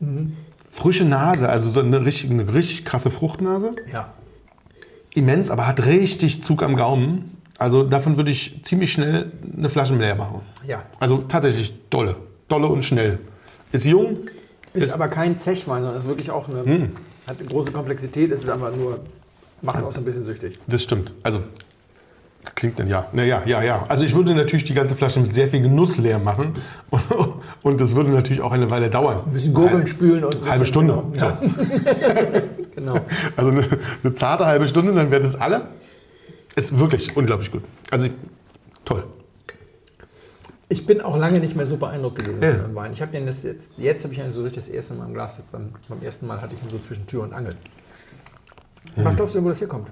Mhm. 0.00 0.36
frische 0.70 1.04
Nase. 1.04 1.48
Also 1.48 1.70
so 1.70 1.80
eine 1.80 2.04
richtig, 2.04 2.30
eine 2.30 2.52
richtig 2.52 2.84
krasse 2.84 3.10
Fruchtnase. 3.10 3.72
Ja. 3.92 4.12
Immens, 5.14 5.50
aber 5.50 5.66
hat 5.66 5.84
richtig 5.86 6.42
Zug 6.42 6.62
am 6.62 6.74
Gaumen. 6.76 7.36
Also 7.58 7.82
davon 7.84 8.16
würde 8.16 8.30
ich 8.30 8.64
ziemlich 8.64 8.92
schnell 8.92 9.30
eine 9.56 9.68
Flasche 9.68 9.94
leer 9.94 10.16
machen. 10.16 10.40
Ja. 10.66 10.82
Also 10.98 11.18
tatsächlich 11.28 11.72
dolle. 11.90 12.16
Dolle 12.48 12.66
und 12.68 12.84
schnell. 12.84 13.18
Ist 13.70 13.84
jung, 13.86 14.18
Ist 14.74 14.90
aber 14.90 15.08
kein 15.08 15.36
Zechwein, 15.38 15.82
sondern 15.82 16.00
ist 16.00 16.08
wirklich 16.08 16.30
auch 16.30 16.48
eine, 16.48 16.64
Hm. 16.64 16.90
hat 17.26 17.38
eine 17.38 17.48
große 17.48 17.72
Komplexität, 17.72 18.30
ist 18.30 18.48
aber 18.48 18.70
nur, 18.70 19.00
macht 19.62 19.82
auch 19.82 19.92
so 19.92 19.98
ein 19.98 20.04
bisschen 20.04 20.24
süchtig. 20.24 20.58
Das 20.66 20.82
stimmt. 20.82 21.12
Also, 21.22 21.40
das 22.44 22.54
klingt 22.56 22.78
dann 22.78 22.88
ja. 22.88 23.06
Na 23.12 23.22
ja, 23.24 23.42
ja. 23.46 23.84
Also 23.88 24.04
ich 24.04 24.14
würde 24.16 24.34
natürlich 24.34 24.64
die 24.64 24.74
ganze 24.74 24.96
Flasche 24.96 25.20
mit 25.20 25.32
sehr 25.32 25.46
viel 25.48 25.62
Genuss 25.62 25.96
leer 25.98 26.18
machen. 26.18 26.52
Und 27.62 27.80
das 27.80 27.94
würde 27.94 28.10
natürlich 28.10 28.42
auch 28.42 28.50
eine 28.52 28.68
Weile 28.70 28.90
dauern. 28.90 29.22
Ein 29.24 29.32
bisschen 29.32 29.54
gurgeln, 29.54 29.86
spülen 29.86 30.24
und 30.24 30.44
Halbe 30.48 30.66
Stunde. 30.66 31.04
Ja. 31.14 31.38
genau. 32.74 32.98
Also 33.36 33.50
eine, 33.50 33.64
eine 34.02 34.14
zarte 34.14 34.46
halbe 34.46 34.66
Stunde, 34.66 34.92
dann 34.92 35.12
wäre 35.12 35.22
das 35.22 35.36
alle. 35.36 35.68
Ist 36.56 36.76
wirklich 36.78 37.16
unglaublich 37.16 37.52
gut. 37.52 37.62
Also 37.92 38.06
ich, 38.06 38.12
toll. 38.84 39.04
Ich 40.68 40.84
bin 40.86 41.00
auch 41.00 41.16
lange 41.16 41.38
nicht 41.38 41.54
mehr 41.54 41.66
so 41.66 41.76
beeindruckt 41.76 42.18
gewesen 42.18 42.42
Ja. 42.42 42.54
von 42.54 42.74
Wein. 42.74 42.92
Ich 42.92 43.00
habe 43.02 43.12
den 43.12 43.26
das 43.26 43.42
jetzt, 43.44 43.74
jetzt 43.78 44.02
habe 44.02 44.14
ich 44.14 44.20
ihn 44.20 44.32
so 44.32 44.42
richtig 44.42 44.64
das 44.64 44.72
erste 44.72 44.94
Mal 44.94 45.06
im 45.06 45.14
Glas. 45.14 45.40
Beim, 45.52 45.68
beim 45.88 46.02
ersten 46.02 46.26
Mal 46.26 46.40
hatte 46.42 46.54
ich 46.54 46.62
ihn 46.64 46.70
so 46.70 46.78
zwischen 46.84 47.06
Tür 47.06 47.22
und 47.22 47.32
Angel. 47.32 47.54
Hm. 48.94 49.04
Was 49.04 49.16
glaubst 49.16 49.34
du, 49.34 49.44
wo 49.44 49.48
das 49.48 49.60
herkommt? 49.60 49.88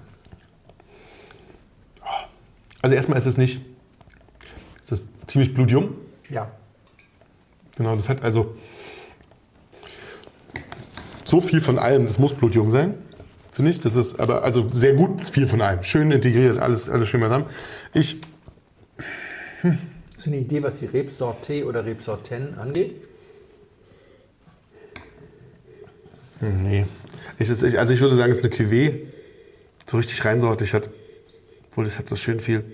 Also 2.82 2.96
erstmal 2.96 3.18
ist 3.18 3.26
es 3.26 3.36
nicht, 3.36 3.60
es 4.82 4.92
ist 4.92 5.04
ziemlich 5.26 5.52
blutjung. 5.52 5.94
Ja. 6.30 6.50
Genau, 7.76 7.94
das 7.94 8.08
hat 8.08 8.22
also 8.22 8.56
so 11.24 11.40
viel 11.40 11.60
von 11.60 11.78
allem, 11.78 12.06
das 12.06 12.18
muss 12.18 12.34
blutjung 12.34 12.70
sein. 12.70 12.94
Finde 13.52 13.72
ich. 13.72 13.80
Das 13.80 13.96
ist 13.96 14.18
aber 14.18 14.42
also 14.42 14.70
sehr 14.72 14.94
gut 14.94 15.28
viel 15.28 15.46
von 15.46 15.60
allem. 15.60 15.82
Schön 15.82 16.10
integriert, 16.10 16.58
alles, 16.58 16.88
alles 16.88 17.08
schön 17.08 17.20
beisammen. 17.20 17.46
Ich, 17.92 18.20
Hast 19.62 20.26
du 20.26 20.30
eine 20.30 20.38
Idee, 20.38 20.62
was 20.62 20.78
die 20.78 20.86
Rebsorte 20.86 21.66
oder 21.66 21.84
Rebsorten 21.84 22.58
angeht? 22.58 22.96
Nee. 26.40 26.86
Ich, 27.38 27.50
also 27.50 27.92
ich 27.94 28.00
würde 28.00 28.16
sagen, 28.16 28.32
es 28.32 28.38
ist 28.38 28.44
eine 28.44 28.54
Cuvée. 28.54 29.06
So 29.86 29.96
richtig 29.96 30.24
reinsortig 30.24 30.72
hat. 30.74 30.88
Obwohl, 31.70 31.84
das 31.84 31.98
hat 31.98 32.08
so 32.08 32.16
schön 32.16 32.40
viel. 32.40 32.64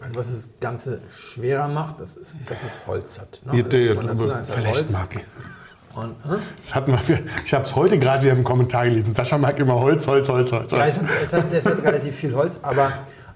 Also 0.00 0.14
was 0.14 0.28
das 0.28 0.48
Ganze 0.60 1.00
schwerer 1.10 1.68
macht, 1.68 2.00
das 2.00 2.16
ist, 2.16 2.36
dass 2.46 2.62
es 2.62 2.86
Holz 2.86 3.18
hat. 3.18 3.40
Ne? 3.44 3.62
Die, 3.62 3.88
Also 3.88 3.94
man 3.94 4.38
es 4.38 4.50
vielleicht 4.50 4.90
mag 4.90 5.14
ich. 5.14 5.96
Und, 5.96 6.14
hä? 6.24 6.36
Das 6.60 6.74
hatten 6.74 6.92
wir, 6.92 7.20
ich 7.44 7.54
habe 7.54 7.64
es 7.64 7.74
heute 7.74 7.98
gerade 7.98 8.22
wieder 8.22 8.32
im 8.32 8.44
Kommentar 8.44 8.84
gelesen. 8.84 9.14
Sascha 9.14 9.36
mag 9.38 9.58
immer 9.58 9.74
Holz, 9.74 10.06
Holz, 10.06 10.28
Holz, 10.28 10.52
Holz. 10.52 10.70
Ja, 10.70 10.86
es 10.86 11.00
hat, 11.00 11.06
es, 11.22 11.32
hat, 11.32 11.52
es 11.52 11.66
hat 11.66 11.82
relativ 11.82 12.14
viel 12.14 12.34
Holz, 12.34 12.60
aber, 12.62 12.92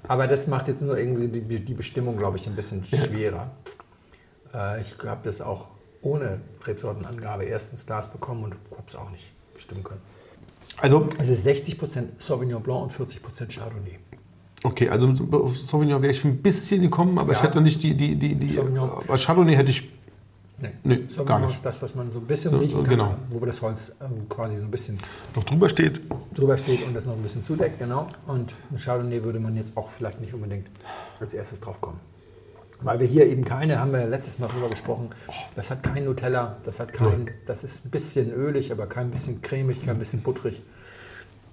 aber 0.06 0.28
das 0.28 0.46
macht 0.46 0.68
jetzt 0.68 0.82
nur 0.82 0.96
irgendwie 0.96 1.28
die, 1.28 1.64
die 1.64 1.74
Bestimmung, 1.74 2.16
glaube 2.18 2.36
ich, 2.36 2.46
ein 2.46 2.54
bisschen 2.54 2.84
schwerer. 2.84 3.50
Äh, 4.54 4.80
ich 4.80 4.94
habe 5.04 5.20
das 5.24 5.40
auch 5.40 5.68
ohne 6.02 6.40
Rebsortenangabe 6.64 7.44
erst 7.44 7.72
ins 7.72 7.86
Glas 7.86 8.10
bekommen 8.10 8.44
und 8.44 8.52
habe 8.52 8.82
es 8.86 8.96
auch 8.96 9.10
nicht 9.10 9.30
bestimmen 9.54 9.82
können. 9.84 10.00
Also, 10.78 11.08
Es 11.18 11.28
ist 11.28 11.46
60% 11.46 12.04
Sauvignon 12.18 12.62
Blanc 12.62 12.82
und 12.84 12.92
40% 12.92 13.54
Chardonnay. 13.54 13.98
okay, 14.64 14.88
also 14.88 15.08
auf 15.32 15.56
Sauvignon 15.56 16.02
wäre 16.02 16.12
ich 16.12 16.24
ein 16.24 16.38
bisschen 16.38 16.82
gekommen, 16.82 17.18
aber 17.18 17.32
ich 17.32 17.38
Ja. 17.38 17.44
hätte 17.44 17.60
nicht 17.60 17.82
die, 17.82 17.96
die, 17.96 18.16
die, 18.16 18.34
die 18.34 18.58
aber 18.58 19.18
Chardonnay 19.18 19.54
hätte 19.56 19.70
ich, 19.70 19.90
Nee, 20.60 20.70
nee, 20.84 20.94
Sauvignon 21.08 21.26
gar 21.26 21.38
nicht. 21.40 21.54
ist 21.54 21.64
das, 21.64 21.82
was 21.82 21.94
man 21.96 22.12
so 22.12 22.18
ein 22.20 22.26
bisschen 22.26 22.54
riechen 22.54 22.82
kann, 22.84 22.88
genau. 22.90 23.14
wo 23.30 23.44
das 23.44 23.60
Holz 23.62 23.92
ähm, 24.00 24.28
quasi 24.28 24.56
so 24.58 24.62
ein 24.64 24.70
bisschen 24.70 24.96
Noch 25.34 25.42
drüber 25.42 25.68
steht, 25.68 26.00
drüber 26.34 26.56
steht 26.56 26.86
und 26.86 26.94
das 26.94 27.04
noch 27.04 27.14
ein 27.14 27.22
bisschen 27.22 27.42
zudeckt, 27.42 27.80
genau. 27.80 28.06
Und 28.28 28.54
ein 28.70 28.76
Chardonnay 28.78 29.24
würde 29.24 29.40
man 29.40 29.56
jetzt 29.56 29.76
auch 29.76 29.90
vielleicht 29.90 30.20
nicht 30.20 30.32
unbedingt 30.34 30.68
als 31.18 31.34
erstes 31.34 31.58
drauf 31.60 31.80
kommen. 31.80 31.98
Weil 32.82 33.00
wir 33.00 33.06
hier 33.06 33.26
eben 33.26 33.44
keine, 33.44 33.78
haben 33.78 33.92
wir 33.92 34.00
ja 34.00 34.06
letztes 34.06 34.38
Mal 34.38 34.48
drüber 34.48 34.68
gesprochen, 34.68 35.10
das 35.56 35.70
hat 35.70 35.82
kein 35.82 36.04
Nutella, 36.04 36.56
das 36.64 36.80
hat 36.80 36.92
kein, 36.92 37.30
das 37.46 37.64
ist 37.64 37.84
ein 37.84 37.90
bisschen 37.90 38.32
ölig, 38.32 38.72
aber 38.72 38.86
kein 38.86 39.10
bisschen 39.10 39.40
cremig, 39.42 39.84
kein 39.84 39.98
bisschen 39.98 40.20
butterig. 40.22 40.62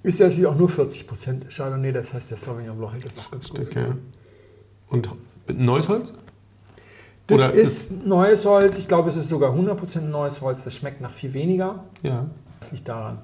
Ist 0.02 0.20
ja 0.20 0.28
natürlich 0.28 0.48
auch 0.48 0.56
nur 0.56 0.70
40% 0.70 1.56
Chardonnay, 1.56 1.92
das 1.92 2.14
heißt, 2.14 2.32
der 2.32 2.38
Sauvignon 2.38 2.78
Blanc 2.78 2.94
hält 2.94 3.06
das 3.06 3.18
auch 3.18 3.30
ganz 3.32 3.50
gut. 3.50 3.60
okay. 3.60 3.88
Und 4.90 5.10
neues 5.54 5.88
Holz? 5.88 6.14
Das 7.28 7.36
Oder 7.38 7.52
ist 7.52 7.92
neues 7.92 8.46
Holz, 8.46 8.80
ich 8.80 8.88
glaube, 8.88 9.10
es 9.10 9.16
ist 9.16 9.28
sogar 9.28 9.54
100% 9.54 10.02
neues 10.02 10.42
Holz, 10.42 10.64
das 10.64 10.76
schmeckt 10.76 11.00
nach 11.02 11.12
viel 11.12 11.34
weniger. 11.34 11.84
Ja. 12.02 12.26
Das 12.60 12.72
liegt 12.72 12.88
daran, 12.88 13.20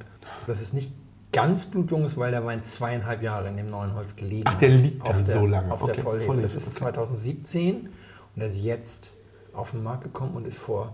dass 0.46 0.62
es 0.62 0.74
nicht 0.74 0.94
ganz 1.36 1.66
blutjung 1.66 2.06
ist, 2.06 2.18
weil 2.18 2.32
der 2.32 2.46
Wein 2.46 2.64
zweieinhalb 2.64 3.22
Jahre 3.22 3.50
in 3.50 3.58
dem 3.58 3.70
neuen 3.70 3.94
Holz 3.94 4.16
gelegen 4.16 4.46
Ach, 4.48 4.58
der 4.58 4.72
hat. 4.74 4.80
liegt 4.80 5.02
auf 5.02 5.10
dann 5.18 5.26
der, 5.26 5.34
so 5.40 5.46
lange. 5.46 5.72
Auf 5.72 5.84
Okay, 5.84 5.94
der 5.94 6.04
Vollhefe. 6.04 6.26
Vollhefe, 6.26 6.54
Das 6.54 6.64
ist 6.64 6.68
okay. 6.70 6.78
2017 6.80 7.90
und 8.36 8.42
er 8.42 8.48
ist 8.48 8.60
jetzt 8.62 9.12
auf 9.54 9.72
den 9.72 9.84
Markt 9.84 10.04
gekommen 10.04 10.36
und 10.36 10.48
ist 10.48 10.58
vor 10.60 10.94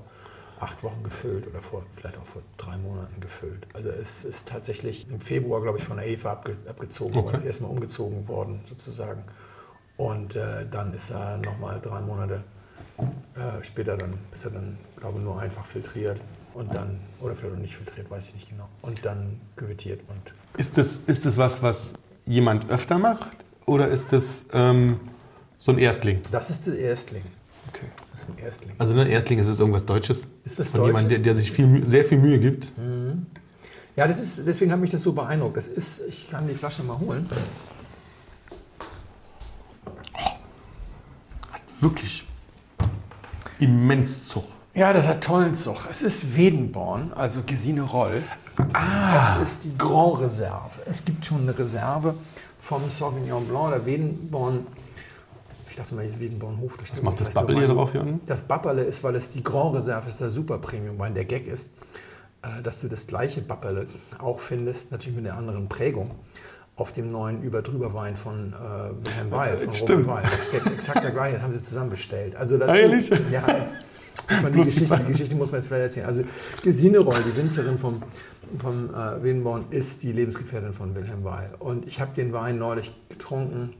acht 0.59 0.83
Wochen 0.83 1.03
gefüllt 1.03 1.47
oder 1.47 1.59
vor, 1.61 1.83
vielleicht 1.91 2.17
auch 2.17 2.25
vor 2.25 2.41
drei 2.57 2.77
Monaten 2.77 3.19
gefüllt. 3.19 3.65
Also 3.73 3.89
es 3.89 4.25
ist 4.25 4.47
tatsächlich 4.47 5.09
im 5.09 5.19
Februar, 5.19 5.61
glaube 5.61 5.77
ich, 5.79 5.83
von 5.83 5.97
der 5.97 6.07
Eva 6.07 6.31
abge, 6.33 6.55
abgezogen 6.67 7.15
Okay. 7.17 7.33
worden, 7.33 7.45
erstmal 7.45 7.71
umgezogen 7.71 8.27
worden 8.27 8.61
sozusagen. 8.65 9.23
Und 9.97 10.35
äh, 10.35 10.65
dann 10.69 10.93
ist 10.93 11.09
er 11.11 11.37
nochmal 11.37 11.79
drei 11.81 12.01
Monate 12.01 12.43
äh, 12.99 13.63
später 13.63 13.97
dann, 13.97 14.13
ist 14.33 14.45
er 14.45 14.51
dann, 14.51 14.77
glaube 14.97 15.17
ich, 15.19 15.23
nur 15.23 15.39
einfach 15.39 15.65
filtriert 15.65 16.19
und 16.53 16.73
dann, 16.73 16.99
oder 17.21 17.35
vielleicht 17.35 17.57
nicht 17.57 17.75
filtriert, 17.75 18.09
weiß 18.09 18.27
ich 18.27 18.33
nicht 18.33 18.49
genau, 18.49 18.67
und 18.81 19.05
dann 19.05 19.39
küvettiert 19.55 20.01
und 20.07 20.59
Ist 20.59 20.77
das, 20.77 20.99
ist 21.07 21.25
das 21.25 21.37
was, 21.37 21.63
was 21.63 21.93
jemand 22.25 22.69
öfter 22.69 22.97
macht? 22.97 23.29
Oder 23.65 23.87
ist 23.87 24.11
das 24.11 24.45
ähm, 24.53 24.99
so 25.59 25.71
ein 25.71 25.77
Erstling? 25.77 26.21
das 26.31 26.49
ist 26.49 26.67
der 26.67 26.77
Erstling. 26.77 27.23
Okay. 27.69 27.85
Das 28.11 28.23
ist 28.23 28.29
ein 28.29 28.37
Erstling. 28.43 28.73
Also 28.77 28.93
ein 28.95 29.07
Erstling 29.07 29.39
ist 29.39 29.47
es 29.47 29.59
irgendwas 29.59 29.85
Deutsches? 29.85 30.23
Ist 30.43 30.59
was 30.59 30.69
Von 30.69 30.85
jemandem, 30.85 31.09
der, 31.09 31.19
der 31.19 31.35
sich 31.35 31.51
viel, 31.51 31.87
sehr 31.87 32.03
viel 32.03 32.17
Mühe 32.17 32.39
gibt? 32.39 32.71
Ja, 33.95 34.07
das 34.07 34.19
ist, 34.19 34.47
deswegen 34.47 34.71
hat 34.71 34.79
mich 34.79 34.89
das 34.89 35.03
so 35.03 35.13
beeindruckt. 35.13 35.57
Das 35.57 35.67
ist, 35.67 36.01
ich 36.07 36.29
kann 36.29 36.47
die 36.47 36.55
Flasche 36.55 36.83
mal 36.83 36.97
holen. 36.99 37.29
Wirklich 41.79 42.25
immens 43.59 44.27
Zug. 44.27 44.45
Ja, 44.73 44.93
das 44.93 45.05
hat 45.05 45.21
tollen 45.23 45.53
Zug. 45.53 45.85
Es 45.89 46.01
ist 46.01 46.37
Wedenborn, 46.37 47.11
also 47.13 47.41
Gesine 47.45 47.81
Roll. 47.81 48.23
Ah. 48.73 49.39
Das 49.39 49.53
ist 49.53 49.63
die 49.65 49.77
Grand 49.77 50.21
Reserve. 50.21 50.71
Es 50.85 51.03
gibt 51.03 51.25
schon 51.25 51.41
eine 51.41 51.57
Reserve 51.57 52.15
vom 52.59 52.89
Sauvignon 52.89 53.45
Blanc, 53.47 53.71
der 53.73 53.85
Wedenborn. 53.85 54.65
Ich 55.69 55.75
dachte 55.75 55.93
mal, 55.93 56.05
das 56.05 56.13
ist 56.13 56.19
Wedenbornhof. 56.21 56.77
Das 56.77 56.91
Was 56.91 57.01
macht 57.01 57.19
das 57.19 57.31
Babbel 57.33 57.57
hier 57.57 57.67
drauf 57.67 57.93
unten? 57.95 58.21
Das 58.25 58.41
Babberle 58.41 58.83
ist, 58.83 59.03
weil 59.03 59.15
es 59.15 59.29
die 59.29 59.43
Grand 59.43 59.75
Reserve 59.75 60.09
ist, 60.09 60.19
der 60.21 60.29
Super 60.29 60.57
Premium 60.57 60.97
Wein. 60.99 61.15
Der 61.15 61.25
Gag 61.25 61.47
ist, 61.47 61.67
äh, 62.41 62.61
dass 62.61 62.79
du 62.79 62.87
das 62.87 63.07
gleiche 63.07 63.41
Babberle 63.41 63.87
auch 64.19 64.39
findest, 64.39 64.91
natürlich 64.91 65.17
mit 65.17 65.27
einer 65.27 65.37
anderen 65.37 65.67
Prägung, 65.67 66.11
auf 66.77 66.93
dem 66.93 67.11
neuen 67.11 67.41
Über-Drüber-Wein 67.43 68.15
von 68.15 68.53
äh, 68.53 69.05
Wilhelm 69.05 69.31
Weil, 69.31 69.57
von 69.57 69.73
Stimmt. 69.73 70.07
Robert 70.07 70.23
Weil. 70.23 70.31
Da 70.31 70.43
steht 70.59 70.73
exakt 70.73 71.03
der 71.03 71.11
gleiche, 71.11 71.35
das 71.35 71.43
haben 71.43 71.53
sie 71.53 71.63
zusammen 71.63 71.89
bestellt. 71.89 72.35
Also 72.37 72.57
das 72.57 72.77
ehrlich? 72.77 73.09
Ja, 73.31 73.41
muss 73.41 73.47
man 73.47 73.65
die, 74.53 74.57
Geschichte, 74.63 74.97
die- 74.97 75.11
Geschichte 75.11 75.35
muss 75.35 75.51
man 75.51 75.59
jetzt 75.61 75.67
vielleicht 75.67 75.83
erzählen. 75.85 76.05
Also 76.05 76.23
Gesine 76.63 76.99
Roll, 76.99 77.19
die 77.25 77.35
Winzerin 77.37 77.77
vom, 77.77 78.01
vom 78.59 78.89
äh, 78.93 79.23
Wedenborn, 79.23 79.65
ist 79.69 80.03
die 80.03 80.11
Lebensgefährtin 80.11 80.73
von 80.73 80.95
Wilhelm 80.95 81.23
Weil. 81.23 81.49
Und 81.59 81.87
ich 81.87 81.99
habe 81.99 82.13
den 82.15 82.33
Wein 82.33 82.57
neulich 82.57 82.93
getrunken, 83.09 83.73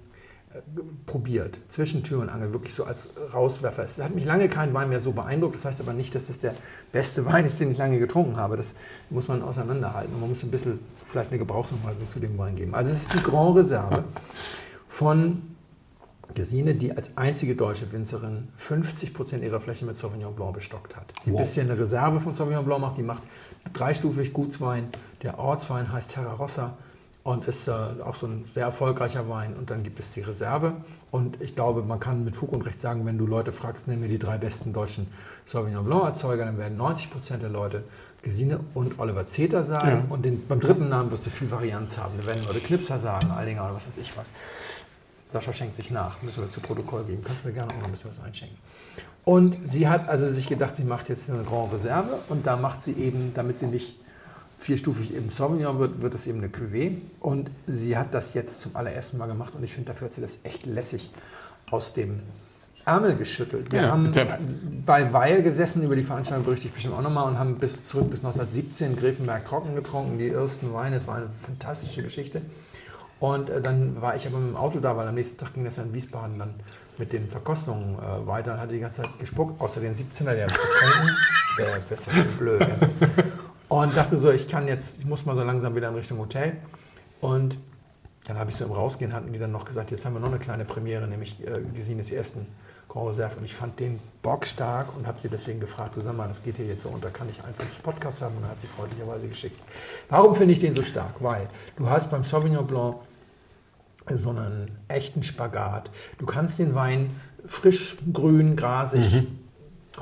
äh, 0.54 0.60
probiert, 1.06 1.60
zwischen 1.70 2.04
Tür 2.04 2.20
und 2.20 2.30
Angel, 2.30 2.54
wirklich 2.54 2.74
so 2.74 2.84
als 2.86 3.10
Rauswerfer. 3.34 3.84
Es 3.84 3.98
hat 3.98 4.14
mich 4.16 4.26
lange 4.26 4.50
kein 4.50 4.74
Wein 4.74 4.90
mehr 4.90 5.00
so 5.00 5.12
beeindruckt. 5.12 5.56
Das 5.56 5.66
heißt 5.66 5.82
aber 5.82 5.94
nicht, 5.94 6.14
dass 6.16 6.28
das 6.28 6.40
der 6.40 6.54
beste 6.92 7.26
Wein 7.32 7.46
ist, 7.46 7.60
den 7.60 7.72
ich 7.72 7.78
lange 7.78 8.00
getrunken 8.00 8.38
habe. 8.38 8.58
Das 8.58 8.74
muss 9.10 9.28
man 9.28 9.42
auseinanderhalten. 9.42 10.14
Und 10.14 10.22
man 10.22 10.30
muss 10.30 10.44
ein 10.44 10.52
bisschen 10.52 10.80
vielleicht 11.10 11.30
eine 11.32 11.40
Gebrauchsanweisung 11.40 12.08
zu 12.08 12.20
dem 12.20 12.38
Wein 12.38 12.56
geben. 12.56 12.74
Also 12.74 12.92
es 12.94 13.02
ist 13.04 13.14
die 13.14 13.22
Grand 13.24 13.56
Reserve 13.58 14.04
von 14.88 15.42
Gesine, 16.34 16.76
die 16.76 16.96
als 16.96 17.16
einzige 17.18 17.56
deutsche 17.56 17.92
Winzerin 17.92 18.48
50% 18.60 19.42
ihrer 19.44 19.60
Fläche 19.60 19.86
mit 19.86 19.98
Sauvignon 19.98 20.36
Blanc 20.36 20.54
bestockt 20.54 20.96
hat. 20.96 21.06
Die 21.26 21.30
ein 21.30 21.34
Wow. 21.34 21.42
bisschen 21.42 21.70
eine 21.70 21.80
Reserve 21.80 22.20
von 22.20 22.34
Sauvignon 22.34 22.66
Blanc 22.66 22.82
macht. 22.82 22.98
Die 22.98 23.04
macht 23.04 23.24
dreistufig 23.74 24.34
Gutswein. 24.34 24.90
Der 25.24 25.40
Ortswein 25.40 25.92
heißt 25.92 26.12
Terra 26.12 26.34
Rossa 26.34 26.74
und 27.24 27.46
ist 27.46 27.68
äh, 27.68 27.72
auch 27.72 28.16
so 28.16 28.26
ein 28.28 28.46
sehr 28.54 28.66
erfolgreicher 28.66 29.30
Wein. 29.30 29.54
Und 29.56 29.70
dann 29.70 29.84
gibt 29.84 30.00
es 30.00 30.10
die 30.10 30.22
Reserve. 30.22 30.74
Und 31.12 31.40
ich 31.42 31.56
glaube, 31.56 31.84
man 31.84 32.00
kann 32.00 32.24
mit 32.26 32.36
Fug 32.36 32.52
und 32.52 32.66
Recht 32.66 32.82
sagen, 32.82 33.06
wenn 33.06 33.18
du 33.18 33.28
Leute 33.28 33.52
fragst, 33.52 33.88
nenn 33.88 34.00
mir 34.00 34.08
die 34.08 34.20
drei 34.20 34.38
besten 34.38 34.74
deutschen 34.74 35.08
Sauvignon 35.46 35.86
Blanc 35.86 36.04
Erzeuger, 36.06 36.46
dann 36.46 36.58
werden 36.58 36.80
90% 36.80 37.38
der 37.38 37.50
Leute 37.50 37.84
Gesine 38.24 38.60
und 38.76 39.00
Oliver 39.00 39.26
Zeter 39.26 39.64
sagen. 39.64 40.06
Ja. 40.08 40.14
Und 40.14 40.24
den, 40.26 40.48
beim 40.48 40.60
dritten 40.60 40.90
Namen 40.90 41.10
wirst 41.12 41.26
du 41.26 41.30
viel 41.32 41.50
Varianz 41.50 41.98
haben. 41.98 42.14
Da 42.20 42.26
werden 42.28 42.44
Leute 42.46 42.60
Knipser 42.60 43.00
sagen, 43.00 43.32
Aldinger 43.32 43.64
oder 43.66 43.76
was 43.76 43.88
weiß 43.88 43.98
ich 43.98 44.16
was. 44.16 44.32
Sascha 45.34 45.54
schenkt 45.54 45.78
sich 45.78 45.92
nach, 45.92 46.22
müssen 46.22 46.44
wir 46.44 46.50
zu 46.50 46.60
Protokoll 46.60 47.04
geben. 47.06 47.24
Kannst 47.26 47.44
du 47.44 47.48
mir 47.50 47.54
gerne 47.54 47.72
auch 47.72 47.78
noch 47.78 47.86
ein 47.86 47.92
bisschen 47.92 48.10
was 48.10 48.22
einschenken. 48.22 48.58
Und 49.24 49.58
sie 49.66 49.88
hat 49.88 50.10
also 50.10 50.30
sich 50.32 50.48
gedacht, 50.48 50.76
sie 50.76 50.84
macht 50.84 51.10
jetzt 51.10 51.30
eine 51.30 51.44
Grand 51.44 51.74
Reserve 51.74 52.20
und 52.30 52.46
da 52.48 52.58
macht 52.58 52.84
sie 52.84 52.94
eben, 52.94 53.34
damit 53.34 53.60
sie 53.60 53.68
nicht 53.68 53.96
vierstufig 54.60 55.14
eben 55.16 55.30
Sauvignon 55.30 55.80
wird, 55.80 56.02
wird 56.02 56.14
es 56.16 56.28
eben 56.28 56.40
eine 56.40 56.50
Cuvée. 56.50 56.98
Und 57.20 57.50
sie 57.68 57.98
hat 57.98 58.14
das 58.14 58.34
jetzt 58.34 58.60
zum 58.60 58.76
allerersten 58.76 59.18
Mal 59.18 59.28
gemacht 59.28 59.54
und 59.56 59.64
ich 59.64 59.74
finde, 59.74 59.88
dafür 59.92 60.08
hat 60.08 60.14
sie 60.16 60.22
das 60.22 60.40
echt 60.44 60.66
lässig 60.66 61.12
aus 61.70 61.94
dem 61.94 62.20
Ärmel 62.86 63.16
geschüttelt. 63.16 63.72
Wir 63.72 63.84
Ja, 63.84 63.92
haben 63.92 64.06
bitte. 64.12 64.40
bei 64.86 65.14
Weil 65.14 65.44
gesessen, 65.44 65.84
über 65.84 65.96
die 65.96 66.04
Veranstaltung 66.04 66.46
berichte 66.46 66.68
ich 66.68 66.74
bestimmt 66.74 66.96
auch 66.96 67.02
nochmal, 67.02 67.28
und 67.28 67.38
haben 67.38 67.58
bis 67.58 67.88
zurück 67.88 68.10
bis 68.10 68.20
1917 68.26 68.96
Gräfenberg 68.96 69.46
trocken 69.46 69.76
getrunken, 69.76 70.18
die 70.18 70.30
ersten 70.30 70.74
Weine. 70.74 70.96
Es 70.96 71.06
war 71.08 71.18
eine 71.18 71.30
fantastische 71.30 72.02
Geschichte. 72.04 72.42
Und 73.22 73.52
äh, 73.52 73.62
dann 73.62 74.02
war 74.02 74.16
ich 74.16 74.26
aber 74.26 74.40
mit 74.40 74.50
dem 74.50 74.58
Auto 74.58 74.80
da, 74.80 74.98
weil 74.98 75.08
am 75.08 75.14
nächsten 75.14 75.38
Tag 75.38 75.54
ging 75.54 75.64
das 75.64 75.76
ja 75.76 75.84
in 75.84 75.94
Wiesbaden 75.94 76.40
dann 76.40 76.56
mit 76.98 77.14
den 77.14 77.30
Verkostungen 77.30 78.00
äh, 78.00 78.28
weiter 78.28 78.56
und 78.56 78.60
hatte 78.60 78.74
die 78.74 78.80
ganze 78.80 79.04
Zeit 79.04 79.20
gespuckt, 79.20 79.62
außer 79.62 79.80
den 79.80 79.96
17er, 79.96 80.34
der 80.34 80.48
getrunken. 80.48 81.18
Der 81.56 81.68
wäre 81.68 81.82
ja 81.88 82.12
schon 82.12 82.38
blöd. 82.40 82.62
Ja. 82.62 83.24
Und 83.70 83.96
dachte 83.96 84.18
so, 84.18 84.32
ich 84.32 84.48
kann 84.48 84.68
jetzt, 84.68 85.00
ich 85.00 85.06
muss 85.06 85.24
mal 85.28 85.36
so 85.36 85.44
langsam 85.44 85.76
wieder 85.76 85.90
in 85.90 85.96
Richtung 85.96 86.18
Hotel. 86.18 86.58
Und 87.22 87.60
dann 88.26 88.40
habe 88.40 88.50
ich 88.50 88.56
so 88.56 88.66
im 88.66 88.72
Rausgehen, 88.72 89.14
hatten 89.14 89.32
die 89.32 89.38
dann 89.38 89.52
noch 89.52 89.66
gesagt, 89.66 89.92
jetzt 89.92 90.04
haben 90.04 90.14
wir 90.14 90.20
noch 90.20 90.30
eine 90.30 90.40
kleine 90.40 90.66
Premiere, 90.66 91.08
nämlich 91.08 91.40
äh, 91.46 91.62
Gesines 91.76 92.10
ersten 92.10 92.48
Grand 92.90 93.10
Reserve. 93.10 93.38
Und 93.38 93.46
ich 93.46 93.54
fand 93.54 93.80
den 93.80 94.00
bockstark 94.24 94.98
und 94.98 95.06
habe 95.06 95.20
sie 95.22 95.30
deswegen 95.30 95.60
gefragt, 95.60 95.96
du 95.96 96.02
sag 96.02 96.18
mal, 96.18 96.28
das 96.28 96.42
geht 96.42 96.58
hier 96.58 96.66
jetzt 96.66 96.82
so 96.82 96.90
unter, 96.90 97.12
kann 97.12 97.30
ich 97.30 97.44
einfach 97.44 97.66
das 97.66 97.78
Podcast 97.78 98.24
haben? 98.24 98.36
Und 98.38 98.42
dann 98.42 98.52
hat 98.52 98.62
sie 98.62 98.68
freundlicherweise 98.68 99.28
geschickt. 99.28 99.60
Warum 100.10 100.34
finde 100.34 100.54
ich 100.54 100.60
den 100.60 100.74
so 100.74 100.82
stark? 100.82 101.22
Weil 101.22 101.48
du 101.78 101.88
hast 101.88 102.10
beim 102.10 102.24
Sauvignon 102.24 102.66
Blanc 102.66 102.96
so 104.10 104.30
einen 104.30 104.72
echten 104.88 105.24
Spagat. 105.24 105.90
Du 106.18 106.26
kannst 106.26 106.60
den 106.60 106.76
Wein 106.76 107.12
frisch, 107.46 107.98
grün, 108.12 108.56
grasig 108.56 109.28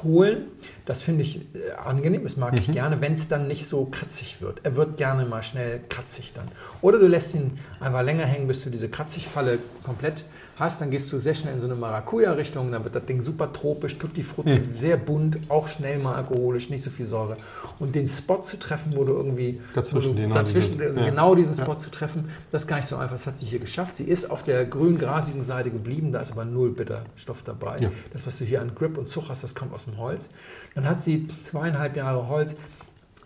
holen. 0.03 0.45
Das 0.85 1.01
finde 1.01 1.23
ich 1.23 1.41
äh, 1.55 1.71
angenehm, 1.71 2.23
das 2.23 2.37
mag 2.37 2.57
ich 2.57 2.71
gerne, 2.71 3.01
wenn 3.01 3.13
es 3.13 3.27
dann 3.27 3.47
nicht 3.47 3.67
so 3.67 3.85
kratzig 3.85 4.41
wird. 4.41 4.61
Er 4.63 4.75
wird 4.75 4.97
gerne 4.97 5.25
mal 5.25 5.43
schnell 5.43 5.81
kratzig 5.89 6.33
dann. 6.33 6.47
Oder 6.81 6.99
du 6.99 7.07
lässt 7.07 7.33
ihn 7.35 7.59
einfach 7.79 8.03
länger 8.03 8.25
hängen, 8.25 8.47
bis 8.47 8.63
du 8.63 8.69
diese 8.69 8.89
Kratzigfalle 8.89 9.59
komplett 9.83 10.25
hast. 10.59 10.81
Dann 10.81 10.91
gehst 10.91 11.11
du 11.11 11.19
sehr 11.19 11.33
schnell 11.33 11.53
in 11.53 11.61
so 11.61 11.65
eine 11.65 11.75
Maracuja-Richtung, 11.75 12.71
dann 12.71 12.83
wird 12.83 12.95
das 12.95 13.05
Ding 13.05 13.21
super 13.21 13.51
tropisch, 13.53 13.97
tutti 13.97 14.23
frutti, 14.23 14.61
sehr 14.75 14.97
bunt, 14.97 15.37
auch 15.49 15.67
schnell 15.67 15.99
mal 15.99 16.15
alkoholisch, 16.15 16.69
nicht 16.69 16.83
so 16.83 16.89
viel 16.89 17.05
Säure. 17.05 17.37
Und 17.79 17.95
den 17.95 18.07
Spot 18.07 18.41
zu 18.43 18.57
treffen, 18.57 18.93
wo 18.95 19.03
du 19.03 19.13
irgendwie 19.13 19.61
Dazwischen 19.73 20.15
du, 20.15 20.27
dazwischen, 20.27 20.81
also 20.81 20.99
ja. 20.99 21.09
genau 21.09 21.35
diesen 21.35 21.55
Spot 21.55 21.75
zu 21.75 21.89
treffen, 21.89 22.29
das 22.51 22.63
ist 22.63 22.67
gar 22.67 22.77
nicht 22.77 22.87
so 22.87 22.97
einfach. 22.97 23.15
Das 23.15 23.27
hat 23.27 23.37
sie 23.37 23.45
hier 23.45 23.59
geschafft. 23.59 23.97
Sie 23.97 24.03
ist 24.03 24.29
auf 24.29 24.43
der 24.43 24.65
grün-grasigen 24.65 25.43
Seite 25.43 25.71
geblieben, 25.71 26.11
da 26.11 26.21
ist 26.21 26.31
aber 26.31 26.45
null 26.45 26.71
Bitterstoff 26.71 27.43
dabei. 27.43 27.77
Ja. 27.79 27.91
Das, 28.13 28.25
was 28.27 28.37
du 28.37 28.45
hier 28.45 28.61
an 28.61 28.73
Grip 28.75 28.97
und 28.97 29.09
Zug 29.09 29.29
hast, 29.29 29.43
das 29.43 29.55
kommt 29.55 29.73
aus 29.73 29.85
dem 29.85 29.97
Holz. 29.97 30.29
Dann 30.75 30.87
hat 30.87 31.01
sie 31.01 31.25
zweieinhalb 31.27 31.95
Jahre 31.95 32.27
Holz. 32.27 32.55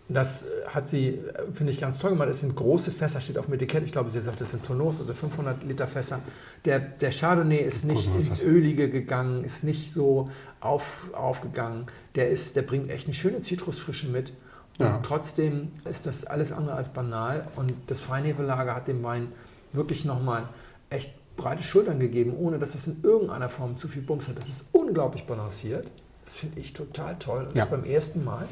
Das 0.08 0.42
äh, 0.42 0.46
hat 0.68 0.88
sie, 0.88 1.08
äh, 1.08 1.20
finde 1.54 1.72
ich, 1.72 1.80
ganz 1.80 1.98
toll 1.98 2.10
gemacht. 2.10 2.28
Es 2.28 2.40
sind 2.40 2.54
große 2.54 2.90
Fässer, 2.90 3.20
steht 3.20 3.38
auf 3.38 3.46
dem 3.46 3.54
Etikett. 3.54 3.84
Ich 3.84 3.92
glaube, 3.92 4.10
sie 4.10 4.20
sagt, 4.20 4.40
das 4.40 4.50
sind 4.50 4.64
Tonneaus, 4.64 5.00
also 5.00 5.14
500 5.14 5.64
Liter 5.64 5.88
Fässer. 5.88 6.20
Der, 6.66 6.78
der 6.78 7.10
Chardonnay 7.10 7.56
ist 7.62 7.84
nicht 7.84 8.08
ins. 8.14 8.42
Ölige 8.42 8.90
gegangen, 8.90 9.44
ist 9.44 9.64
nicht 9.64 9.92
so 9.94 10.30
auf, 10.60 11.08
aufgegangen. 11.14 11.86
Der, 12.16 12.28
ist, 12.28 12.54
der 12.56 12.62
bringt 12.62 12.90
echt 12.90 13.06
eine 13.06 13.14
schöne 13.14 13.40
Zitrusfrische 13.40 14.08
mit. 14.08 14.30
Und 14.78 14.84
Ja. 14.86 15.00
trotzdem 15.02 15.70
ist 15.90 16.04
das 16.04 16.24
alles 16.26 16.52
andere 16.52 16.76
als 16.76 16.90
banal. 16.90 17.46
Und 17.56 17.72
das 17.86 18.00
Feinhefelager 18.00 18.74
hat 18.74 18.88
dem 18.88 19.02
Wein 19.02 19.28
wirklich 19.72 20.04
nochmal 20.04 20.48
echt 20.90 21.12
breite 21.36 21.62
Schultern 21.62 21.98
gegeben, 21.98 22.34
ohne 22.36 22.58
dass 22.58 22.72
das 22.72 22.86
in 22.86 22.98
irgendeiner 23.02 23.48
Form 23.48 23.76
zu 23.78 23.88
viel 23.88 24.02
Bums 24.02 24.28
hat. 24.28 24.36
Das 24.36 24.48
ist 24.48 24.66
unglaublich 24.72 25.24
balanciert. 25.26 25.90
Das 26.26 26.34
finde 26.34 26.60
ich 26.60 26.72
total 26.74 27.16
toll. 27.18 27.44
Und 27.48 27.56
Ja. 27.56 27.62
das 27.62 27.70
beim 27.70 27.84
ersten 27.84 28.22
Mal. 28.22 28.46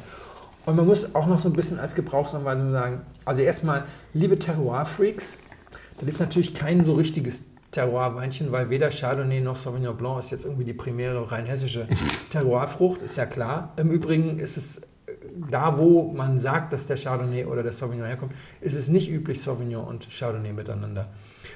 Und 0.65 0.75
man 0.75 0.85
muss 0.85 1.13
auch 1.13 1.27
noch 1.27 1.39
so 1.39 1.49
ein 1.49 1.53
bisschen 1.53 1.79
als 1.79 1.93
Gebrauchsanweisung 1.95 2.71
sagen, 2.71 3.01
also 3.25 3.41
erstmal, 3.41 3.83
liebe 4.13 4.39
Terroir-Freaks, 4.39 5.37
das 5.99 6.09
ist 6.09 6.19
natürlich 6.19 6.53
kein 6.53 6.85
so 6.85 6.93
richtiges 6.93 7.41
Terroir-Weinchen, 7.71 8.51
weil 8.51 8.69
weder 8.69 8.89
Chardonnay 8.89 9.41
noch 9.41 9.57
Sauvignon 9.57 9.97
Blanc 9.97 10.19
ist 10.19 10.31
jetzt 10.31 10.45
irgendwie 10.45 10.63
die 10.63 10.73
primäre 10.73 11.31
rein 11.31 11.45
hessische 11.45 11.87
Terroir-Frucht, 12.29 13.01
ist 13.01 13.17
ja 13.17 13.25
klar. 13.25 13.73
Im 13.75 13.91
Übrigen 13.91 14.39
ist 14.39 14.57
es 14.57 14.77
äh, 14.77 14.81
da, 15.51 15.77
wo 15.77 16.11
man 16.13 16.39
sagt, 16.39 16.71
dass 16.71 16.85
der 16.85 16.97
Chardonnay 16.97 17.45
oder 17.45 17.63
der 17.63 17.73
Sauvignon 17.73 18.07
herkommt, 18.07 18.33
ist 18.61 18.75
es 18.75 18.87
nicht 18.87 19.09
üblich, 19.09 19.41
Sauvignon 19.41 19.85
und 19.85 20.07
Chardonnay 20.09 20.53
miteinander 20.53 21.09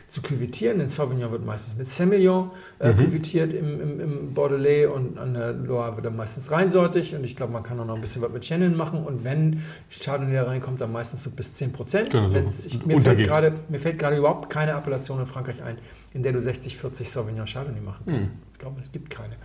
zu 0.07 0.21
küvitieren. 0.21 0.79
Den 0.79 0.87
Sauvignon 0.87 1.31
wird 1.31 1.45
meistens 1.45 1.77
mit 1.77 1.87
Semillon 1.87 2.51
äh, 2.79 2.93
küvitiert 2.93 3.53
im, 3.53 3.81
im, 3.81 3.99
im 3.99 4.33
Bordelais 4.33 4.85
und 4.85 5.17
an 5.17 5.33
der 5.33 5.53
Loire 5.53 5.97
wird 5.97 6.05
er 6.05 6.11
meistens 6.11 6.49
reinsortig 6.49 7.13
und 7.13 7.25
ich 7.25 7.35
glaube, 7.35 7.51
man 7.51 7.63
kann 7.63 7.79
auch 7.79 7.85
noch 7.85 7.95
ein 7.95 8.01
bisschen 8.01 8.21
was 8.21 8.31
mit 8.31 8.43
Chenin 8.43 8.75
machen 8.75 9.03
und 9.03 9.23
wenn 9.25 9.63
Chardonnay 9.89 10.33
da 10.33 10.43
reinkommt, 10.43 10.79
dann 10.79 10.93
meistens 10.93 11.23
so 11.23 11.29
bis 11.29 11.53
10 11.53 11.73
Prozent. 11.73 12.09
Genau, 12.09 12.29
so 12.29 12.39
mir, 12.85 13.01
fällt 13.01 13.69
mir 13.69 13.79
fällt 13.79 13.99
gerade 13.99 14.17
überhaupt 14.17 14.49
keine 14.49 14.73
Appellation 14.73 15.19
in 15.19 15.25
Frankreich 15.25 15.61
ein, 15.61 15.77
in 16.13 16.23
der 16.23 16.31
du 16.31 16.41
60, 16.41 16.77
40 16.77 17.09
Sauvignon 17.09 17.45
Chardonnay 17.45 17.81
machen 17.81 18.05
kannst. 18.05 18.31
Ich 18.53 18.59
glaube, 18.59 18.81
es 18.81 18.91
gibt 18.91 19.09
keine. 19.09 19.35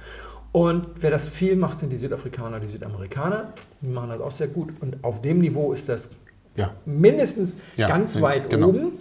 Und 0.53 0.87
wer 1.01 1.11
das 1.11 1.29
viel 1.29 1.57
macht, 1.57 1.81
sind 1.81 1.91
die 1.91 1.97
Südafrikaner, 1.97 2.61
die 2.61 2.67
Südamerikaner. 2.67 3.55
Die 3.81 3.87
machen 3.87 4.11
das 4.11 4.21
auch 4.21 4.31
sehr 4.31 4.49
gut. 4.49 4.69
Und 4.81 5.03
auf 5.03 5.23
dem 5.23 5.39
Niveau 5.39 5.73
ist 5.73 5.89
das 5.89 6.11
Ja. 6.57 6.71
mindestens 6.85 7.57
Ja, 7.77 7.89
ganz 7.89 8.21
weit 8.21 8.51
genau. 8.51 8.69
oben. 8.69 8.93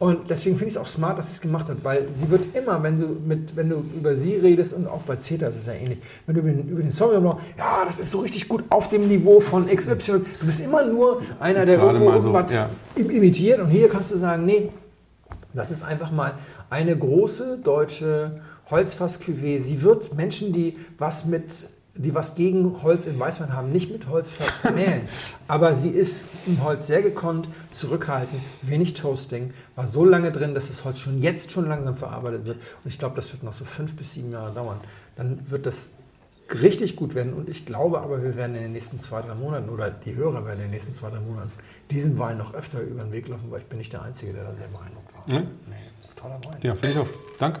Und 0.00 0.28
deswegen 0.28 0.56
finde 0.56 0.70
ich 0.70 0.74
es 0.74 0.80
auch 0.80 0.88
smart, 0.88 1.16
dass 1.18 1.28
sie 1.28 1.34
es 1.34 1.40
gemacht 1.40 1.68
hat, 1.68 1.76
weil 1.84 2.08
sie 2.20 2.28
wird 2.28 2.54
immer, 2.56 2.82
wenn 2.82 3.00
du, 3.00 3.06
mit, 3.26 3.54
wenn 3.56 3.70
du 3.70 3.76
über 3.96 4.16
sie 4.16 4.34
redest 4.34 4.72
und 4.72 4.88
auch 4.88 5.02
bei 5.02 5.16
CETA 5.16 5.46
ist 5.46 5.56
es 5.60 5.66
ja 5.66 5.72
ähnlich, 5.74 5.98
wenn 6.26 6.34
du 6.34 6.40
über 6.40 6.50
den, 6.50 6.68
über 6.68 6.82
den 6.82 6.90
Blanc, 6.90 7.38
ja, 7.56 7.84
das 7.86 8.00
ist 8.00 8.10
so 8.10 8.18
richtig 8.20 8.48
gut 8.48 8.64
auf 8.70 8.88
dem 8.88 9.06
Niveau 9.08 9.38
von 9.38 9.64
XY, 9.66 9.96
du 10.40 10.46
bist 10.46 10.60
immer 10.60 10.84
nur 10.84 11.22
einer, 11.38 11.64
der 11.64 11.78
irgendwo 11.78 12.06
mal 12.06 12.20
so, 12.20 12.28
irgendwas 12.34 12.52
ja. 12.52 12.68
im- 12.96 13.08
imitiert 13.10 13.60
und 13.60 13.68
hier 13.68 13.88
kannst 13.88 14.10
du 14.10 14.16
sagen, 14.18 14.44
nee, 14.44 14.70
das 15.54 15.70
ist 15.70 15.84
einfach 15.84 16.10
mal 16.10 16.32
eine 16.70 16.96
große 16.98 17.60
deutsche 17.62 18.40
Holzfass-Cuvée. 18.70 19.60
Sie 19.62 19.82
wird 19.82 20.14
Menschen, 20.16 20.52
die 20.52 20.76
was 20.98 21.24
mit 21.26 21.44
die 21.96 22.14
was 22.14 22.34
gegen 22.34 22.82
Holz 22.82 23.06
in 23.06 23.18
Weißwein 23.20 23.52
haben, 23.52 23.70
nicht 23.70 23.90
mit 23.90 24.08
Holz 24.08 24.28
ver- 24.30 24.44
vermählen. 24.62 25.08
Aber 25.48 25.74
sie 25.76 25.90
ist 25.90 26.28
im 26.46 26.62
Holz 26.64 26.86
sehr 26.88 27.02
gekonnt, 27.02 27.48
zurückhaltend, 27.70 28.40
wenig 28.62 28.94
Toasting, 28.94 29.52
war 29.76 29.86
so 29.86 30.04
lange 30.04 30.32
drin, 30.32 30.54
dass 30.54 30.66
das 30.68 30.84
Holz 30.84 30.98
schon 30.98 31.22
jetzt 31.22 31.52
schon 31.52 31.68
langsam 31.68 31.94
verarbeitet 31.96 32.46
wird. 32.46 32.56
Und 32.82 32.90
ich 32.90 32.98
glaube, 32.98 33.14
das 33.16 33.32
wird 33.32 33.42
noch 33.44 33.52
so 33.52 33.64
fünf 33.64 33.94
bis 33.94 34.14
sieben 34.14 34.32
Jahre 34.32 34.52
dauern. 34.52 34.78
Dann 35.16 35.48
wird 35.50 35.66
das 35.66 35.88
richtig 36.62 36.96
gut 36.96 37.14
werden. 37.14 37.32
Und 37.32 37.48
ich 37.48 37.64
glaube 37.64 38.00
aber, 38.00 38.22
wir 38.22 38.36
werden 38.36 38.56
in 38.56 38.62
den 38.62 38.72
nächsten 38.72 38.98
zwei, 39.00 39.22
drei 39.22 39.34
Monaten 39.34 39.68
oder 39.68 39.90
die 39.90 40.14
Hörer 40.14 40.44
werden 40.44 40.56
in 40.58 40.64
den 40.66 40.70
nächsten 40.72 40.92
zwei, 40.94 41.10
drei 41.10 41.20
Monaten 41.20 41.50
diesem 41.90 42.18
Wein 42.18 42.38
noch 42.38 42.54
öfter 42.54 42.80
über 42.82 43.02
den 43.02 43.12
Weg 43.12 43.28
laufen, 43.28 43.50
weil 43.50 43.60
ich 43.60 43.66
bin 43.66 43.78
nicht 43.78 43.92
der 43.92 44.02
Einzige, 44.02 44.32
der 44.32 44.44
da 44.44 44.54
sehr 44.54 44.66
beeindruckt 44.68 45.14
war. 45.14 45.34
Ja. 45.34 45.40
Nee, 45.40 45.76
toller 46.16 46.40
Wein. 46.44 46.58
Ja, 46.62 46.74
finde 46.74 46.88
ich 46.90 46.98
auch. 46.98 47.08
Danke. 47.38 47.60